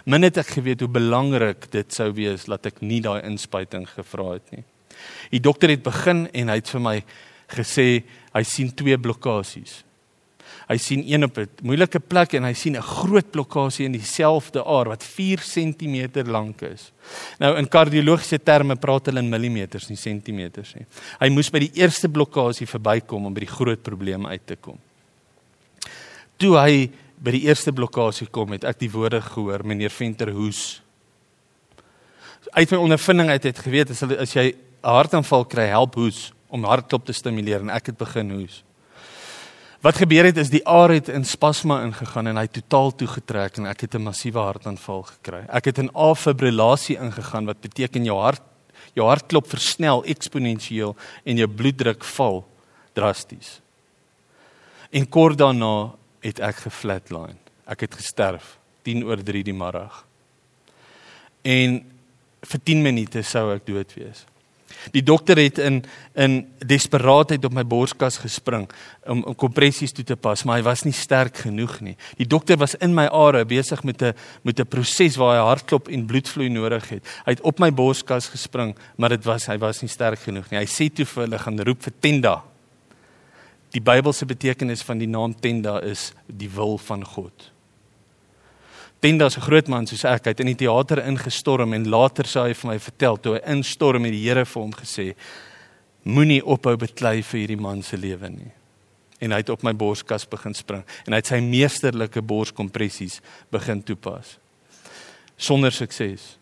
Min 0.07 0.23
het 0.23 0.39
ek 0.39 0.53
geweet 0.55 0.85
hoe 0.85 0.87
belangrik 0.87 1.67
dit 1.73 1.91
sou 1.91 2.07
wees 2.15 2.45
dat 2.47 2.69
ek 2.69 2.79
nie 2.79 3.01
daai 3.03 3.19
inspuiting 3.27 3.83
gevra 3.89 4.37
het 4.37 4.53
nie. 4.55 4.63
Die 5.33 5.43
dokter 5.43 5.73
het 5.73 5.83
begin 5.83 6.29
en 6.31 6.53
hy 6.53 6.57
het 6.61 6.71
vir 6.71 6.83
my 6.85 6.95
gesê 7.51 7.87
hy 8.31 8.43
sien 8.47 8.71
twee 8.71 8.95
blokkades. 8.95 9.81
Hy 10.71 10.77
sien 10.79 11.01
een 11.03 11.23
op 11.27 11.37
'n 11.37 11.49
moeilike 11.67 11.99
plek 11.99 12.33
en 12.33 12.43
hy 12.43 12.53
sien 12.53 12.77
'n 12.77 12.81
groot 12.81 13.31
blokkade 13.31 13.83
in 13.83 13.91
dieselfde 13.91 14.63
aar 14.63 14.87
wat 14.87 15.03
4 15.03 15.39
cm 15.39 16.27
lank 16.27 16.61
is. 16.61 16.91
Nou 17.39 17.57
in 17.57 17.67
kardiologiese 17.67 18.39
terme 18.43 18.75
praat 18.75 19.05
hulle 19.05 19.19
in 19.19 19.29
millimeters, 19.29 19.89
nie 19.89 19.97
sentimeters 19.97 20.73
nie. 20.75 20.85
Hy 21.19 21.29
moes 21.29 21.49
by 21.49 21.59
die 21.59 21.71
eerste 21.73 22.07
blokkade 22.07 22.65
verbykom 22.65 23.25
om 23.25 23.33
by 23.33 23.39
die 23.39 23.55
groot 23.55 23.83
probleem 23.83 24.25
uit 24.25 24.45
te 24.45 24.55
kom. 24.55 24.77
Toe 26.37 26.57
hy 26.57 26.89
by 27.19 27.31
die 27.31 27.45
eerste 27.47 27.71
blokkade 27.71 28.25
kom, 28.31 28.51
het 28.51 28.63
ek 28.63 28.79
die 28.79 28.91
woorde 28.91 29.21
gehoor, 29.21 29.65
meneer 29.65 29.89
Venterhoes. 29.89 30.81
Uit 32.51 32.71
my 32.71 32.77
ondervinding 32.77 33.29
uit 33.29 33.43
het 33.43 33.59
geweet 33.59 33.89
as, 33.89 34.03
as 34.03 34.33
jy 34.33 34.55
'n 34.83 34.87
hartaanval 34.87 35.45
kry, 35.45 35.67
help 35.67 35.95
hoes 35.95 36.31
om 36.49 36.63
hartklop 36.63 37.05
te 37.05 37.13
stimuleer 37.13 37.59
en 37.59 37.69
ek 37.69 37.85
het 37.85 37.97
begin 37.97 38.31
hoes. 38.31 38.63
Wat 39.81 39.97
gebeur 39.97 40.27
het 40.29 40.37
is 40.37 40.51
die 40.53 40.61
aar 40.69 40.91
het 40.93 41.07
in 41.09 41.23
spasma 41.25 41.79
ingegaan 41.81 42.27
en 42.29 42.37
hy 42.37 42.45
totaal 42.47 42.91
toegetrek 42.95 43.57
en 43.57 43.65
ek 43.65 43.81
het 43.81 43.95
'n 43.95 44.03
massiewe 44.03 44.37
hartaanval 44.39 45.01
gekry. 45.03 45.45
Ek 45.49 45.65
het 45.65 45.77
in 45.77 45.89
afibrillasie 45.93 46.97
ingegaan 46.97 47.45
wat 47.45 47.61
beteken 47.61 48.05
jou 48.05 48.19
hart 48.19 48.41
jou 48.93 49.07
hartklop 49.07 49.47
versnel 49.47 50.03
eksponensieel 50.03 50.95
en 51.23 51.37
jou 51.37 51.47
bloeddruk 51.47 52.03
val 52.03 52.41
drasties. 52.93 53.59
En 54.91 55.07
kort 55.09 55.37
daarna 55.37 55.93
het 56.19 56.39
ek 56.39 56.55
geflatline. 56.55 57.39
Ek 57.65 57.85
het 57.87 57.95
gesterf 57.95 58.57
10 58.83 59.05
oor 59.07 59.23
3 59.23 59.43
die 59.43 59.55
middag. 59.55 60.05
En 61.41 61.79
vir 62.41 62.59
10 62.63 62.81
minute 62.83 63.23
sou 63.23 63.51
ek 63.55 63.65
dood 63.65 63.93
wees. 63.95 64.25
Die 64.91 65.03
dokter 65.03 65.37
het 65.37 65.57
in 65.57 65.83
in 66.13 66.33
desperaatheid 66.67 67.45
op 67.45 67.53
my 67.55 67.63
borskas 67.63 68.17
gespring 68.19 68.65
om, 69.07 69.23
om 69.23 69.35
kompressies 69.35 69.93
toe 69.95 70.03
te 70.03 70.17
pas, 70.19 70.43
maar 70.43 70.59
hy 70.59 70.65
was 70.65 70.83
nie 70.83 70.93
sterk 70.95 71.37
genoeg 71.45 71.77
nie. 71.79 71.95
Die 72.19 72.27
dokter 72.27 72.59
was 72.59 72.75
in 72.83 72.91
my 72.93 73.05
are 73.07 73.45
besig 73.45 73.83
met 73.83 74.01
'n 74.01 74.13
met 74.43 74.59
'n 74.59 74.67
proses 74.67 75.15
waar 75.15 75.39
hy 75.39 75.45
hartklop 75.47 75.87
en 75.87 76.05
bloedvloei 76.05 76.49
nodig 76.49 76.89
het. 76.89 77.03
Hy 77.25 77.31
het 77.31 77.41
op 77.41 77.59
my 77.59 77.71
borskas 77.71 78.27
gespring, 78.27 78.75
maar 78.97 79.09
dit 79.09 79.23
was 79.23 79.45
hy 79.45 79.57
was 79.57 79.81
nie 79.81 79.89
sterk 79.89 80.19
genoeg 80.19 80.49
nie. 80.51 80.59
Hy 80.59 80.67
sê 80.67 80.93
toe 80.93 81.05
vir 81.05 81.23
hulle 81.23 81.39
gaan 81.39 81.59
roep 81.59 81.83
vir 81.83 81.93
Tenda. 81.99 82.43
Die 83.71 83.81
Bybelse 83.81 84.25
betekenis 84.25 84.81
van 84.81 84.97
die 84.97 85.07
naam 85.07 85.33
Tenda 85.39 85.79
is 85.79 86.13
die 86.27 86.49
wil 86.49 86.77
van 86.77 87.05
God. 87.05 87.51
Tenda 89.01 89.25
is 89.25 89.37
'n 89.37 89.41
groot 89.41 89.67
man 89.67 89.87
soos 89.87 90.03
ek, 90.05 90.25
het 90.25 90.39
in 90.39 90.45
die 90.45 90.55
teater 90.55 91.01
ingestorm 91.01 91.73
en 91.73 91.89
later 91.89 92.23
sê 92.23 92.39
hy 92.45 92.53
vir 92.53 92.69
my 92.69 92.79
vertel 92.79 93.17
toe 93.17 93.33
hy 93.33 93.41
instorm 93.49 94.03
het 94.05 94.13
die 94.13 94.29
Here 94.29 94.45
vir 94.45 94.61
hom 94.61 94.71
gesê: 94.71 95.15
Moenie 96.03 96.45
ophou 96.45 96.77
beklei 96.77 97.23
vir 97.23 97.39
hierdie 97.39 97.59
man 97.59 97.81
se 97.81 97.97
lewe 97.97 98.29
nie. 98.29 98.51
En 99.19 99.31
hy 99.31 99.37
het 99.37 99.49
op 99.49 99.63
my 99.63 99.73
borskas 99.73 100.25
begin 100.29 100.53
spring 100.53 100.83
en 101.07 101.13
hy 101.13 101.17
het 101.17 101.27
sy 101.27 101.39
meesterlike 101.39 102.21
borskompressies 102.21 103.21
begin 103.51 103.81
toepas. 103.81 104.37
Sonder 105.35 105.71
sukses. 105.71 106.37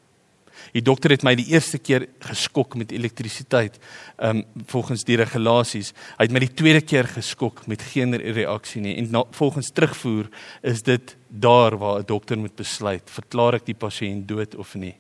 Die 0.74 0.84
dokter 0.86 1.14
het 1.14 1.24
my 1.26 1.34
die 1.36 1.48
eerste 1.54 1.80
keer 1.82 2.08
geskok 2.20 2.76
met 2.80 2.92
elektrisiteit, 2.92 3.80
ehm 4.18 4.44
um, 4.44 4.66
volgens 4.70 5.04
die 5.04 5.18
regulasies. 5.18 5.94
Hy 6.18 6.28
het 6.28 6.34
my 6.36 6.40
die 6.44 6.54
tweede 6.54 6.82
keer 6.82 7.08
geskok 7.08 7.66
met 7.68 7.82
geen 7.82 8.16
reaksie 8.16 8.82
nie. 8.82 8.96
En 8.98 9.10
na, 9.12 9.24
volgens 9.32 9.72
terugvoer 9.72 10.30
is 10.62 10.84
dit 10.84 11.16
daar 11.28 11.78
waar 11.78 12.00
'n 12.00 12.06
dokter 12.06 12.38
moet 12.38 12.56
besluit, 12.56 13.10
verklaar 13.10 13.54
ek 13.56 13.66
die 13.66 13.80
pasiënt 13.80 14.28
dood 14.28 14.56
of 14.56 14.76
nie. 14.76 14.96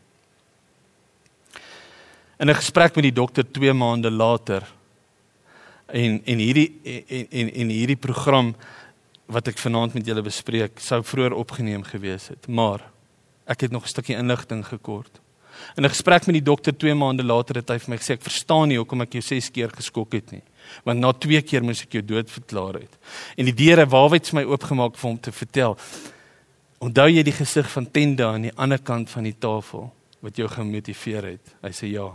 In 2.39 2.49
'n 2.49 2.55
gesprek 2.55 2.95
met 2.95 3.03
die 3.03 3.13
dokter 3.21 3.43
2 3.51 3.73
maande 3.73 4.11
later 4.11 4.63
en 5.87 6.21
en 6.25 6.37
hierdie 6.37 6.79
en 6.83 7.27
en, 7.29 7.53
en 7.53 7.69
hierdie 7.69 7.99
program 7.99 8.55
wat 9.25 9.47
ek 9.47 9.57
vanaand 9.57 9.93
met 9.93 10.05
julle 10.05 10.21
bespreek, 10.25 10.79
sou 10.79 11.03
vroeër 11.03 11.33
opgeneem 11.37 11.83
gewees 11.83 12.27
het, 12.27 12.47
maar 12.47 12.81
ek 13.45 13.61
het 13.61 13.71
nog 13.71 13.83
'n 13.83 13.87
stukkie 13.87 14.15
inligting 14.17 14.65
gekort. 14.65 15.19
In 15.75 15.85
'n 15.85 15.89
gesprek 15.89 16.25
met 16.25 16.33
die 16.33 16.43
dokter 16.43 16.77
2 16.77 16.93
maande 16.93 17.23
later 17.23 17.55
het 17.55 17.69
hy 17.69 17.77
vir 17.77 17.89
my 17.89 17.97
gesê 17.97 18.13
ek 18.13 18.21
verstaan 18.21 18.67
nie 18.67 18.77
hoekom 18.77 19.01
ek 19.01 19.13
jou 19.13 19.21
6 19.21 19.49
keer 19.51 19.69
geskok 19.69 20.13
het 20.13 20.31
nie. 20.31 20.41
Want 20.83 20.99
na 20.99 21.11
2 21.11 21.41
keer 21.41 21.63
moes 21.63 21.81
ek 21.81 21.91
jou 21.91 22.01
dood 22.01 22.29
verklaar 22.29 22.73
het. 22.73 22.97
En 23.37 23.45
die 23.45 23.53
deure 23.53 23.85
waarwyds 23.85 24.33
my 24.33 24.43
oopgemaak 24.43 24.97
vir 24.97 25.09
hom 25.09 25.19
te 25.19 25.31
vertel. 25.31 25.77
Onthou 26.79 27.07
jy 27.09 27.23
die 27.23 27.31
gesig 27.31 27.69
van 27.69 27.91
Tenda 27.91 28.33
aan 28.33 28.41
die 28.41 28.55
ander 28.55 28.79
kant 28.79 29.09
van 29.09 29.23
die 29.23 29.35
tafel 29.39 29.91
wat 30.21 30.35
jou 30.35 30.47
gemotiveer 30.47 31.23
het? 31.23 31.55
Hy 31.61 31.71
sê 31.71 31.91
ja. 31.91 32.11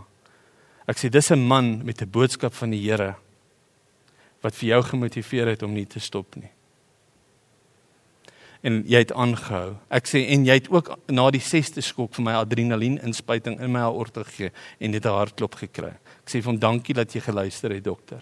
Ek 0.87 0.97
sê 0.97 1.09
dis 1.09 1.31
'n 1.31 1.47
man 1.47 1.85
met 1.85 2.01
'n 2.01 2.09
boodskap 2.09 2.53
van 2.53 2.71
die 2.71 2.89
Here 2.89 3.15
wat 4.41 4.55
vir 4.55 4.69
jou 4.69 4.83
gemotiveer 4.83 5.47
het 5.47 5.63
om 5.63 5.73
nie 5.73 5.85
te 5.85 5.99
stop 5.99 6.35
nie 6.35 6.54
en 8.65 8.81
jy 8.89 9.01
het 9.03 9.13
aangehou. 9.13 9.75
Ek 9.93 10.07
sê 10.09 10.23
en 10.33 10.45
jy 10.47 10.57
het 10.57 10.69
ook 10.73 10.89
na 11.13 11.27
die 11.33 11.43
6ste 11.43 11.83
skok 11.85 12.15
vir 12.17 12.25
my 12.25 12.37
adrenalien 12.39 12.97
inspuiting 13.05 13.59
in 13.61 13.73
my 13.75 13.83
aorta 13.85 14.23
gegee 14.25 14.51
en 14.79 14.91
dit 14.91 15.05
'n 15.05 15.17
hartklop 15.19 15.55
gekry. 15.55 15.93
Ek 16.23 16.29
sê 16.29 16.41
vir 16.41 16.51
hom 16.51 16.59
dankie 16.59 16.95
dat 16.95 17.13
jy 17.13 17.21
geluister 17.21 17.71
het 17.71 17.83
dokter. 17.83 18.21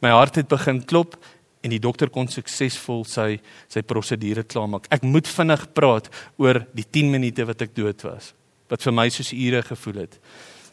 My 0.00 0.10
hart 0.10 0.36
het 0.36 0.48
begin 0.48 0.82
klop 0.82 1.16
en 1.62 1.70
die 1.70 1.78
dokter 1.78 2.08
kon 2.08 2.28
suksesvol 2.28 3.04
sy 3.04 3.40
sy 3.68 3.82
prosedure 3.82 4.42
klaarmaak. 4.42 4.86
Ek 4.90 5.02
moet 5.02 5.28
vinnig 5.28 5.72
praat 5.72 6.08
oor 6.38 6.66
die 6.72 6.86
10 6.90 7.10
minute 7.10 7.44
wat 7.44 7.62
ek 7.62 7.74
dood 7.74 8.02
was 8.02 8.34
wat 8.70 8.82
vir 8.82 8.92
my 8.92 9.08
soos 9.10 9.32
ure 9.32 9.62
gevoel 9.62 9.94
het. 9.94 10.18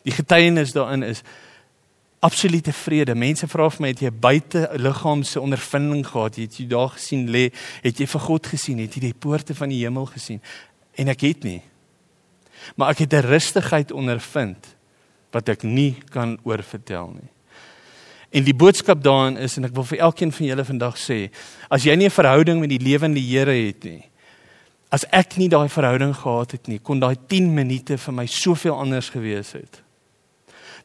Die 0.06 0.14
getuienis 0.14 0.74
daarin 0.76 1.04
is 1.04 1.24
absolute 2.20 2.74
vrede. 2.74 3.16
Mense 3.16 3.48
vra 3.48 3.70
vir 3.70 3.84
my 3.84 3.92
het 3.94 4.02
jy 4.02 4.12
buite 4.12 4.64
liggaamse 4.82 5.42
ondervinding 5.42 6.06
gehad? 6.08 6.40
Het 6.42 6.60
jy 6.62 6.68
daar 6.72 6.90
gesien 6.96 7.28
lê? 7.34 7.48
Het 7.84 8.02
jy 8.02 8.08
vir 8.14 8.26
God 8.26 8.50
gesien? 8.54 8.82
Het 8.82 8.98
jy 8.98 9.04
die 9.10 9.18
poorte 9.18 9.56
van 9.58 9.70
die 9.74 9.84
hemel 9.84 10.08
gesien? 10.10 10.42
En 10.98 11.14
ek 11.14 11.28
het 11.28 11.46
nie. 11.46 11.62
Maar 12.76 12.96
ek 12.96 13.06
het 13.06 13.14
'n 13.14 13.28
rustigheid 13.30 13.92
ondervind 13.92 14.76
wat 15.32 15.50
ek 15.50 15.64
nie 15.64 15.96
kan 16.10 16.38
oorvertel 16.44 17.14
nie. 17.14 17.32
En 18.30 18.44
die 18.44 18.56
boodskap 18.56 19.04
daarin 19.04 19.38
is 19.38 19.58
en 19.58 19.66
ek 19.66 19.74
wil 19.74 19.84
vir 19.84 20.00
elkeen 20.00 20.32
van 20.32 20.46
julle 20.46 20.66
vandag 20.66 20.98
sê, 20.98 21.30
as 21.70 21.84
jy 21.84 21.96
nie 21.96 22.08
'n 22.08 22.12
verhouding 22.12 22.60
met 22.60 22.70
die 22.70 22.80
lewende 22.80 23.20
Here 23.20 23.52
het 23.52 23.84
nie, 23.84 24.10
as 24.90 25.06
ek 25.12 25.38
nie 25.38 25.50
daai 25.50 25.70
verhouding 25.70 26.16
gehad 26.16 26.52
het 26.52 26.68
nie, 26.68 26.80
kon 26.80 27.00
daai 27.00 27.16
10 27.28 27.54
minute 27.54 27.98
vir 27.98 28.14
my 28.14 28.26
soveel 28.26 28.76
anders 28.80 29.10
gewees 29.10 29.52
het 29.52 29.82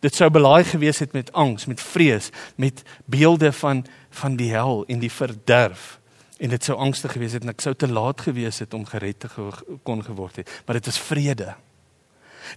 dit 0.03 0.15
sou 0.15 0.29
belaai 0.35 0.65
gewees 0.67 0.99
het 0.99 1.13
met 1.15 1.31
angs, 1.33 1.69
met 1.71 1.81
vrees, 1.81 2.31
met 2.57 2.83
beelde 3.05 3.53
van 3.53 3.85
van 4.13 4.37
die 4.37 4.51
hel 4.53 4.83
en 4.93 4.99
die 5.01 5.11
verderf. 5.11 5.99
En 6.43 6.51
dit 6.53 6.65
sou 6.65 6.77
angstig 6.77 7.15
gewees 7.15 7.33
het 7.33 7.47
en 7.47 7.53
ek 7.55 7.63
sou 7.65 7.73
te 7.75 7.89
laat 7.89 8.21
gewees 8.21 8.59
het 8.61 8.75
om 8.75 8.85
gered 8.85 9.23
te 9.23 9.31
ge 9.33 9.79
kon 9.87 10.03
geword 10.05 10.43
het, 10.43 10.51
maar 10.67 10.77
dit 10.77 10.91
was 10.91 10.99
vrede. 11.01 11.55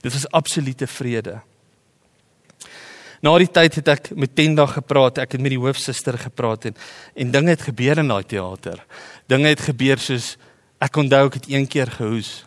Dit 0.01 0.11
was 0.11 0.25
absolute 0.35 0.87
vrede. 0.87 1.37
Na 3.21 3.37
die 3.39 3.47
tyd 3.47 3.79
het 3.79 3.93
ek 3.93 4.09
met 4.17 4.35
Tenda 4.35 4.65
gepraat, 4.67 5.21
ek 5.23 5.37
het 5.37 5.41
met 5.41 5.53
die 5.53 5.61
hoofsuster 5.61 6.17
gepraat 6.19 6.65
en 6.65 6.75
en 7.13 7.31
dinge 7.31 7.53
het 7.53 7.69
gebeur 7.69 8.01
in 8.01 8.11
daai 8.11 8.25
teater. 8.25 8.83
Dinge 9.31 9.53
het 9.53 9.63
gebeur 9.69 10.01
soos 10.01 10.35
ek 10.81 10.97
onthou 10.97 11.23
ek 11.29 11.39
het 11.39 11.49
een 11.53 11.69
keer 11.69 11.93
gehoes. 11.93 12.43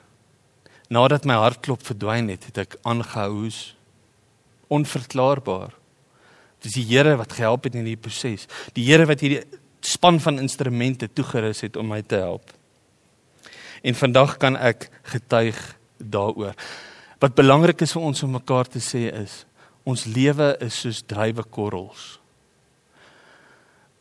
Nadat 0.91 1.25
my 1.25 1.39
hartklop 1.39 1.87
verdwyn 1.87 2.29
het, 2.29 2.51
het 2.51 2.65
ek 2.67 2.79
aangehou 2.83 3.31
hoes 3.45 3.78
onverklaarbaar. 4.69 5.75
Dis 6.65 6.75
die 6.75 6.87
Here 6.89 7.17
wat 7.17 7.33
gehelp 7.33 7.65
het 7.69 7.75
in 7.75 7.87
hierdie 7.87 8.01
proses. 8.01 8.49
Die 8.75 8.85
Here 8.89 9.07
wat 9.07 9.23
hierdie 9.23 9.45
span 9.81 10.21
van 10.21 10.41
instrumente 10.43 11.09
toegerus 11.13 11.63
het 11.67 11.77
om 11.77 11.89
my 11.93 12.03
te 12.03 12.19
help. 12.19 12.51
En 13.83 13.95
vandag 13.95 14.37
kan 14.43 14.57
ek 14.57 14.89
getuig 15.13 15.59
daaroor. 15.99 16.55
Wat 17.19 17.35
belangrik 17.35 17.81
is 17.83 17.95
vir 17.95 18.03
ons 18.11 18.23
om 18.23 18.37
mekaar 18.37 18.67
te 18.71 18.83
sê 18.83 19.09
is 19.13 19.45
ons 19.89 20.05
lewe 20.05 20.51
is 20.61 20.81
soos 20.83 21.01
druiwekorrels. 21.09 22.19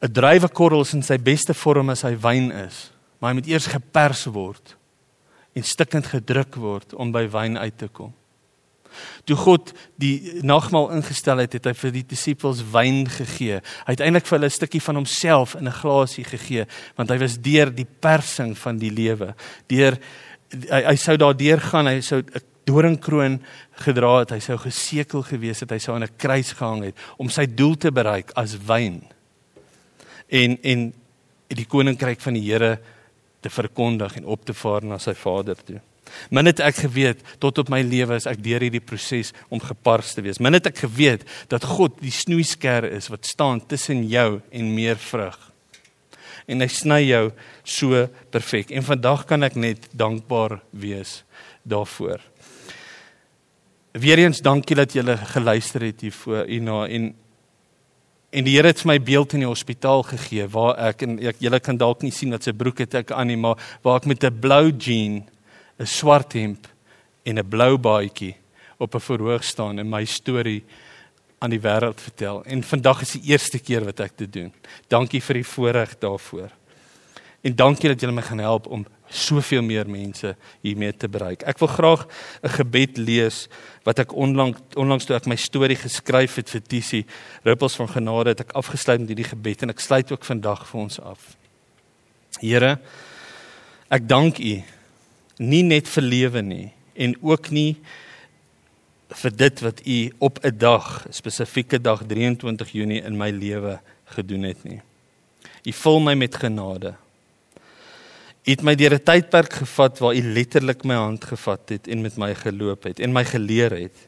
'n 0.02 0.12
Druiwekorrel 0.14 0.82
is 0.82 0.94
in 0.94 1.04
sy 1.04 1.18
beste 1.18 1.54
vorm 1.54 1.90
as 1.90 2.04
hy 2.06 2.14
wyn 2.22 2.52
is, 2.52 2.92
maar 3.18 3.32
hy 3.32 3.40
moet 3.40 3.48
eers 3.48 3.70
gepers 3.72 4.26
word 4.26 4.76
en 5.56 5.64
stikkend 5.64 6.06
gedruk 6.06 6.56
word 6.56 6.94
om 6.94 7.12
by 7.12 7.26
wyn 7.34 7.58
uit 7.58 7.78
te 7.78 7.88
kom. 7.88 8.14
Toe 9.26 9.36
God 9.36 9.74
die 9.96 10.40
nagmaal 10.42 10.92
ingestel 10.98 11.38
het, 11.38 11.54
het 11.54 11.66
hy 11.66 11.74
vir 11.74 11.92
die 11.92 12.06
disippels 12.08 12.64
wyn 12.72 13.06
gegee. 13.10 13.62
Hy 13.86 13.96
het 13.96 14.04
eintlik 14.06 14.26
vir 14.26 14.38
hulle 14.38 14.50
'n 14.52 14.58
stukkie 14.58 14.82
van 14.82 14.96
homself 14.96 15.56
in 15.56 15.68
'n 15.68 15.80
glasie 15.82 16.24
gegee, 16.24 16.66
want 16.96 17.10
hy 17.10 17.18
was 17.18 17.38
deur 17.38 17.70
die 17.72 17.88
persing 18.00 18.58
van 18.58 18.78
die 18.78 18.92
lewe. 18.92 19.36
Deur 19.68 19.98
hy, 20.52 20.82
hy 20.84 20.96
sou 20.96 21.18
daardeur 21.18 21.60
gaan, 21.60 21.88
hy 21.88 22.02
sou 22.02 22.20
'n 22.20 22.42
doringkroon 22.68 23.40
gedra 23.72 24.20
het, 24.20 24.32
hy 24.32 24.40
sou 24.40 24.58
gesekel 24.58 25.24
gewees 25.24 25.60
het, 25.64 25.72
hy 25.72 25.80
sou 25.80 25.96
aan 25.96 26.04
'n 26.04 26.18
kruis 26.18 26.52
gehang 26.52 26.84
het 26.84 26.96
om 27.18 27.30
sy 27.30 27.46
doel 27.46 27.76
te 27.76 27.92
bereik 27.92 28.32
as 28.36 28.58
wyn. 28.58 29.02
En 30.28 30.58
en 30.64 30.94
die 31.48 31.66
koninkryk 31.66 32.20
van 32.22 32.34
die 32.34 32.52
Here 32.52 32.80
te 33.40 33.50
verkondig 33.50 34.18
en 34.18 34.26
op 34.26 34.46
te 34.46 34.54
vaar 34.54 34.84
na 34.84 34.98
sy 34.98 35.14
Vader 35.14 35.56
toe. 35.56 35.80
Min 36.30 36.50
het 36.50 36.60
ek 36.60 36.76
geweet 36.86 37.24
tot 37.40 37.58
op 37.58 37.70
my 37.70 37.82
lewe 37.82 38.16
is 38.16 38.28
ek 38.30 38.42
deur 38.44 38.64
hierdie 38.66 38.84
proses 38.84 39.34
om 39.50 39.62
gepars 39.64 40.14
te 40.14 40.24
wees. 40.26 40.40
Min 40.40 40.58
het 40.58 40.70
ek 40.70 40.84
geweet 40.86 41.28
dat 41.52 41.68
God 41.68 42.00
die 42.02 42.14
snoeisker 42.14 42.90
is 42.92 43.10
wat 43.14 43.26
staan 43.26 43.62
tussen 43.68 44.06
jou 44.08 44.40
en 44.52 44.74
meer 44.76 45.00
vrug. 45.02 45.38
En 46.48 46.64
hy 46.64 46.70
sny 46.72 47.02
jou 47.10 47.26
so 47.68 48.08
perfek. 48.32 48.72
En 48.72 48.86
vandag 48.88 49.26
kan 49.28 49.44
ek 49.44 49.60
net 49.60 49.90
dankbaar 49.92 50.62
wees 50.72 51.22
daarvoor. 51.68 52.22
Weereens 53.98 54.44
dankie 54.46 54.78
dat 54.78 54.94
julle 54.94 55.18
geluister 55.34 55.88
het 55.88 56.04
hiervoor 56.06 56.46
hierna 56.48 56.86
en 56.88 57.16
en 58.38 58.44
die 58.44 58.58
Here 58.58 58.68
het 58.68 58.84
my 58.86 58.98
beeld 59.00 59.34
in 59.34 59.46
die 59.46 59.50
hospitaal 59.50 60.04
gegee 60.04 60.46
waar 60.52 60.76
ek 60.90 61.06
en 61.06 61.16
julle 61.18 61.60
kan 61.64 61.78
dalk 61.80 62.04
nie 62.04 62.12
sien 62.12 62.36
wat 62.36 62.44
sy 62.44 62.52
broek 62.52 62.84
het 62.84 62.98
ek 63.00 63.14
aan 63.16 63.32
nie 63.32 63.40
maar 63.40 63.56
waar 63.86 64.02
ek 64.02 64.10
met 64.12 64.24
'n 64.24 64.40
blou 64.44 64.72
jean 64.72 65.24
'n 65.80 65.86
swart 65.86 66.34
hemp 66.34 66.68
en 67.24 67.40
'n 67.40 67.50
blou 67.50 67.78
baadjie 67.78 68.36
op 68.78 68.96
'n 68.96 69.00
verhoog 69.00 69.44
staan 69.44 69.80
en 69.80 69.90
my 69.90 70.06
storie 70.06 70.64
aan 71.38 71.50
die 71.50 71.62
wêreld 71.62 72.02
vertel. 72.02 72.44
En 72.46 72.64
vandag 72.64 73.02
is 73.02 73.12
die 73.12 73.32
eerste 73.32 73.60
keer 73.60 73.86
wat 73.86 74.00
ek 74.00 74.18
dit 74.18 74.34
doen. 74.34 74.54
Dankie 74.88 75.22
vir 75.22 75.34
die 75.34 75.46
voorreg 75.46 75.98
daarvoor. 75.98 76.50
En 77.42 77.56
dankie 77.56 77.90
dat 77.90 78.02
julle 78.02 78.14
my 78.14 78.22
gaan 78.22 78.42
help 78.42 78.68
om 78.68 78.86
soveel 79.08 79.62
meer 79.62 79.90
mense 79.90 80.36
hiermee 80.62 80.92
te 80.98 81.08
bereik. 81.08 81.44
Ek 81.48 81.60
wil 81.60 81.68
graag 81.68 82.08
'n 82.44 82.50
gebed 82.50 82.98
lees 82.98 83.48
wat 83.84 84.00
ek 84.00 84.14
onlangs 84.14 84.60
onlangs 84.76 85.06
toe 85.06 85.16
ek 85.16 85.28
my 85.28 85.36
storie 85.36 85.76
geskryf 85.76 86.36
het 86.36 86.50
vir 86.50 86.62
Tisie 86.62 87.06
Rippels 87.44 87.76
van 87.76 87.88
Genade 87.88 88.30
het 88.30 88.40
ek 88.40 88.52
afgesluit 88.52 89.00
met 89.00 89.08
hierdie 89.08 89.32
gebed 89.32 89.62
en 89.62 89.70
ek 89.70 89.80
sluit 89.80 90.12
ook 90.12 90.26
vandag 90.26 90.68
vir 90.68 90.82
ons 90.82 91.00
af. 91.00 91.38
Here, 92.42 92.80
ek 93.90 94.08
dank 94.08 94.40
U 94.40 94.64
nie 95.38 95.64
net 95.64 95.88
vir 95.88 96.04
lewe 96.04 96.42
nie 96.42 96.68
en 96.98 97.16
ook 97.22 97.50
nie 97.54 97.78
vir 99.22 99.36
dit 99.40 99.60
wat 99.64 99.82
u 99.86 100.12
op 100.20 100.40
'n 100.44 100.58
dag, 100.58 101.08
spesifieke 101.10 101.80
dag 101.82 102.04
23 102.08 102.72
Junie 102.72 103.02
in 103.02 103.18
my 103.18 103.30
lewe 103.30 103.80
gedoen 104.06 104.44
het 104.44 104.64
nie. 104.64 104.82
U 105.64 105.72
vul 105.72 106.00
my 106.00 106.14
met 106.14 106.36
genade. 106.36 106.96
U 108.44 108.52
het 108.52 108.64
my 108.64 108.76
deur 108.76 108.94
'n 108.94 109.04
tydperk 109.04 109.54
gevat 109.54 110.00
waar 110.00 110.16
u 110.16 110.22
letterlik 110.22 110.84
my 110.84 110.96
hand 110.96 111.26
gevat 111.26 111.70
het 111.70 111.88
en 111.88 112.02
met 112.02 112.18
my 112.18 112.36
geloop 112.36 112.84
het 112.84 113.00
en 113.00 113.14
my 113.14 113.24
geleer 113.24 113.72
het. 113.72 114.08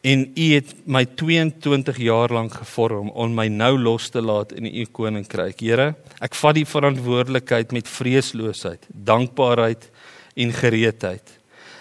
En 0.00 0.22
U 0.32 0.44
het 0.54 0.72
my 0.88 1.04
22 1.04 1.98
jaar 2.00 2.32
lank 2.32 2.54
gevorm 2.54 3.10
om 3.10 3.34
my 3.36 3.48
nou 3.52 3.74
los 3.78 4.08
te 4.08 4.22
laat 4.22 4.52
in 4.56 4.64
U 4.64 4.86
koninkryk. 4.88 5.60
Here, 5.60 5.90
ek 6.24 6.36
vat 6.40 6.56
die 6.56 6.64
verantwoordelikheid 6.64 7.74
met 7.76 7.88
vreesloosheid, 7.88 8.86
dankbaarheid 8.88 9.90
en 10.34 10.52
gereedheid. 10.52 11.40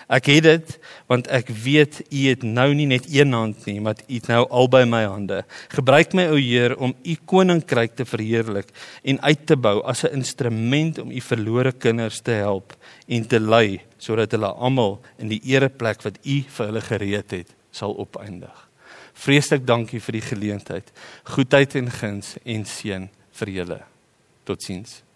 Ek 0.09 0.25
het 0.31 0.45
dit 0.47 0.71
want 1.09 1.27
ek 1.33 1.49
weet 1.53 1.99
u 2.09 2.19
het 2.27 2.43
nou 2.45 2.67
nie 2.77 2.87
net 2.89 3.05
een 3.09 3.33
hand 3.33 3.65
nie, 3.69 3.77
maar 3.81 3.97
u 4.07 4.13
het 4.13 4.29
nou 4.29 4.41
albei 4.49 4.83
my 4.89 5.03
hande. 5.05 5.43
Gebruik 5.73 6.15
my 6.17 6.25
o 6.33 6.37
Heer 6.37 6.75
om 6.77 6.93
u 6.93 7.15
koninkryk 7.29 7.95
te 7.97 8.05
verheerlik 8.09 8.69
en 9.03 9.21
uit 9.21 9.45
te 9.45 9.57
bou 9.57 9.81
as 9.85 10.03
'n 10.03 10.21
instrument 10.21 10.99
om 10.99 11.11
u 11.11 11.21
verlore 11.21 11.71
kinders 11.71 12.21
te 12.21 12.31
help 12.31 12.77
en 13.07 13.27
te 13.27 13.39
lei 13.39 13.81
sodat 13.97 14.31
hulle 14.31 14.53
almal 14.53 14.99
in 15.17 15.27
die 15.27 15.41
ereplek 15.43 16.01
wat 16.01 16.17
u 16.25 16.43
vir 16.47 16.65
hulle 16.65 16.81
gereed 16.81 17.31
het, 17.31 17.55
sal 17.71 17.93
opeindig. 17.97 18.69
Vreeslik 19.13 19.65
dankie 19.67 19.99
vir 19.99 20.11
die 20.11 20.21
geleentheid. 20.21 20.91
Goedheid 21.23 21.75
en 21.75 21.91
guns 21.91 22.37
en 22.45 22.65
seën 22.65 23.09
vir 23.31 23.49
julle. 23.49 23.81
Totsiens. 24.43 25.08